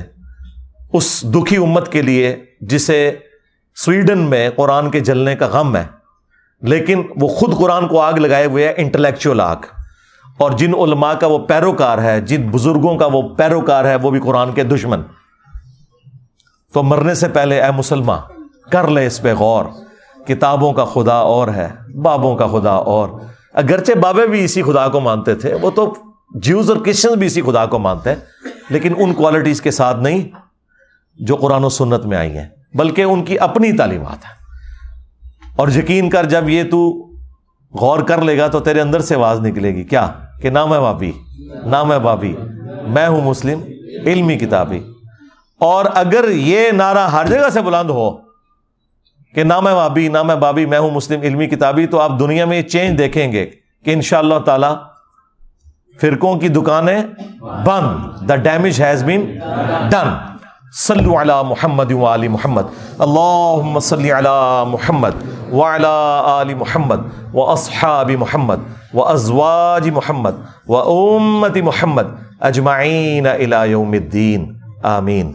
اس 0.94 1.24
دکھی 1.24 1.58
امت 1.58 1.92
کے 1.92 2.02
لیے 2.02 2.46
جسے 2.70 3.16
سویڈن 3.76 4.20
میں 4.20 4.50
قرآن 4.50 4.92
کے 4.92 5.00
جلنے 5.00 5.36
کا 5.36 5.48
غم 5.48 5.76
ہے، 5.76 5.86
لیکن 6.62 7.04
وہ 7.22 7.28
خود 7.28 7.58
قرآن 7.58 7.88
کو 7.88 8.02
آگ 8.02 8.14
لگائے 8.14 8.46
ہوئے 8.46 8.68
ہیں، 8.68 8.74
انٹلیکچوئل 8.78 9.42
آگ۔ 9.42 9.56
اور 10.38 10.52
جن 10.52 10.76
علماء 10.76 11.14
کا 11.14 11.28
وہ 11.28 11.38
پیروکار 11.38 11.98
ہے، 11.98 12.22
جن 12.22 12.50
بزرگوں 12.50 12.98
کا 12.98 13.06
وہ 13.06 13.22
پیروکار 13.22 13.86
ہے، 13.86 13.96
وہ 13.96 14.12
بھی 14.12 14.20
قرآن 14.20 14.52
کے 14.52 14.64
دشمن۔ 14.64 15.02
تو 16.74 16.84
مرنے 16.84 17.14
سے 17.14 17.28
پہلے 17.28 17.62
اے 17.62 17.72
مسلمان 17.72 18.20
کر 18.72 18.88
لے 18.88 19.06
اس 19.06 19.22
پہ 19.22 19.34
غور۔ 19.34 19.66
کتابوں 20.28 20.74
کا 20.74 20.86
خدا 20.86 21.16
اور 21.16 21.48
ہے، 21.48 21.70
بابوں 22.02 22.38
کا 22.38 22.48
خدا 22.48 22.72
اور۔ 22.72 23.10
اگرچہ 23.54 23.92
بابے 23.92 24.28
بھی 24.28 24.46
اسی 24.46 24.64
خدا 24.64 24.88
کو 24.88 25.00
مانتے 25.00 25.36
تھے، 25.36 25.54
وہ 25.54 25.72
تو 25.72 25.94
جیوز 26.36 26.72
اور 26.72 26.78
کرسچن 26.86 27.20
بھی 27.20 27.28
اسی 27.28 27.42
خدا 27.42 27.66
کو 27.66 27.80
مانتے 27.80 28.10
ہیں، 28.10 28.18
لیکن 28.70 28.94
ان 28.98 29.14
کوالٹیز 29.14 29.62
کے 29.62 29.72
ساتھ 29.72 29.98
نہیں، 29.98 30.28
جو 31.16 31.36
قرآن 31.36 31.64
و 31.64 31.70
سنت 31.70 32.06
میں 32.06 32.18
آئی 32.18 32.38
ہیں۔ 32.38 32.48
بلکہ 32.76 33.02
ان 33.02 33.24
کی 33.24 33.40
اپنی 33.40 33.74
تعلیمات 33.74 34.26
ہیں۔ 34.26 34.36
اور 35.56 35.68
یقین 35.68 36.10
کر 36.10 36.26
جب 36.26 36.50
یہ 36.50 36.64
تو 36.64 37.08
غور 37.74 38.00
کر 38.00 38.22
لے 38.22 38.38
گا 38.38 38.48
تو 38.48 38.60
تیرے 38.60 38.82
اندر 38.82 39.00
سے 39.00 39.16
آواز 39.16 39.40
نکلے 39.40 39.76
گی۔ 39.76 39.84
کیا؟ 39.84 40.08
کہ 40.42 40.50
نام 40.50 40.74
ہے 40.74 40.80
بابی 40.80 41.12
نام 41.66 41.92
ہے 41.92 42.00
بابی 42.00 42.34
میں 42.88 43.08
ہوں 43.08 43.22
مسلم۔ 43.22 43.62
علمی 44.06 44.38
کتابی 44.38 44.80
اور 45.60 45.86
اگر 45.94 46.30
یہ 46.30 46.72
نعرہ 46.72 47.10
ہر 47.10 47.26
جگہ 47.28 47.50
سے 47.54 47.62
بلند 47.62 47.90
ہو 47.90 48.18
کہ 49.36 49.44
نام 49.44 49.68
ہے 49.68 49.74
بابی 49.74 50.08
نام 50.08 50.32
ہے 50.32 50.36
بابی 50.36 50.66
میں 50.66 50.80
ہوں 50.80 50.92
مسلم، 50.92 51.22
علمی 51.22 51.48
کتابی 51.48 51.88
تو 51.88 52.00
آپ 52.00 52.20
دنیا 52.20 52.46
میں 52.46 52.58
یہ 52.58 52.62
چینج 52.62 52.98
دیکھیں 52.98 53.32
گے 53.32 53.46
کہ 53.86 53.94
ان 53.94 54.02
شاء 54.02 54.20
اللہ 54.20 54.40
تعالی 54.40 54.68
فرقوں 56.02 56.40
کی 56.40 56.48
دکانیں 56.48 57.04
بند۔ 57.42 58.30
The 58.30 58.36
damage 58.36 58.82
has 58.82 59.04
been 59.04 59.40
done 59.92 60.35
صلو 60.78 61.16
علی 61.20 61.34
محمد 61.50 61.92
علی 61.92 62.28
محمد. 62.28 62.64
اللہ 63.00 63.80
صلی 63.80 64.12
علی 64.12 64.70
محمد 64.70 65.12
وعلی 65.54 65.86
آل 66.26 66.54
محمد 66.54 67.00
و 67.34 67.42
اصحاب 67.42 68.12
محمد 68.12 68.60
و 68.94 69.04
ازواج 69.04 69.90
محمد 69.90 70.34
و 70.68 70.76
امت 70.76 71.58
محمد 71.58 72.06
اجمعین 72.42 73.28
الى 73.28 73.70
یوم 73.70 73.92
الدین. 73.92 74.56
آمین. 74.84 75.34